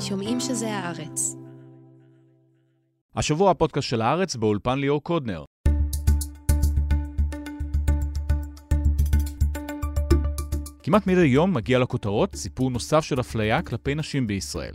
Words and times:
שומעים 0.00 0.40
שזה 0.40 0.74
הארץ. 0.74 1.36
השבוע 3.16 3.50
הפודקאסט 3.50 3.88
של 3.88 4.02
הארץ 4.02 4.36
באולפן 4.36 4.78
ליאור 4.78 5.02
קודנר. 5.02 5.44
כמעט 10.82 11.06
מדי 11.06 11.20
יום 11.20 11.54
מגיע 11.54 11.78
לכותרות 11.78 12.36
סיפור 12.36 12.70
נוסף 12.70 13.00
של 13.00 13.20
אפליה 13.20 13.62
כלפי 13.62 13.94
נשים 13.94 14.26
בישראל. 14.26 14.74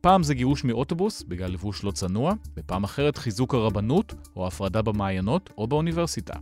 פעם 0.00 0.22
זה 0.22 0.34
גירוש 0.34 0.64
מאוטובוס 0.64 1.22
בגלל 1.22 1.52
לבוש 1.52 1.84
לא 1.84 1.90
צנוע, 1.90 2.32
ופעם 2.56 2.84
אחרת 2.84 3.18
חיזוק 3.18 3.54
הרבנות 3.54 4.14
או 4.36 4.46
הפרדה 4.46 4.82
במעיינות 4.82 5.50
או 5.58 5.66
באוניברסיטה. 5.66 6.34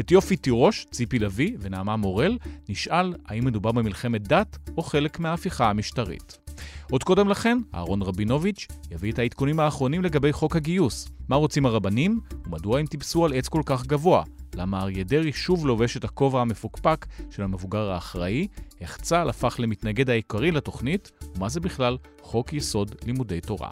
את 0.00 0.10
יופי 0.10 0.36
תירוש, 0.36 0.86
ציפי 0.90 1.18
לביא 1.18 1.56
ונעמה 1.60 1.96
מורל 1.96 2.38
נשאל 2.68 3.14
האם 3.26 3.44
מדובר 3.44 3.72
במלחמת 3.72 4.28
דת 4.28 4.58
או 4.76 4.82
חלק 4.82 5.20
מההפיכה 5.20 5.70
המשטרית. 5.70 6.45
עוד 6.90 7.04
קודם 7.04 7.28
לכן, 7.28 7.58
אהרון 7.74 8.02
רבינוביץ' 8.02 8.66
יביא 8.90 9.12
את 9.12 9.18
העדכונים 9.18 9.60
האחרונים 9.60 10.02
לגבי 10.02 10.32
חוק 10.32 10.56
הגיוס. 10.56 11.08
מה 11.28 11.36
רוצים 11.36 11.66
הרבנים, 11.66 12.20
ומדוע 12.46 12.78
הם 12.78 12.86
טיפסו 12.86 13.24
על 13.24 13.32
עץ 13.32 13.48
כל 13.48 13.62
כך 13.66 13.86
גבוה? 13.86 14.22
למה 14.54 14.82
אריה 14.82 15.04
דרעי 15.04 15.32
שוב 15.32 15.66
לובש 15.66 15.96
את 15.96 16.04
הכובע 16.04 16.40
המפוקפק 16.40 17.06
של 17.30 17.42
המבוגר 17.42 17.90
האחראי, 17.90 18.46
איך 18.80 18.98
צה"ל 19.02 19.28
הפך 19.28 19.56
למתנגד 19.58 20.10
העיקרי 20.10 20.50
לתוכנית, 20.50 21.10
ומה 21.36 21.48
זה 21.48 21.60
בכלל 21.60 21.96
חוק 22.22 22.52
יסוד 22.52 22.94
לימודי 23.06 23.40
תורה. 23.40 23.70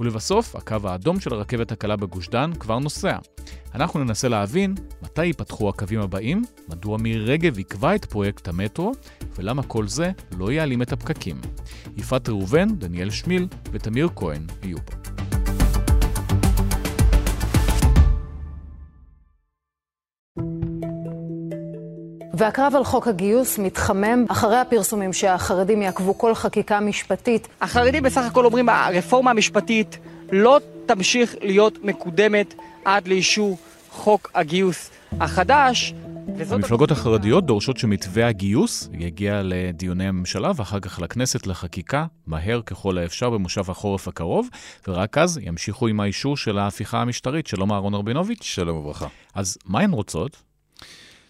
ולבסוף, 0.00 0.56
הקו 0.56 0.76
האדום 0.84 1.20
של 1.20 1.34
הרכבת 1.34 1.72
הקלה 1.72 1.96
בגוש 1.96 2.28
דן 2.28 2.50
כבר 2.58 2.78
נוסע. 2.78 3.18
אנחנו 3.74 4.04
ננסה 4.04 4.28
להבין 4.28 4.74
מתי 5.02 5.24
ייפתחו 5.24 5.68
הקווים 5.68 6.00
הבאים, 6.00 6.42
מדוע 6.68 6.98
מירי 6.98 7.24
רגב 7.24 7.58
יקבע 7.58 7.94
את 7.94 8.04
פרויקט 8.04 8.48
המטרו, 8.48 8.92
ולמה 9.36 9.62
כל 9.62 9.88
זה 9.88 10.10
לא 10.38 10.52
יעלים 10.52 10.82
את 10.82 10.92
הפקקים. 10.92 11.40
יפעת 11.96 12.28
ראובן, 12.28 12.68
דניאל 12.78 13.10
שמיל 13.10 13.48
ותמיר 13.72 14.08
כהן 14.16 14.46
יהיו 14.62 14.78
פה. 14.86 15.25
והקרב 22.38 22.74
על 22.76 22.84
חוק 22.84 23.08
הגיוס 23.08 23.58
מתחמם 23.58 24.24
אחרי 24.28 24.56
הפרסומים 24.56 25.12
שהחרדים 25.12 25.82
יעקבו 25.82 26.18
כל 26.18 26.34
חקיקה 26.34 26.80
משפטית. 26.80 27.48
החרדים 27.60 28.02
בסך 28.02 28.22
הכל 28.26 28.44
אומרים, 28.44 28.68
הרפורמה 28.68 29.30
המשפטית 29.30 29.98
לא 30.32 30.60
תמשיך 30.86 31.34
להיות 31.40 31.84
מקודמת 31.84 32.54
עד 32.84 33.08
לאישור 33.08 33.58
חוק 33.90 34.30
הגיוס 34.34 34.90
החדש. 35.20 35.94
המפלגות 36.50 36.90
החרדיות 36.90 37.46
דורשות 37.46 37.76
שמתווה 37.76 38.28
הגיוס 38.28 38.88
יגיע 38.92 39.40
לדיוני 39.44 40.08
הממשלה 40.08 40.52
ואחר 40.56 40.80
כך 40.80 41.00
לכנסת 41.00 41.46
לחקיקה, 41.46 42.06
מהר 42.26 42.60
ככל 42.66 42.98
האפשר 42.98 43.30
במושב 43.30 43.70
החורף 43.70 44.08
הקרוב, 44.08 44.48
ורק 44.88 45.18
אז 45.18 45.40
ימשיכו 45.42 45.86
עם 45.86 46.00
האישור 46.00 46.36
של 46.36 46.58
ההפיכה 46.58 47.00
המשטרית. 47.00 47.46
שלום 47.46 47.72
אהרון 47.72 47.94
רבינוביץ'. 47.94 48.42
שלום 48.42 48.76
וברכה. 48.76 49.06
אז 49.34 49.58
מה 49.66 49.80
הן 49.80 49.90
רוצות? 49.90 50.45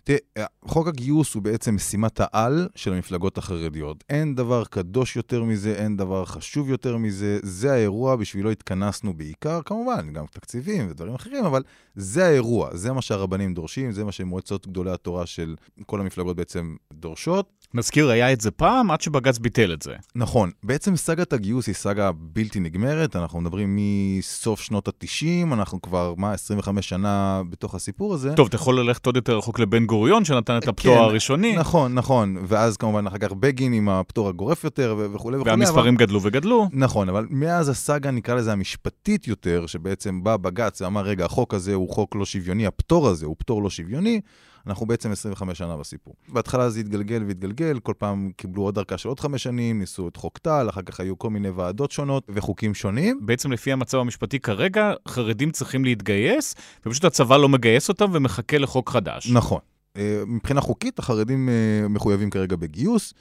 תראה, 0.06 0.46
חוק 0.64 0.88
הגיוס 0.88 1.34
הוא 1.34 1.42
בעצם 1.42 1.74
משימת 1.74 2.20
העל 2.20 2.68
של 2.74 2.92
המפלגות 2.92 3.38
החרדיות. 3.38 4.04
אין 4.08 4.34
דבר 4.34 4.64
קדוש 4.64 5.16
יותר 5.16 5.44
מזה, 5.44 5.74
אין 5.74 5.96
דבר 5.96 6.24
חשוב 6.24 6.70
יותר 6.70 6.96
מזה. 6.96 7.38
זה 7.42 7.72
האירוע, 7.72 8.16
בשבילו 8.16 8.50
התכנסנו 8.50 9.14
בעיקר, 9.14 9.60
כמובן, 9.64 10.12
גם 10.12 10.24
תקציבים 10.30 10.90
ודברים 10.90 11.14
אחרים, 11.14 11.44
אבל 11.44 11.62
זה 11.94 12.26
האירוע, 12.26 12.76
זה 12.76 12.92
מה 12.92 13.02
שהרבנים 13.02 13.54
דורשים, 13.54 13.92
זה 13.92 14.04
מה 14.04 14.12
שמועצות 14.12 14.66
גדולי 14.66 14.90
התורה 14.90 15.26
של 15.26 15.56
כל 15.86 16.00
המפלגות 16.00 16.36
בעצם 16.36 16.76
דורשות. 16.92 17.65
נזכיר, 17.74 18.10
היה 18.10 18.32
את 18.32 18.40
זה 18.40 18.50
פעם 18.50 18.90
עד 18.90 19.00
שבג"ץ 19.00 19.38
ביטל 19.38 19.72
את 19.72 19.82
זה. 19.82 19.94
נכון. 20.14 20.50
בעצם 20.62 20.96
סאגת 20.96 21.32
הגיוס 21.32 21.66
היא 21.66 21.74
סאגה 21.74 22.10
בלתי 22.14 22.60
נגמרת, 22.60 23.16
אנחנו 23.16 23.40
מדברים 23.40 23.78
מסוף 23.78 24.60
שנות 24.60 24.88
ה-90, 24.88 25.54
אנחנו 25.54 25.82
כבר, 25.82 26.14
מה, 26.16 26.32
25 26.32 26.88
שנה 26.88 27.42
בתוך 27.50 27.74
הסיפור 27.74 28.14
הזה. 28.14 28.32
טוב, 28.34 28.46
אתה 28.46 28.56
יכול 28.56 28.80
ללכת 28.80 29.06
עוד 29.06 29.16
יותר 29.16 29.38
רחוק 29.38 29.58
לבן 29.58 29.86
גוריון, 29.86 30.24
שנתן 30.24 30.58
את 30.58 30.68
הפטור 30.68 30.94
כן, 30.94 31.00
הראשוני. 31.00 31.56
נכון, 31.56 31.94
נכון. 31.94 32.36
ואז 32.46 32.76
כמובן 32.76 33.06
אחר 33.06 33.18
כך 33.18 33.32
בגין 33.32 33.72
עם 33.72 33.88
הפטור 33.88 34.28
הגורף 34.28 34.64
יותר 34.64 34.94
וכולי 34.98 35.36
וכולי. 35.36 35.50
והמספרים 35.50 35.94
אבל... 35.94 36.04
גדלו 36.04 36.22
וגדלו. 36.22 36.68
נכון, 36.72 37.08
אבל 37.08 37.26
מאז 37.30 37.68
הסאגה, 37.68 38.10
נקרא 38.10 38.34
לזה 38.34 38.52
המשפטית 38.52 39.28
יותר, 39.28 39.66
שבעצם 39.66 40.24
בא 40.24 40.36
בג"ץ 40.36 40.82
ואמר, 40.82 41.02
רגע, 41.02 41.24
החוק 41.24 41.54
הזה 41.54 41.74
הוא 41.74 41.90
חוק 41.90 42.16
לא 42.16 42.24
שוויוני, 42.24 42.66
הפטור 42.66 43.08
הזה 43.08 43.26
הוא 43.26 43.36
פטור 43.38 43.62
לא 43.62 43.70
שוויוני, 43.70 44.20
אנחנו 44.66 44.86
בעצם 44.86 45.12
25 45.12 45.58
שנה 45.58 45.76
בסיפור. 45.76 46.14
בהתחלה 46.28 46.70
זה 46.70 46.80
התגלגל 46.80 47.24
והתגלגל, 47.26 47.78
כל 47.78 47.92
פעם 47.98 48.30
קיבלו 48.36 48.62
עוד 48.62 48.78
ארכה 48.78 48.98
של 48.98 49.08
עוד 49.08 49.20
חמש 49.20 49.42
שנים, 49.42 49.78
ניסו 49.78 50.08
את 50.08 50.16
חוק 50.16 50.38
טל, 50.38 50.66
אחר 50.68 50.82
כך 50.82 51.00
היו 51.00 51.18
כל 51.18 51.30
מיני 51.30 51.48
ועדות 51.48 51.92
שונות 51.92 52.26
וחוקים 52.28 52.74
שונים. 52.74 53.20
בעצם 53.26 53.52
לפי 53.52 53.72
המצב 53.72 53.98
המשפטי 53.98 54.40
כרגע, 54.40 54.92
חרדים 55.08 55.50
צריכים 55.50 55.84
להתגייס, 55.84 56.54
ופשוט 56.86 57.04
הצבא 57.04 57.36
לא 57.36 57.48
מגייס 57.48 57.88
אותם 57.88 58.10
ומחכה 58.12 58.58
לחוק 58.58 58.90
חדש. 58.90 59.30
נכון. 59.30 59.60
אה, 59.96 60.22
מבחינה 60.26 60.60
חוקית, 60.60 60.98
החרדים 60.98 61.48
אה, 61.48 61.88
מחויבים 61.88 62.30
כרגע 62.30 62.56
בגיוס, 62.56 63.14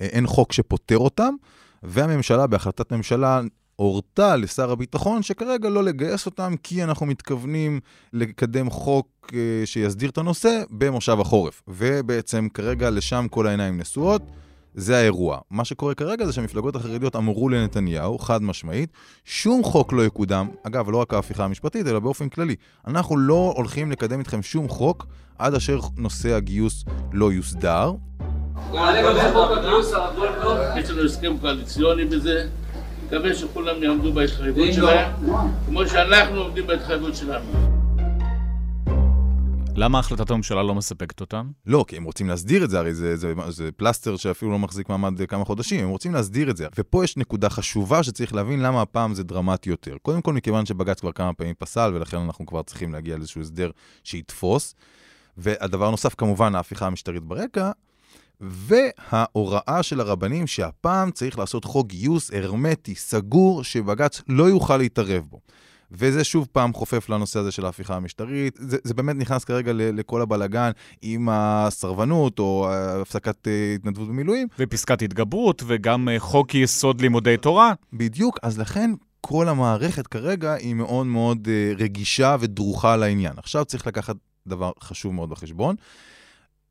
אה, 0.00 0.06
אין 0.06 0.26
חוק 0.26 0.52
שפוטר 0.52 0.98
אותם, 0.98 1.34
והממשלה, 1.82 2.46
בהחלטת 2.46 2.92
ממשלה, 2.92 3.40
הורתה 3.82 4.36
לשר 4.36 4.70
הביטחון 4.70 5.22
שכרגע 5.22 5.68
לא 5.68 5.84
לגייס 5.84 6.26
אותם, 6.26 6.54
כי 6.62 6.84
אנחנו 6.84 7.06
מתכוונים 7.06 7.80
לקדם 8.12 8.70
חוק 8.70 9.32
שיסדיר 9.64 10.10
את 10.10 10.18
הנושא 10.18 10.62
במושב 10.70 11.20
החורף. 11.20 11.62
ובעצם 11.68 12.48
כרגע 12.54 12.90
לשם 12.90 13.26
כל 13.30 13.46
העיניים 13.46 13.80
נשואות. 13.80 14.22
זה 14.74 14.96
האירוע. 14.96 15.38
מה 15.50 15.64
שקורה 15.64 15.94
כרגע 15.94 16.26
זה 16.26 16.32
שהמפלגות 16.32 16.76
החרדיות 16.76 17.16
אמרו 17.16 17.48
לנתניהו, 17.48 18.18
חד 18.18 18.42
משמעית, 18.42 18.90
שום 19.24 19.64
חוק 19.64 19.92
לא 19.92 20.02
יקודם, 20.02 20.48
אגב, 20.62 20.90
לא 20.90 20.96
רק 20.96 21.14
ההפיכה 21.14 21.44
המשפטית, 21.44 21.86
אלא 21.86 21.98
באופן 21.98 22.28
כללי. 22.28 22.54
אנחנו 22.86 23.16
לא 23.16 23.52
הולכים 23.56 23.90
לקדם 23.90 24.18
איתכם 24.18 24.42
שום 24.42 24.68
חוק 24.68 25.06
עד 25.38 25.54
אשר 25.54 25.80
נושא 25.96 26.34
הגיוס 26.34 26.84
לא 27.12 27.32
יוסדר. 27.32 27.92
יש 30.76 30.90
לנו 30.90 31.04
הסכם 31.04 31.38
קואליציוני 31.40 32.04
בזה. 32.04 32.48
מקווה 33.12 33.34
שכולם 33.34 33.82
יעמדו 33.82 34.12
בהתחייבות 34.12 34.72
שלהם, 34.72 35.12
כמו 35.66 35.86
שאנחנו 35.86 36.40
עומדים 36.40 36.66
בהתחייבות 36.66 37.16
שלנו. 37.16 37.50
למה 39.76 39.98
החלטת 39.98 40.30
הממשלה 40.30 40.62
לא 40.62 40.74
מספקת 40.74 41.20
אותם? 41.20 41.50
לא, 41.66 41.84
כי 41.88 41.96
הם 41.96 42.04
רוצים 42.04 42.28
להסדיר 42.28 42.64
את 42.64 42.70
זה, 42.70 42.78
הרי 42.78 42.94
זה, 42.94 43.16
זה, 43.16 43.34
זה 43.48 43.72
פלסטר 43.76 44.16
שאפילו 44.16 44.50
לא 44.52 44.58
מחזיק 44.58 44.88
מעמד 44.88 45.22
כמה 45.28 45.44
חודשים, 45.44 45.84
הם 45.84 45.88
רוצים 45.88 46.14
להסדיר 46.14 46.50
את 46.50 46.56
זה. 46.56 46.66
ופה 46.78 47.04
יש 47.04 47.16
נקודה 47.16 47.50
חשובה 47.50 48.02
שצריך 48.02 48.34
להבין 48.34 48.62
למה 48.62 48.82
הפעם 48.82 49.14
זה 49.14 49.24
דרמטי 49.24 49.70
יותר. 49.70 49.96
קודם 50.02 50.22
כל, 50.22 50.32
מכיוון 50.32 50.66
שבג"ץ 50.66 51.00
כבר 51.00 51.12
כמה 51.12 51.32
פעמים 51.32 51.54
פסל, 51.58 51.90
ולכן 51.94 52.16
אנחנו 52.16 52.46
כבר 52.46 52.62
צריכים 52.62 52.92
להגיע 52.92 53.16
לאיזשהו 53.16 53.40
הסדר 53.40 53.70
שיתפוס. 54.04 54.74
והדבר 55.36 55.90
נוסף, 55.90 56.14
כמובן, 56.14 56.54
ההפיכה 56.54 56.86
המשטרית 56.86 57.22
ברקע, 57.22 57.70
וההוראה 58.42 59.82
של 59.82 60.00
הרבנים 60.00 60.46
שהפעם 60.46 61.10
צריך 61.10 61.38
לעשות 61.38 61.64
חוק 61.64 61.86
גיוס 61.86 62.30
הרמטי, 62.34 62.94
סגור, 62.94 63.64
שבג"ץ 63.64 64.22
לא 64.28 64.44
יוכל 64.44 64.76
להתערב 64.76 65.24
בו. 65.30 65.40
וזה 65.94 66.24
שוב 66.24 66.48
פעם 66.52 66.72
חופף 66.72 67.08
לנושא 67.08 67.38
הזה 67.38 67.50
של 67.50 67.64
ההפיכה 67.64 67.96
המשטרית. 67.96 68.58
זה, 68.60 68.76
זה 68.84 68.94
באמת 68.94 69.16
נכנס 69.16 69.44
כרגע 69.44 69.72
ל, 69.72 69.98
לכל 69.98 70.22
הבלגן 70.22 70.70
עם 71.02 71.28
הסרבנות 71.30 72.38
או 72.38 72.68
הפסקת 72.72 73.46
uh, 73.46 73.50
התנדבות 73.74 74.08
במילואים. 74.08 74.48
ופסקת 74.58 75.02
התגברות 75.02 75.62
וגם 75.66 76.08
uh, 76.08 76.20
חוק 76.20 76.54
יסוד 76.54 77.00
לימודי 77.00 77.36
תורה. 77.36 77.72
בדיוק, 77.92 78.38
אז 78.42 78.58
לכן 78.58 78.90
כל 79.20 79.48
המערכת 79.48 80.06
כרגע 80.06 80.52
היא 80.52 80.74
מאוד 80.74 81.06
מאוד 81.06 81.48
רגישה 81.78 82.36
ודרוכה 82.40 82.96
לעניין. 82.96 83.32
עכשיו 83.36 83.64
צריך 83.64 83.86
לקחת 83.86 84.16
דבר 84.46 84.70
חשוב 84.80 85.14
מאוד 85.14 85.30
בחשבון. 85.30 85.76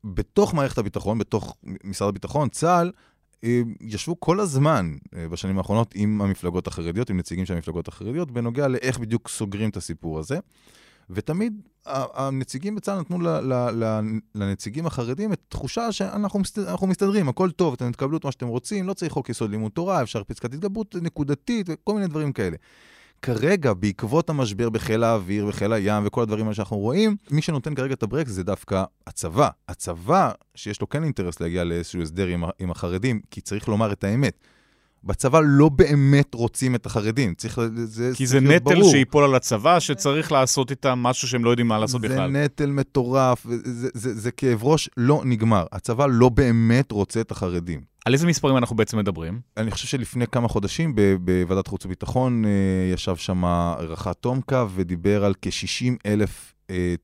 בתוך 0.04 0.54
מערכת 0.54 0.78
הביטחון, 0.78 1.18
בתוך 1.18 1.56
משרד 1.84 2.08
הביטחון, 2.08 2.48
צה"ל, 2.48 2.92
ישבו 3.80 4.20
כל 4.20 4.40
הזמן 4.40 4.96
בשנים 5.14 5.58
האחרונות 5.58 5.92
עם 5.94 6.22
המפלגות 6.22 6.66
החרדיות, 6.66 7.10
עם 7.10 7.16
נציגים 7.16 7.46
של 7.46 7.54
המפלגות 7.54 7.88
החרדיות, 7.88 8.30
בנוגע 8.30 8.68
לאיך 8.68 8.98
בדיוק 8.98 9.28
סוגרים 9.28 9.70
את 9.70 9.76
הסיפור 9.76 10.18
הזה. 10.18 10.38
ותמיד 11.10 11.60
הנציגים 11.86 12.74
בצה"ל 12.74 13.00
נתנו 13.00 13.18
לנציגים 14.34 14.86
החרדים 14.86 15.32
את 15.32 15.40
תחושה 15.48 15.92
שאנחנו 15.92 16.38
מסתד... 16.38 16.74
מסתדרים, 16.82 17.28
הכל 17.28 17.50
טוב, 17.50 17.74
אתם 17.74 17.92
תקבלו 17.92 18.16
את 18.16 18.24
מה 18.24 18.32
שאתם 18.32 18.46
רוצים, 18.46 18.88
לא 18.88 18.94
צריך 18.94 19.12
חוק 19.12 19.28
יסוד 19.28 19.50
לימוד 19.50 19.72
תורה, 19.72 20.02
אפשר 20.02 20.24
פסקת 20.24 20.54
התגברות 20.54 20.94
נקודתית 21.02 21.66
וכל 21.70 21.94
מיני 21.94 22.06
דברים 22.06 22.32
כאלה. 22.32 22.56
כרגע, 23.22 23.72
בעקבות 23.72 24.30
המשבר 24.30 24.70
בחיל 24.70 25.04
האוויר, 25.04 25.46
בחיל 25.46 25.72
הים 25.72 26.06
וכל 26.06 26.22
הדברים 26.22 26.44
האלה 26.44 26.54
שאנחנו 26.54 26.78
רואים, 26.78 27.16
מי 27.30 27.42
שנותן 27.42 27.74
כרגע 27.74 27.94
את 27.94 28.02
הברקס 28.02 28.30
זה 28.30 28.44
דווקא 28.44 28.84
הצבא. 29.06 29.48
הצבא, 29.68 30.30
שיש 30.54 30.80
לו 30.80 30.88
כן 30.88 31.04
אינטרס 31.04 31.40
להגיע 31.40 31.64
לאיזשהו 31.64 32.02
הסדר 32.02 32.26
עם, 32.26 32.44
עם 32.58 32.70
החרדים, 32.70 33.20
כי 33.30 33.40
צריך 33.40 33.68
לומר 33.68 33.92
את 33.92 34.04
האמת. 34.04 34.38
בצבא 35.04 35.40
לא 35.44 35.68
באמת 35.68 36.34
רוצים 36.34 36.74
את 36.74 36.86
החרדים. 36.86 37.34
צריך, 37.34 37.60
זה 37.74 38.10
כי 38.14 38.26
זה 38.26 38.40
נטל 38.40 38.74
ברור. 38.74 38.90
שיפול 38.90 39.24
על 39.24 39.34
הצבא, 39.34 39.80
שצריך 39.80 40.32
לעשות 40.32 40.70
איתם 40.70 40.98
משהו 40.98 41.28
שהם 41.28 41.44
לא 41.44 41.50
יודעים 41.50 41.68
מה 41.68 41.78
לעשות 41.78 42.00
זה 42.00 42.08
בכלל. 42.08 42.32
זה 42.32 42.38
נטל 42.38 42.70
מטורף, 42.70 43.46
זה, 43.48 43.56
זה, 43.64 43.88
זה, 43.94 44.14
זה 44.14 44.30
כאב 44.30 44.64
ראש 44.64 44.90
לא 44.96 45.22
נגמר. 45.24 45.66
הצבא 45.72 46.06
לא 46.10 46.28
באמת 46.28 46.92
רוצה 46.92 47.20
את 47.20 47.30
החרדים. 47.30 47.92
על 48.04 48.12
איזה 48.12 48.26
מספרים 48.26 48.56
אנחנו 48.56 48.76
בעצם 48.76 48.98
מדברים? 48.98 49.40
אני 49.56 49.70
חושב 49.70 49.86
שלפני 49.86 50.26
כמה 50.26 50.48
חודשים 50.48 50.94
בוועדת 51.20 51.66
חוץ 51.66 51.86
וביטחון 51.86 52.44
אה, 52.44 52.50
ישב 52.94 53.16
שם 53.16 53.44
רח"ט 53.78 54.16
תומקה 54.20 54.66
ודיבר 54.74 55.24
על 55.24 55.34
כ-60 55.42 55.92
אלף 56.06 56.54
אה, 56.70 56.94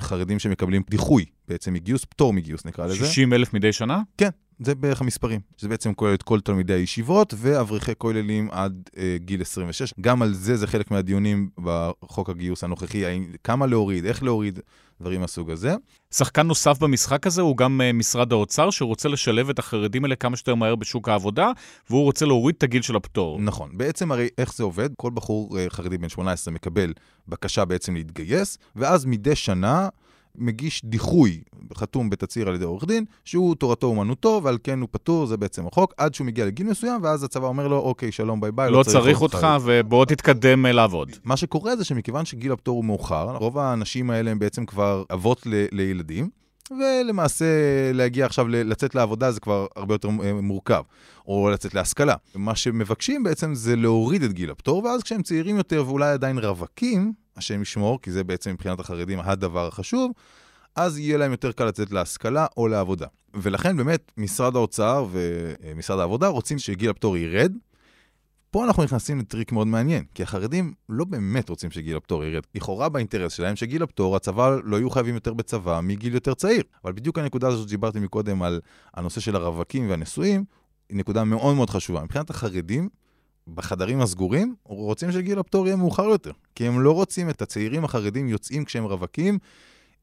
חרדים 0.00 0.38
שמקבלים 0.38 0.82
דיחוי, 0.90 1.24
בעצם 1.48 1.72
מגיוס, 1.72 2.04
פטור 2.04 2.32
מגיוס 2.32 2.64
נקרא 2.64 2.86
לזה. 2.86 3.06
60 3.06 3.32
אלף 3.32 3.54
מדי 3.54 3.72
שנה? 3.72 4.00
כן, 4.18 4.28
זה 4.58 4.74
בערך 4.74 5.00
המספרים. 5.00 5.40
זה 5.58 5.68
בעצם 5.68 5.94
כולל 5.94 6.14
את 6.14 6.22
כל 6.22 6.40
תלמידי 6.40 6.72
הישיבות 6.72 7.34
ואברכי 7.36 7.92
כוללים 7.98 8.48
עד 8.50 8.90
אה, 8.96 9.16
גיל 9.18 9.40
26. 9.40 9.94
גם 10.00 10.22
על 10.22 10.34
זה 10.34 10.56
זה 10.56 10.66
חלק 10.66 10.90
מהדיונים 10.90 11.48
בחוק 11.58 12.30
הגיוס 12.30 12.64
הנוכחי, 12.64 13.04
כמה 13.44 13.66
להוריד, 13.66 14.04
איך 14.04 14.22
להוריד, 14.22 14.60
דברים 15.00 15.20
מהסוג 15.20 15.50
הזה. 15.50 15.74
שחקן 16.10 16.46
נוסף 16.46 16.78
במשחק 16.78 17.26
הזה 17.26 17.42
הוא 17.42 17.56
גם 17.56 17.80
uh, 17.80 17.92
משרד 17.92 18.32
האוצר, 18.32 18.70
שרוצה 18.70 19.08
לשלב 19.08 19.50
את 19.50 19.58
החרדים 19.58 20.04
האלה 20.04 20.16
כמה 20.16 20.36
שיותר 20.36 20.54
מהר 20.54 20.76
בשוק 20.76 21.08
העבודה, 21.08 21.50
והוא 21.90 22.04
רוצה 22.04 22.26
להוריד 22.26 22.54
את 22.58 22.62
הגיל 22.62 22.82
של 22.82 22.96
הפטור. 22.96 23.40
נכון. 23.40 23.70
בעצם 23.72 24.12
הרי 24.12 24.28
איך 24.38 24.54
זה 24.54 24.64
עובד? 24.64 24.90
כל 24.96 25.10
בחור 25.14 25.56
uh, 25.56 25.70
חרדי 25.70 25.98
בן 25.98 26.08
18 26.08 26.54
מקבל 26.54 26.92
בקשה 27.28 27.64
בעצם 27.64 27.94
להתגייס, 27.94 28.58
ואז 28.76 29.04
מדי 29.04 29.36
שנה... 29.36 29.88
מגיש 30.36 30.84
דיחוי 30.84 31.40
חתום 31.74 32.10
בתצהיר 32.10 32.48
על 32.48 32.54
ידי 32.54 32.64
עורך 32.64 32.84
דין, 32.84 33.04
שהוא 33.24 33.54
תורתו 33.54 33.86
אומנותו, 33.86 34.40
ועל 34.44 34.58
כן 34.64 34.80
הוא 34.80 34.88
פטור, 34.92 35.26
זה 35.26 35.36
בעצם 35.36 35.66
החוק, 35.66 35.94
עד 35.96 36.14
שהוא 36.14 36.26
מגיע 36.26 36.46
לגיל 36.46 36.66
מסוים, 36.66 37.00
ואז 37.02 37.24
הצבא 37.24 37.46
אומר 37.46 37.68
לו, 37.68 37.76
אוקיי, 37.78 38.12
שלום, 38.12 38.40
ביי 38.40 38.52
ביי, 38.52 38.70
לא, 38.70 38.78
לא 38.78 38.82
צריך, 38.82 38.96
צריך 38.96 39.20
אותך, 39.20 39.46
ובוא 39.64 40.04
תתקדם 40.04 40.66
לעבוד. 40.66 41.10
מה 41.24 41.36
שקורה 41.36 41.76
זה 41.76 41.84
שמכיוון 41.84 42.24
שגיל 42.24 42.52
הפטור 42.52 42.76
הוא 42.76 42.84
מאוחר, 42.84 43.36
רוב 43.36 43.58
האנשים 43.58 44.10
האלה 44.10 44.30
הם 44.30 44.38
בעצם 44.38 44.66
כבר 44.66 45.04
אבות 45.12 45.46
ל- 45.46 45.66
לילדים. 45.72 46.28
ולמעשה 46.70 47.44
להגיע 47.94 48.26
עכשיו, 48.26 48.48
לצאת 48.48 48.94
לעבודה 48.94 49.32
זה 49.32 49.40
כבר 49.40 49.66
הרבה 49.76 49.94
יותר 49.94 50.08
אה, 50.08 50.32
מורכב, 50.34 50.82
או 51.26 51.50
לצאת 51.50 51.74
להשכלה. 51.74 52.14
מה 52.34 52.56
שמבקשים 52.56 53.22
בעצם 53.22 53.54
זה 53.54 53.76
להוריד 53.76 54.22
את 54.22 54.32
גיל 54.32 54.50
הפטור, 54.50 54.84
ואז 54.84 55.02
כשהם 55.02 55.22
צעירים 55.22 55.56
יותר 55.56 55.84
ואולי 55.86 56.10
עדיין 56.10 56.38
רווקים, 56.38 57.12
השם 57.36 57.62
ישמור, 57.62 58.02
כי 58.02 58.10
זה 58.10 58.24
בעצם 58.24 58.50
מבחינת 58.50 58.80
החרדים 58.80 59.20
הדבר 59.20 59.66
החשוב, 59.66 60.12
אז 60.76 60.98
יהיה 60.98 61.18
להם 61.18 61.30
יותר 61.30 61.52
קל 61.52 61.64
לצאת 61.64 61.92
להשכלה 61.92 62.46
או 62.56 62.68
לעבודה. 62.68 63.06
ולכן 63.34 63.76
באמת 63.76 64.12
משרד 64.16 64.56
האוצר 64.56 65.06
ומשרד 65.10 65.98
העבודה 65.98 66.28
רוצים 66.28 66.58
שגיל 66.58 66.90
הפטור 66.90 67.16
ירד. 67.16 67.52
פה 68.50 68.64
אנחנו 68.64 68.84
נכנסים 68.84 69.18
לטריק 69.18 69.52
מאוד 69.52 69.66
מעניין, 69.66 70.04
כי 70.14 70.22
החרדים 70.22 70.72
לא 70.88 71.04
באמת 71.04 71.48
רוצים 71.48 71.70
שגיל 71.70 71.96
הפטור 71.96 72.24
ירד. 72.24 72.42
לכאורה 72.54 72.88
באינטרס 72.88 73.32
שלהם 73.32 73.56
שגיל 73.56 73.82
הפטור, 73.82 74.16
הצבא 74.16 74.56
לא 74.64 74.76
יהיו 74.76 74.90
חייבים 74.90 75.14
יותר 75.14 75.34
בצבא 75.34 75.80
מגיל 75.82 76.14
יותר 76.14 76.34
צעיר. 76.34 76.62
אבל 76.84 76.92
בדיוק 76.92 77.18
הנקודה 77.18 77.48
הזאת 77.48 77.68
שדיברתי 77.68 78.00
מקודם 78.00 78.42
על 78.42 78.60
הנושא 78.94 79.20
של 79.20 79.36
הרווקים 79.36 79.90
והנשואים, 79.90 80.44
היא 80.88 80.98
נקודה 80.98 81.24
מאוד 81.24 81.56
מאוד 81.56 81.70
חשובה. 81.70 82.04
מבחינת 82.04 82.30
החרדים, 82.30 82.88
בחדרים 83.54 84.00
הסגורים, 84.00 84.54
רוצים 84.64 85.12
שגיל 85.12 85.38
הפטור 85.38 85.66
יהיה 85.66 85.76
מאוחר 85.76 86.04
יותר. 86.04 86.32
כי 86.54 86.66
הם 86.66 86.80
לא 86.80 86.92
רוצים 86.92 87.30
את 87.30 87.42
הצעירים 87.42 87.84
החרדים 87.84 88.28
יוצאים 88.28 88.64
כשהם 88.64 88.84
רווקים, 88.84 89.38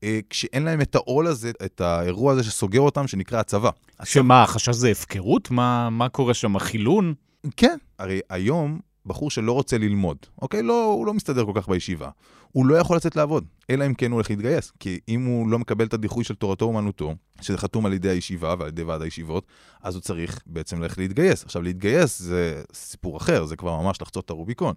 אה, 0.04 0.20
כשאין 0.30 0.64
להם 0.64 0.82
את 0.82 0.96
העול 0.96 1.28
הזה, 1.28 1.52
את 1.66 1.82
האירוע 1.82 2.34
הזה 2.34 2.44
שסוגר 2.44 2.80
אותם, 2.80 3.08
שנקרא 3.08 3.40
הצבא. 3.40 3.70
שמה, 4.04 4.44
החשש 4.44 4.76
זה 4.76 4.90
הפקרות? 4.90 5.52
מה, 5.52 5.90
מה 5.90 6.10
קורה 6.10 6.34
שם, 6.34 6.60
חילון? 6.60 7.14
כן, 7.58 7.78
הרי 8.00 8.20
היום 8.30 8.80
בחור 9.06 9.32
שלא 9.32 9.52
רוצה 9.52 9.78
ללמוד, 9.78 10.18
אוקיי? 10.42 10.64
לא, 10.64 10.86
הוא 10.86 11.06
לא 11.06 11.14
מסתדר 11.14 11.46
כל 11.46 11.52
כך 11.56 11.70
בישיבה. 11.70 12.10
הוא 12.52 12.66
לא 12.66 12.76
יכול 12.76 12.98
לצאת 12.98 13.16
לעבוד, 13.16 13.46
אלא 13.70 13.86
אם 13.86 13.94
כן 13.94 14.12
הוא 14.12 14.16
הולך 14.16 14.30
להתגייס. 14.30 14.72
כי 14.80 15.00
אם 15.10 15.26
הוא 15.26 15.48
לא 15.48 15.60
מקבל 15.60 15.86
את 15.86 15.94
הדיחוי 15.94 16.24
של 16.24 16.36
תורתו 16.36 16.66
אומנותו, 16.66 17.16
שזה 17.42 17.58
חתום 17.58 17.86
על 17.86 17.94
ידי 17.94 18.10
הישיבה 18.10 18.56
ועל 18.60 18.68
ידי 18.68 18.84
ועד 18.84 19.02
הישיבות, 19.02 19.46
אז 19.84 19.96
הוא 19.96 20.02
צריך 20.02 20.40
בעצם 20.46 20.82
ללכת 20.82 20.98
להתגייס. 20.98 21.44
עכשיו, 21.44 21.62
להתגייס 21.62 22.20
זה 22.20 22.64
סיפור 22.74 23.18
אחר, 23.18 23.46
זה 23.46 23.56
כבר 23.56 23.82
ממש 23.82 24.02
לחצות 24.02 24.26
את 24.26 24.30
הרוביקון. 24.30 24.74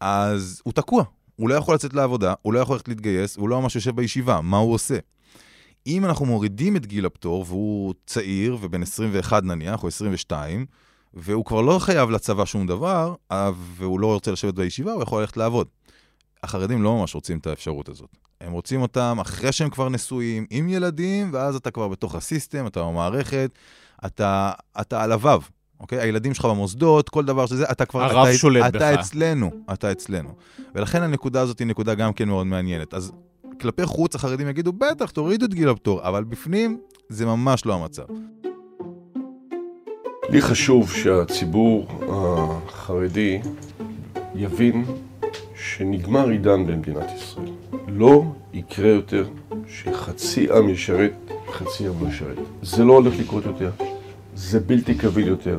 אז 0.00 0.60
הוא 0.64 0.72
תקוע, 0.72 1.04
הוא 1.36 1.48
לא 1.48 1.54
יכול 1.54 1.74
לצאת 1.74 1.94
לעבודה, 1.94 2.34
הוא 2.42 2.52
לא 2.52 2.58
יכול 2.58 2.74
ללכת 2.74 2.88
להתגייס, 2.88 3.36
הוא 3.36 3.48
לא 3.48 3.62
ממש 3.62 3.74
יושב 3.74 3.96
בישיבה, 3.96 4.40
מה 4.40 4.56
הוא 4.56 4.74
עושה? 4.74 4.98
אם 5.86 6.04
אנחנו 6.04 6.26
מורידים 6.26 6.76
את 6.76 6.86
גיל 6.86 7.06
הפטור, 7.06 7.44
והוא 7.48 7.94
צעיר, 8.06 8.58
ובן 8.60 8.82
21 8.82 9.42
נניח, 9.42 9.82
או 9.82 9.88
22, 9.88 10.66
והוא 11.14 11.44
כבר 11.44 11.60
לא 11.60 11.78
חייב 11.78 12.10
לצבא 12.10 12.44
שום 12.44 12.66
דבר, 12.66 13.14
והוא 13.76 14.00
לא 14.00 14.06
רוצה 14.06 14.32
לשבת 14.32 14.54
בישיבה, 14.54 14.92
הוא 14.92 15.02
יכול 15.02 15.20
ללכת 15.20 15.36
לעבוד. 15.36 15.66
החרדים 16.42 16.82
לא 16.82 16.96
ממש 16.96 17.14
רוצים 17.14 17.38
את 17.38 17.46
האפשרות 17.46 17.88
הזאת. 17.88 18.16
הם 18.40 18.52
רוצים 18.52 18.82
אותם 18.82 19.18
אחרי 19.20 19.52
שהם 19.52 19.70
כבר 19.70 19.88
נשואים, 19.88 20.46
עם 20.50 20.68
ילדים, 20.68 21.30
ואז 21.32 21.56
אתה 21.56 21.70
כבר 21.70 21.88
בתוך 21.88 22.14
הסיסטם, 22.14 22.66
אתה 22.66 22.82
במערכת, 22.82 23.50
אתה, 24.06 24.52
אתה 24.80 25.02
על 25.02 25.12
הוו, 25.12 25.40
אוקיי? 25.80 26.00
הילדים 26.00 26.34
שלך 26.34 26.44
במוסדות, 26.44 27.08
כל 27.08 27.24
דבר 27.24 27.46
שזה, 27.46 27.64
אתה 27.70 27.84
כבר... 27.86 28.02
הרב 28.02 28.26
אתה, 28.26 28.38
שולט 28.38 28.66
אתה 28.66 28.70
בך. 28.70 28.76
אתה 28.76 29.00
אצלנו, 29.00 29.50
אתה 29.72 29.92
אצלנו. 29.92 30.34
ולכן 30.74 31.02
הנקודה 31.02 31.40
הזאת 31.40 31.58
היא 31.58 31.66
נקודה 31.66 31.94
גם 31.94 32.12
כן 32.12 32.28
מאוד 32.28 32.46
מעניינת. 32.46 32.94
אז 32.94 33.12
כלפי 33.60 33.86
חוץ 33.86 34.14
החרדים 34.14 34.48
יגידו, 34.48 34.72
בטח, 34.72 35.10
תורידו 35.10 35.46
את 35.46 35.54
גיל 35.54 35.68
הפטור, 35.68 36.08
אבל 36.08 36.24
בפנים 36.24 36.80
זה 37.08 37.26
ממש 37.26 37.66
לא 37.66 37.74
המצב. 37.74 38.04
לי 40.28 40.42
חשוב 40.42 40.92
שהציבור 40.92 41.86
החרדי 42.08 43.40
יבין 44.34 44.84
שנגמר 45.56 46.28
עידן 46.28 46.66
במדינת 46.66 47.10
ישראל. 47.16 47.50
לא 47.88 48.24
יקרה 48.52 48.88
יותר 48.88 49.28
שחצי 49.68 50.52
עם 50.52 50.68
ישרת, 50.68 51.12
חצי 51.52 51.86
עם 51.86 51.92
לא 52.00 52.08
ישרת. 52.08 52.38
זה 52.62 52.84
לא 52.84 52.92
הולך 52.92 53.14
לקרות 53.18 53.46
יותר. 53.46 53.70
זה 54.34 54.60
בלתי 54.60 54.94
קביל 54.94 55.28
יותר. 55.28 55.56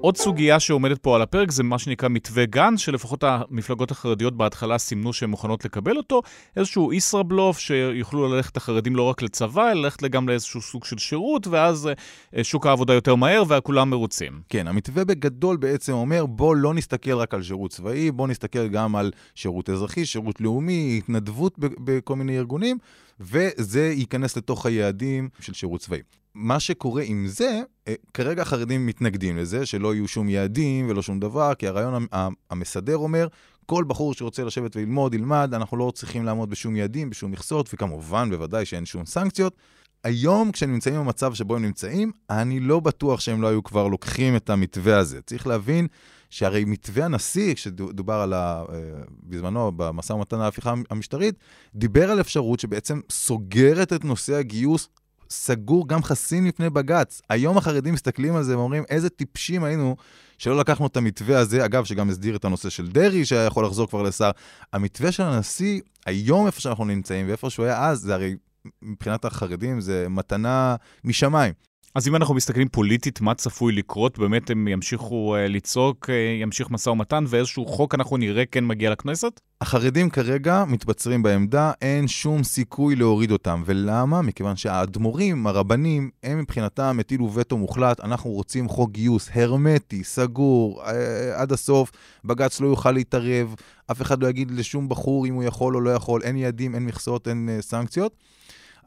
עוד 0.00 0.16
סוגיה 0.16 0.60
שעומדת 0.60 0.98
פה 0.98 1.16
על 1.16 1.22
הפרק 1.22 1.50
זה 1.50 1.62
מה 1.62 1.78
שנקרא 1.78 2.08
מתווה 2.08 2.46
גנץ, 2.46 2.80
שלפחות 2.80 3.24
המפלגות 3.24 3.90
החרדיות 3.90 4.36
בהתחלה 4.36 4.78
סימנו 4.78 5.12
שהן 5.12 5.30
מוכנות 5.30 5.64
לקבל 5.64 5.96
אותו, 5.96 6.22
איזשהו 6.56 6.92
ישראבלוף 6.92 7.58
שיוכלו 7.58 8.28
ללכת 8.28 8.56
החרדים 8.56 8.96
לא 8.96 9.02
רק 9.02 9.22
לצבא, 9.22 9.70
אלא 9.70 9.80
ללכת 9.80 10.02
גם 10.02 10.28
לאיזשהו 10.28 10.60
סוג 10.60 10.84
של 10.84 10.98
שירות, 10.98 11.46
ואז 11.46 11.90
אה, 12.36 12.44
שוק 12.44 12.66
העבודה 12.66 12.94
יותר 12.94 13.14
מהר 13.14 13.42
וכולם 13.48 13.90
מרוצים. 13.90 14.40
כן, 14.48 14.68
המתווה 14.68 15.04
בגדול 15.04 15.56
בעצם 15.56 15.92
אומר, 15.92 16.26
בוא 16.26 16.56
לא 16.56 16.74
נסתכל 16.74 17.14
רק 17.14 17.34
על 17.34 17.42
שירות 17.42 17.70
צבאי, 17.70 18.10
בוא 18.10 18.28
נסתכל 18.28 18.68
גם 18.68 18.96
על 18.96 19.10
שירות 19.34 19.70
אזרחי, 19.70 20.06
שירות 20.06 20.40
לאומי, 20.40 20.94
התנדבות 20.98 21.54
בכל 21.58 22.16
מיני 22.16 22.38
ארגונים, 22.38 22.78
וזה 23.20 23.92
ייכנס 23.96 24.36
לתוך 24.36 24.66
היעדים 24.66 25.28
של 25.40 25.52
שירות 25.52 25.80
צבאי. 25.80 26.00
מה 26.34 26.60
שקורה 26.60 27.02
עם 27.02 27.26
זה, 27.26 27.60
אה, 27.88 27.94
כרגע 28.14 28.42
החרדים 28.42 28.86
מתנגדים 28.86 29.36
לזה, 29.36 29.66
שלא 29.66 29.94
יהיו 29.94 30.08
שום 30.08 30.28
יעדים 30.28 30.88
ולא 30.88 31.02
שום 31.02 31.20
דבר, 31.20 31.54
כי 31.54 31.66
הרעיון 31.66 32.06
המסדר 32.50 32.96
אומר, 32.96 33.28
כל 33.66 33.84
בחור 33.84 34.14
שרוצה 34.14 34.44
לשבת 34.44 34.76
וללמוד, 34.76 35.14
ילמד, 35.14 35.54
אנחנו 35.54 35.76
לא 35.76 35.92
צריכים 35.94 36.24
לעמוד 36.24 36.50
בשום 36.50 36.76
יעדים, 36.76 37.10
בשום 37.10 37.30
מכסות, 37.30 37.70
וכמובן, 37.74 38.30
בוודאי 38.30 38.64
שאין 38.64 38.86
שום 38.86 39.06
סנקציות. 39.06 39.56
היום, 40.04 40.52
כשהם 40.52 40.72
נמצאים 40.72 40.94
במצב 40.94 41.34
שבו 41.34 41.56
הם 41.56 41.62
נמצאים, 41.62 42.12
אני 42.30 42.60
לא 42.60 42.80
בטוח 42.80 43.20
שהם 43.20 43.42
לא 43.42 43.46
היו 43.48 43.62
כבר 43.62 43.88
לוקחים 43.88 44.36
את 44.36 44.50
המתווה 44.50 44.98
הזה. 44.98 45.22
צריך 45.22 45.46
להבין 45.46 45.86
שהרי 46.30 46.64
מתווה 46.64 47.04
הנשיא, 47.04 47.54
כשדובר 47.54 48.14
על 48.14 48.32
ה... 48.32 48.64
אה, 48.72 48.74
בזמנו, 49.22 49.72
במשא 49.76 50.12
ומתן 50.12 50.40
ההפיכה 50.40 50.74
המשטרית, 50.90 51.34
דיבר 51.74 52.10
על 52.10 52.20
אפשרות 52.20 52.60
שבעצם 52.60 53.00
סוגרת 53.10 53.92
את 53.92 54.04
נושא 54.04 54.34
הגיוס 54.34 54.88
סגור, 55.30 55.88
גם 55.88 56.02
חסין 56.02 56.46
לפני 56.46 56.70
בג"ץ. 56.70 57.20
היום 57.30 57.58
החרדים 57.58 57.94
מסתכלים 57.94 58.36
על 58.36 58.42
זה 58.42 58.58
ואומרים, 58.58 58.84
איזה 58.88 59.10
טיפשים 59.10 59.64
היינו 59.64 59.96
שלא 60.38 60.56
לקחנו 60.56 60.86
את 60.86 60.96
המתווה 60.96 61.38
הזה, 61.38 61.64
אגב, 61.64 61.84
שגם 61.84 62.10
הסדיר 62.10 62.36
את 62.36 62.44
הנושא 62.44 62.70
של 62.70 62.88
דרעי, 62.88 63.24
שהיה 63.24 63.44
יכול 63.44 63.64
לחזור 63.64 63.88
כבר 63.88 64.02
לשר. 64.02 64.30
המתווה 64.72 65.12
של 65.12 65.22
הנשיא, 65.22 65.80
היום 66.06 66.46
איפה 66.46 66.60
שאנחנו 66.60 66.84
נמצאים 66.84 67.28
ואיפה 67.28 67.50
שהוא 67.50 67.66
היה 67.66 67.86
אז, 67.86 68.00
זה 68.00 68.14
הרי 68.14 68.36
מבחינת 68.82 69.24
החרדים 69.24 69.80
זה 69.80 70.06
מתנה 70.10 70.76
משמיים. 71.04 71.54
אז 71.94 72.08
אם 72.08 72.16
אנחנו 72.16 72.34
מסתכלים 72.34 72.68
פוליטית, 72.68 73.20
מה 73.20 73.34
צפוי 73.34 73.72
לקרות? 73.72 74.18
באמת 74.18 74.50
הם 74.50 74.68
ימשיכו 74.68 75.36
uh, 75.36 75.48
לצעוק, 75.48 76.10
uh, 76.10 76.12
ימשיך 76.42 76.70
משא 76.70 76.90
ומתן, 76.90 77.24
ואיזשהו 77.28 77.66
חוק 77.66 77.94
אנחנו 77.94 78.16
נראה 78.16 78.46
כן 78.46 78.64
מגיע 78.64 78.90
לכנסת? 78.90 79.40
החרדים 79.60 80.10
כרגע 80.10 80.64
מתבצרים 80.68 81.22
בעמדה, 81.22 81.72
אין 81.82 82.08
שום 82.08 82.44
סיכוי 82.44 82.96
להוריד 82.96 83.30
אותם. 83.30 83.62
ולמה? 83.66 84.22
מכיוון 84.22 84.56
שהאדמו"רים, 84.56 85.46
הרבנים, 85.46 86.10
הם 86.22 86.38
מבחינתם 86.38 86.96
הטילו 87.00 87.34
וטו 87.34 87.58
מוחלט, 87.58 88.00
אנחנו 88.00 88.30
רוצים 88.30 88.68
חוק 88.68 88.90
גיוס 88.90 89.30
הרמטי, 89.34 90.04
סגור, 90.04 90.82
uh, 90.84 90.88
עד 91.34 91.52
הסוף, 91.52 91.90
בג"ץ 92.24 92.60
לא 92.60 92.66
יוכל 92.66 92.92
להתערב, 92.92 93.54
אף 93.90 94.02
אחד 94.02 94.22
לא 94.22 94.28
יגיד 94.28 94.50
לשום 94.50 94.88
בחור 94.88 95.26
אם 95.26 95.34
הוא 95.34 95.44
יכול 95.44 95.74
או 95.74 95.80
לא 95.80 95.90
יכול, 95.90 96.22
אין 96.22 96.36
יעדים, 96.36 96.74
אין 96.74 96.86
מכסות, 96.86 97.28
אין 97.28 97.48
uh, 97.58 97.62
סנקציות. 97.62 98.16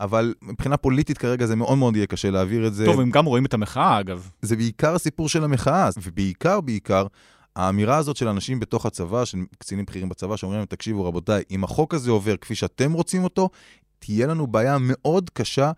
אבל 0.01 0.33
מבחינה 0.41 0.77
פוליטית 0.77 1.17
כרגע 1.17 1.45
זה 1.45 1.55
מאוד 1.55 1.77
מאוד 1.77 1.95
יהיה 1.95 2.07
קשה 2.07 2.29
להעביר 2.31 2.67
את 2.67 2.73
זה. 2.73 2.85
טוב, 2.85 2.99
הם 2.99 3.09
גם 3.09 3.25
רואים 3.25 3.45
את 3.45 3.53
המחאה, 3.53 3.99
אגב. 3.99 4.29
זה 4.41 4.55
בעיקר 4.55 4.95
הסיפור 4.95 5.29
של 5.29 5.43
המחאה, 5.43 5.89
ובעיקר, 6.03 6.61
בעיקר, 6.61 7.07
האמירה 7.55 7.97
הזאת 7.97 8.15
של 8.15 8.27
אנשים 8.27 8.59
בתוך 8.59 8.85
הצבא, 8.85 9.25
של 9.25 9.37
קצינים 9.57 9.85
בכירים 9.85 10.09
בצבא, 10.09 10.37
שאומרים 10.37 10.59
להם, 10.59 10.65
תקשיבו 10.65 11.05
רבותיי, 11.05 11.43
אם 11.51 11.63
החוק 11.63 11.93
הזה 11.93 12.11
עובר 12.11 12.37
כפי 12.37 12.55
שאתם 12.55 12.91
רוצים 12.91 13.23
אותו, 13.23 13.49
תהיה 13.99 14.27
לנו 14.27 14.47
בעיה 14.47 14.77
מאוד 14.79 15.29
קשה 15.29 15.71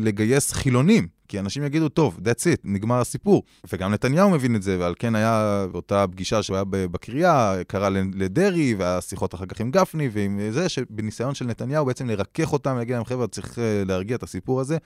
לגייס 0.00 0.52
חילונים. 0.52 1.16
כי 1.28 1.38
אנשים 1.38 1.64
יגידו, 1.64 1.88
טוב, 1.88 2.18
that's 2.24 2.42
it, 2.42 2.60
נגמר 2.64 3.00
הסיפור. 3.00 3.42
וגם 3.72 3.92
נתניהו 3.92 4.30
מבין 4.30 4.56
את 4.56 4.62
זה, 4.62 4.76
ועל 4.80 4.94
כן 4.98 5.14
היה 5.14 5.66
באותה 5.72 6.06
פגישה 6.06 6.42
שהוא 6.42 6.56
היה 6.56 6.64
בקריאה, 6.64 7.64
קרא 7.66 7.88
לדרעי, 8.14 8.74
והשיחות 8.78 9.34
אחר 9.34 9.46
כך 9.46 9.60
עם 9.60 9.70
גפני, 9.70 10.08
ועם 10.12 10.40
זה, 10.50 10.68
שבניסיון 10.68 11.34
של 11.34 11.46
נתניהו 11.46 11.86
בעצם 11.86 12.06
לרכך 12.06 12.52
אותם, 12.52 12.72
ולהגיד 12.74 12.94
להם, 12.94 13.04
חבר'ה, 13.04 13.26
צריך 13.26 13.58
אה, 13.58 13.82
להרגיע 13.86 14.16
את 14.16 14.22
הסיפור 14.22 14.60
הזה, 14.60 14.78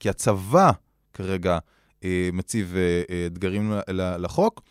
כי 0.00 0.08
הצבא 0.08 0.70
כרגע 1.12 1.58
אה, 2.04 2.30
מציב 2.32 2.74
אה, 2.76 3.02
אה, 3.10 3.26
אתגרים 3.26 3.72
לחוק, 4.18 4.62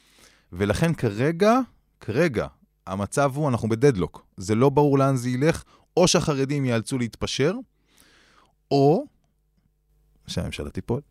ולכן 0.54 0.94
כרגע, 0.94 1.60
כרגע, 2.00 2.48
המצב 2.88 3.32
הוא, 3.36 3.50
אנחנו 3.50 3.70
בדדלוק. 3.70 4.26
זה 4.38 4.56
לא 4.56 4.70
ברור 4.70 4.98
לאן 4.98 5.16
זה 5.16 5.30
ילך, 5.30 5.64
או 5.98 6.08
שהחרדים 6.08 6.66
ייאלצו 6.66 6.98
להתפשר, 6.98 7.54
או 8.72 9.06
שהממשלה 10.28 10.70
תיפול. 10.70 11.02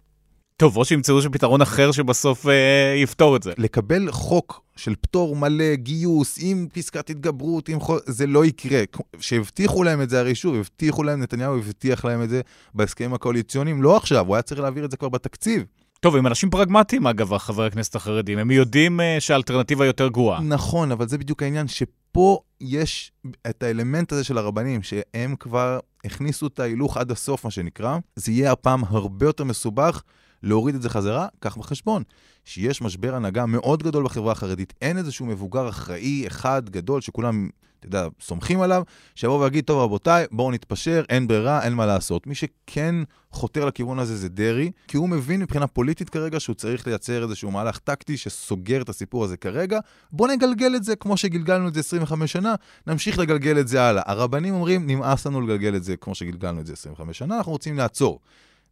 טוב, 0.56 0.76
או 0.76 0.84
שימצאו 0.84 1.22
שם 1.22 1.32
פתרון 1.32 1.60
אחר 1.60 1.92
שבסוף 1.92 2.46
אה, 2.46 2.94
יפתור 2.96 3.36
את 3.36 3.42
זה. 3.42 3.52
לקבל 3.58 4.10
חוק 4.10 4.62
של 4.76 4.94
פטור 5.00 5.36
מלא, 5.36 5.74
גיוס, 5.74 6.38
עם 6.42 6.66
פסקת 6.72 7.10
התגברות, 7.10 7.68
עם 7.68 7.80
חוק, 7.80 8.00
זה 8.06 8.26
לא 8.26 8.44
יקרה. 8.44 8.82
שהבטיחו 9.20 9.82
להם 9.82 10.02
את 10.02 10.10
זה, 10.10 10.20
הרי 10.20 10.34
שוב, 10.34 10.54
הבטיחו 10.54 11.02
להם, 11.02 11.22
נתניהו 11.22 11.58
הבטיח 11.58 12.04
להם 12.04 12.22
את 12.22 12.28
זה 12.28 12.40
בהסכמים 12.74 13.14
הקואליציוניים, 13.14 13.82
לא 13.82 13.96
עכשיו, 13.96 14.26
הוא 14.26 14.34
היה 14.34 14.42
צריך 14.42 14.60
להעביר 14.60 14.84
את 14.84 14.90
זה 14.90 14.96
כבר 14.96 15.08
בתקציב. 15.08 15.64
טוב, 16.00 16.16
הם 16.16 16.26
אנשים 16.26 16.50
פרגמטיים, 16.50 17.06
אגב, 17.06 17.38
חברי 17.38 17.66
הכנסת 17.66 17.94
החרדים. 17.94 18.38
הם 18.38 18.50
יודעים 18.50 19.00
uh, 19.00 19.20
שהאלטרנטיבה 19.20 19.86
יותר 19.86 20.08
גרועה. 20.08 20.40
נכון, 20.40 20.92
אבל 20.92 21.08
זה 21.08 21.18
בדיוק 21.18 21.42
העניין, 21.42 21.68
שפה 22.16 22.40
יש 22.60 23.12
את 23.46 23.62
האלמנט 23.62 24.12
הזה 24.12 24.24
של 24.24 24.38
הרבנים, 24.38 24.82
שהם 24.82 25.36
כבר 25.36 25.78
הכניסו 26.04 26.46
את 26.46 26.60
ההילוך 26.60 26.96
עד 26.96 27.10
הסוף, 27.10 27.44
מה 27.44 27.50
שנקרא. 27.50 27.98
זה 28.16 28.32
יהיה 28.32 28.52
הפעם 28.52 28.84
הרבה 28.84 29.26
יותר 29.26 29.44
מסובך. 29.44 30.02
להוריד 30.46 30.74
את 30.74 30.82
זה 30.82 30.88
חזרה, 30.88 31.26
קח 31.40 31.56
בחשבון 31.56 32.02
שיש 32.44 32.82
משבר 32.82 33.14
הנהגה 33.14 33.46
מאוד 33.46 33.82
גדול 33.82 34.04
בחברה 34.04 34.32
החרדית. 34.32 34.74
אין 34.82 34.98
איזשהו 34.98 35.26
מבוגר 35.26 35.68
אחראי 35.68 36.26
אחד 36.26 36.70
גדול 36.70 37.00
שכולם, 37.00 37.48
אתה 37.78 37.86
יודע, 37.86 38.08
סומכים 38.20 38.60
עליו, 38.60 38.82
שיבוא 39.14 39.44
ויגיד, 39.44 39.64
טוב 39.64 39.80
רבותיי, 39.82 40.26
בואו 40.30 40.50
נתפשר, 40.50 41.04
אין 41.08 41.26
ברירה, 41.26 41.62
אין 41.62 41.72
מה 41.72 41.86
לעשות. 41.86 42.26
מי 42.26 42.34
שכן 42.34 42.94
חותר 43.30 43.64
לכיוון 43.64 43.98
הזה 43.98 44.16
זה 44.16 44.28
דרעי, 44.28 44.70
כי 44.88 44.96
הוא 44.96 45.08
מבין 45.08 45.40
מבחינה 45.40 45.66
פוליטית 45.66 46.10
כרגע 46.10 46.40
שהוא 46.40 46.54
צריך 46.54 46.86
לייצר 46.86 47.22
איזשהו 47.22 47.50
מהלך 47.50 47.78
טקטי 47.78 48.16
שסוגר 48.16 48.82
את 48.82 48.88
הסיפור 48.88 49.24
הזה 49.24 49.36
כרגע. 49.36 49.78
בואו 50.12 50.32
נגלגל 50.32 50.76
את 50.76 50.84
זה 50.84 50.96
כמו 50.96 51.16
שגלגלנו 51.16 51.68
את 51.68 51.74
זה 51.74 51.80
25 51.80 52.32
שנה, 52.32 52.54
נמשיך 52.86 53.18
לגלגל 53.18 53.60
את 53.60 53.68
זה 53.68 53.82
הלאה. 53.82 54.02
הרבנים 54.06 54.54
אומרים, 54.54 54.86
נמאס 54.86 55.26
לנו 55.26 55.40
לגלגל 55.40 55.76
את 55.76 55.84
זה 55.84 55.96
כמו 55.96 56.14
שגלגלנו 56.14 56.60
את 56.60 56.66
זה 56.66 56.72
25 56.72 57.18
שנה, 57.18 57.36
אנחנו 57.36 57.52
רוצים 57.52 57.76
לעצור. 57.76 58.20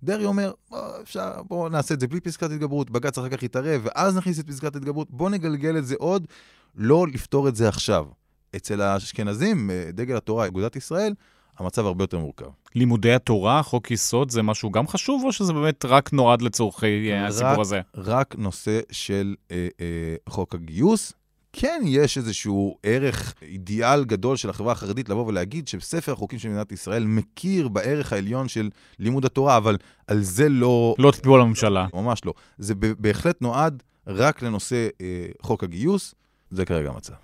דרעי 0.03 0.25
אומר, 0.25 0.53
בוא, 0.71 0.79
אפשר, 1.03 1.43
בוא 1.43 1.69
נעשה 1.69 1.95
את 1.95 2.01
זה 2.01 2.09
בלי 2.09 2.21
פסקת 2.21 2.51
התגברות, 2.51 2.91
בג"ץ 2.91 3.19
אחר 3.19 3.29
כך 3.29 3.43
יתערב, 3.43 3.81
ואז 3.85 4.17
נכניס 4.17 4.41
את 4.41 4.47
פסקת 4.47 4.77
התגברות, 4.77 5.11
בוא 5.11 5.31
נגלגל 5.31 5.79
את 5.79 5.87
זה 5.87 5.95
עוד, 5.99 6.27
לא 6.75 7.07
לפתור 7.07 7.49
את 7.49 7.57
זה 7.57 7.69
עכשיו. 7.69 8.07
אצל 8.57 8.81
האשכנזים, 8.81 9.71
אה, 9.71 9.91
דגל 9.93 10.17
התורה, 10.17 10.47
אגודת 10.47 10.77
ישראל, 10.77 11.15
המצב 11.59 11.87
הרבה 11.87 12.05
יותר 12.05 12.19
מורכב. 12.19 12.47
לימודי 12.75 13.13
התורה, 13.13 13.63
חוק 13.63 13.91
יסוד, 13.91 14.31
זה 14.31 14.43
משהו 14.43 14.71
גם 14.71 14.89
חשוב, 14.89 15.23
או 15.25 15.33
שזה 15.33 15.53
באמת 15.53 15.85
רק 15.85 16.13
נועד 16.13 16.43
לצורכי 16.43 17.11
אה, 17.13 17.23
רק, 17.23 17.29
הסיפור 17.29 17.61
הזה? 17.61 17.81
רק 17.95 18.35
נושא 18.39 18.81
של 18.91 19.35
אה, 19.51 19.69
אה, 19.81 20.17
חוק 20.29 20.55
הגיוס, 20.55 21.13
כן 21.57 21.83
יש 21.87 22.19
איזשהו 22.19 22.77
ערך, 22.83 23.35
אידיאל 23.43 24.05
גדול 24.05 24.37
של 24.37 24.51
החברה 24.51 24.73
החרדית 24.73 25.09
לבוא 25.09 25.27
ולהגיד 25.27 25.69
שספר 25.69 26.13
החוקים 26.13 26.39
של 26.39 26.49
מדינת 26.49 26.73
ישראל 26.73 27.05
מכיר 27.05 27.69
בערך 27.69 28.13
העליון 28.13 28.49
של 28.49 28.71
לימוד 28.99 29.25
התורה, 29.25 29.57
אבל 29.57 29.77
על 30.07 30.23
זה 30.23 30.49
לא... 30.49 30.95
לא 30.99 31.11
תצביעו 31.11 31.35
על 31.35 31.41
הממשלה. 31.41 31.87
ממש 31.95 32.25
לא. 32.25 32.33
זה 32.59 32.75
בהחלט 32.75 33.43
נועד 33.43 33.83
רק 34.07 34.43
לנושא 34.43 34.89
אה, 35.01 35.27
חוק 35.43 35.65
הגיוס, 35.65 36.15
זה 36.51 36.65
כרגע 36.65 36.91
המצב. 36.91 37.15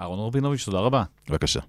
אהרון 0.00 0.18
רבינוביץ', 0.26 0.64
תודה 0.64 0.78
רבה. 0.78 1.04
בבקשה. 1.28 1.60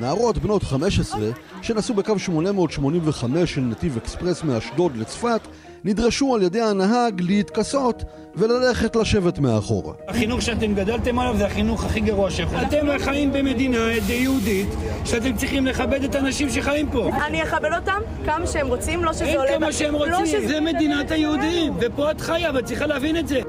נערות 0.00 0.38
בנות 0.38 0.62
15 0.62 1.30
שנסעו 1.62 1.94
בקו 1.94 2.18
885 2.18 3.54
של 3.54 3.60
נתיב 3.60 3.96
אקספרס 3.96 4.42
מאשדוד 4.42 4.96
לצפת 4.96 5.40
נדרשו 5.84 6.34
על 6.34 6.42
ידי 6.42 6.60
הנהג 6.60 7.20
להתכסות 7.20 8.04
וללכת 8.36 8.96
לשבת 8.96 9.38
מאחורה. 9.38 9.94
החינוך 10.08 10.42
שאתם 10.42 10.74
גדלתם 10.74 11.18
עליו 11.18 11.36
זה 11.36 11.46
החינוך 11.46 11.84
הכי 11.84 12.00
גרוע 12.00 12.30
שיכול. 12.30 12.58
אתם 12.62 12.86
חיים 12.98 13.32
במדינה 13.32 13.92
יהודית 14.08 14.68
שאתם 15.04 15.36
צריכים 15.36 15.66
לכבד 15.66 16.04
את 16.04 16.14
האנשים 16.14 16.50
שחיים 16.50 16.90
פה. 16.90 17.10
אני 17.26 17.42
אכבד 17.42 17.70
אותם 17.76 18.00
כמה 18.24 18.46
שהם 18.46 18.66
רוצים, 18.66 19.04
לא 19.04 19.12
שזה 19.12 19.24
עולה... 19.24 19.50
אין 19.50 19.60
כמה 19.60 19.72
שהם 19.72 19.94
רוצים, 19.94 20.12
לא 20.12 20.48
זה 20.48 20.60
מדינת 20.60 21.10
היהודים, 21.10 21.72
ופה 21.80 22.10
את 22.10 22.20
חיה 22.20 22.50
ואת 22.54 22.64
צריכה 22.64 22.86
להבין 22.86 23.16
את 23.16 23.28
זה. 23.28 23.40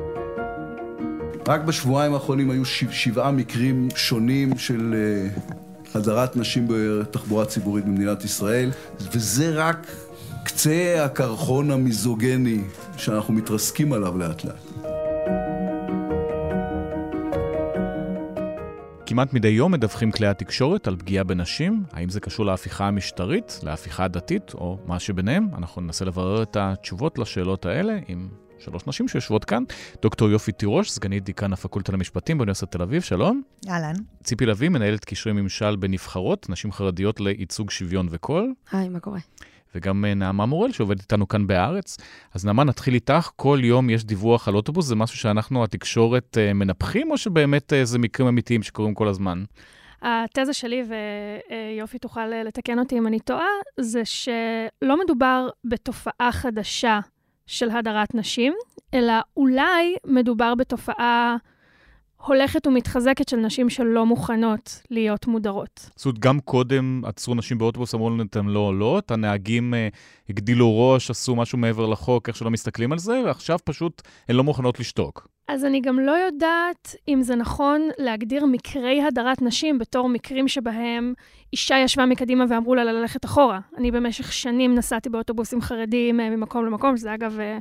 רק 1.48 1.62
בשבועיים 1.62 2.14
האחרונים 2.14 2.52
היו 2.52 2.66
שבעה 2.66 3.32
מקרים 3.32 3.88
שונים 3.96 4.58
של 4.58 4.96
אה, 5.96 6.26
נשים 6.36 6.68
בתחבורה 6.68 7.46
ציבורית 7.46 7.86
במדינת 7.86 8.26
ישראל, 8.26 8.72
וזה 9.12 9.52
רק 9.56 9.88
קצה 10.52 11.06
הקרחון 11.06 11.72
המיזוגני 11.72 12.62
שאנחנו 12.98 13.34
מתרסקים 13.34 13.94
עליו 13.94 14.18
לאט 14.18 14.44
לאט. 14.44 14.64
כמעט 19.06 19.34
מדי 19.34 19.48
יום 19.48 19.72
מדווחים 19.72 20.12
כלי 20.12 20.28
התקשורת 20.28 20.88
על 20.88 20.96
פגיעה 20.96 21.24
בנשים. 21.24 21.84
האם 21.92 22.10
זה 22.10 22.20
קשור 22.20 22.46
להפיכה 22.46 22.88
המשטרית, 22.88 23.60
להפיכה 23.64 24.04
הדתית 24.04 24.54
או 24.54 24.78
מה 24.86 25.00
שביניהם? 25.00 25.48
אנחנו 25.58 25.82
ננסה 25.82 26.06
לברר 26.06 26.44
את 26.44 26.58
התשובות 26.60 27.20
לשאלות 27.20 27.66
האלה 27.66 28.00
עם 28.08 28.30
שלוש 28.60 28.88
נשים 28.88 29.08
שיושבות 29.08 29.46
כאן. 29.46 29.64
דוקטור 30.02 30.30
יופי 30.30 30.52
תירוש, 30.52 30.92
סגנית 30.92 31.24
דיקן 31.24 31.54
הפקולטה 31.54 31.92
למשפטים 31.92 32.38
באוניברסיטת 32.38 32.72
תל 32.72 32.82
אביב, 32.82 33.02
שלום. 33.02 33.42
אהלן. 33.70 33.96
ציפי 34.24 34.46
לביא, 34.46 34.70
מנהלת 34.70 35.06
קשרי 35.06 35.34
ממשל 35.34 35.76
בנבחרות, 35.76 36.50
נשים 36.50 36.72
חרדיות 36.72 37.20
לייצוג 37.20 37.72
שוויון 37.72 38.08
וקול. 38.12 38.54
היי, 38.72 38.90
מה 38.90 39.00
קורה? 39.00 39.20
וגם 39.76 40.06
אה, 40.06 40.14
נעמה 40.14 40.46
מורל 40.46 40.72
שעובדת 40.72 41.02
איתנו 41.02 41.28
כאן 41.28 41.48
בארץ. 41.48 41.98
אז 42.34 42.46
נעמה, 42.46 42.64
נתחיל 42.64 42.94
איתך. 42.94 43.30
כל 43.36 43.60
יום 43.64 43.90
יש 43.90 44.04
דיווח 44.04 44.48
על 44.48 44.56
אוטובוס, 44.56 44.86
זה 44.86 44.96
משהו 44.96 45.18
שאנחנו, 45.18 45.64
התקשורת, 45.64 46.38
אה, 46.38 46.54
מנפחים, 46.54 47.12
או 47.12 47.18
שבאמת 47.18 47.74
אה, 47.74 47.86
זה 47.86 48.00
מקרים 48.00 48.28
אמיתיים 48.28 48.64
שקורים 48.64 48.94
כל 48.94 49.08
הזמן? 49.08 49.44
התזה 50.02 50.54
שלי, 50.54 50.84
ויופי 50.90 52.00
תוכל 52.00 52.26
לתקן 52.28 52.80
אותי 52.80 52.98
אם 52.98 53.08
אני 53.08 53.20
טועה, 53.20 53.48
זה 53.80 54.06
שלא 54.06 55.00
מדובר 55.04 55.50
בתופעה 55.66 56.32
חדשה 56.32 57.00
של 57.46 57.70
הדרת 57.70 58.16
נשים, 58.16 58.54
אלא 58.94 59.14
אולי 59.38 59.96
מדובר 60.06 60.56
בתופעה 60.56 61.36
הולכת 62.26 62.68
ומתחזקת 62.68 63.30
של 63.30 63.38
נשים 63.38 63.70
שלא 63.70 64.06
מוכנות 64.06 64.82
להיות 64.92 65.28
מודרות. 65.28 65.90
זאת 65.96 66.06
אומרת, 66.06 66.20
גם 66.20 66.40
קודם 66.40 67.02
עצרו 67.06 67.36
נשים 67.36 67.58
באוטובוס, 67.58 67.96
אמרו 67.96 68.10
לנו, 68.10 68.24
אתם 68.24 68.50
לא 68.50 68.60
עולות, 68.60 69.12
הנהגים 69.12 69.74
אה, 69.74 69.88
הגדילו 70.30 70.80
ראש, 70.80 71.10
עשו 71.10 71.36
משהו 71.36 71.58
מעבר 71.58 71.86
לחוק, 71.86 72.28
איך 72.28 72.38
שלא 72.38 72.50
מסתכלים 72.50 72.92
על 72.92 72.98
זה, 73.00 73.22
ועכשיו 73.26 73.58
פשוט 73.64 74.02
הן 74.30 74.36
לא 74.36 74.44
מוכנות 74.44 74.80
לשתוק. 74.80 75.28
אז 75.48 75.66
אני 75.66 75.82
גם 75.82 76.00
לא 76.00 76.12
יודעת 76.12 76.96
אם 77.08 77.22
זה 77.22 77.36
נכון 77.36 77.82
להגדיר 77.98 78.46
מקרי 78.46 79.04
הדרת 79.04 79.42
נשים 79.42 79.80
בתור 79.80 80.10
מקרים 80.10 80.48
שבהם 80.48 81.14
אישה 81.54 81.78
ישבה 81.78 82.06
מקדימה 82.06 82.46
ואמרו 82.50 82.76
לה 82.76 82.84
ללכת 82.84 83.26
אחורה. 83.26 83.60
אני 83.78 83.92
במשך 83.92 84.34
שנים 84.34 84.76
נסעתי 84.76 85.10
באוטובוסים 85.10 85.62
חרדיים 85.62 86.20
אה, 86.20 86.30
ממקום 86.30 86.66
למקום, 86.66 86.98
שזה 86.98 87.14
אגב 87.14 87.40
אה, 87.40 87.58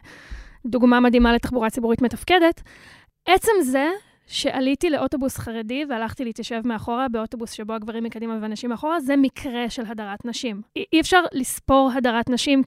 דוגמה 0.66 1.00
מדהימה 1.00 1.32
לתחבורה 1.32 1.70
ציבורית 1.70 2.02
מתפקדת. 2.02 2.62
עצם 3.28 3.52
זה 3.62 3.88
שעליתי 4.28 4.90
לאוטובוס 4.90 5.38
חרדי 5.38 5.84
והלכתי 5.88 6.24
להתיישב 6.24 6.60
מאחורה 6.64 7.08
באוטובוס 7.08 7.52
שבו 7.52 7.72
הגברים 7.72 8.04
מקדימה 8.04 8.38
והנשים 8.42 8.70
מאחורה, 8.70 9.00
זה 9.00 9.16
מקרה 9.16 9.70
של 9.70 9.82
הדרת 9.86 10.24
נשים. 10.24 10.62
אי 10.92 11.00
אפשר 11.00 11.20
לספור 11.32 11.90
הדרת 11.94 12.30
נשים 12.30 12.62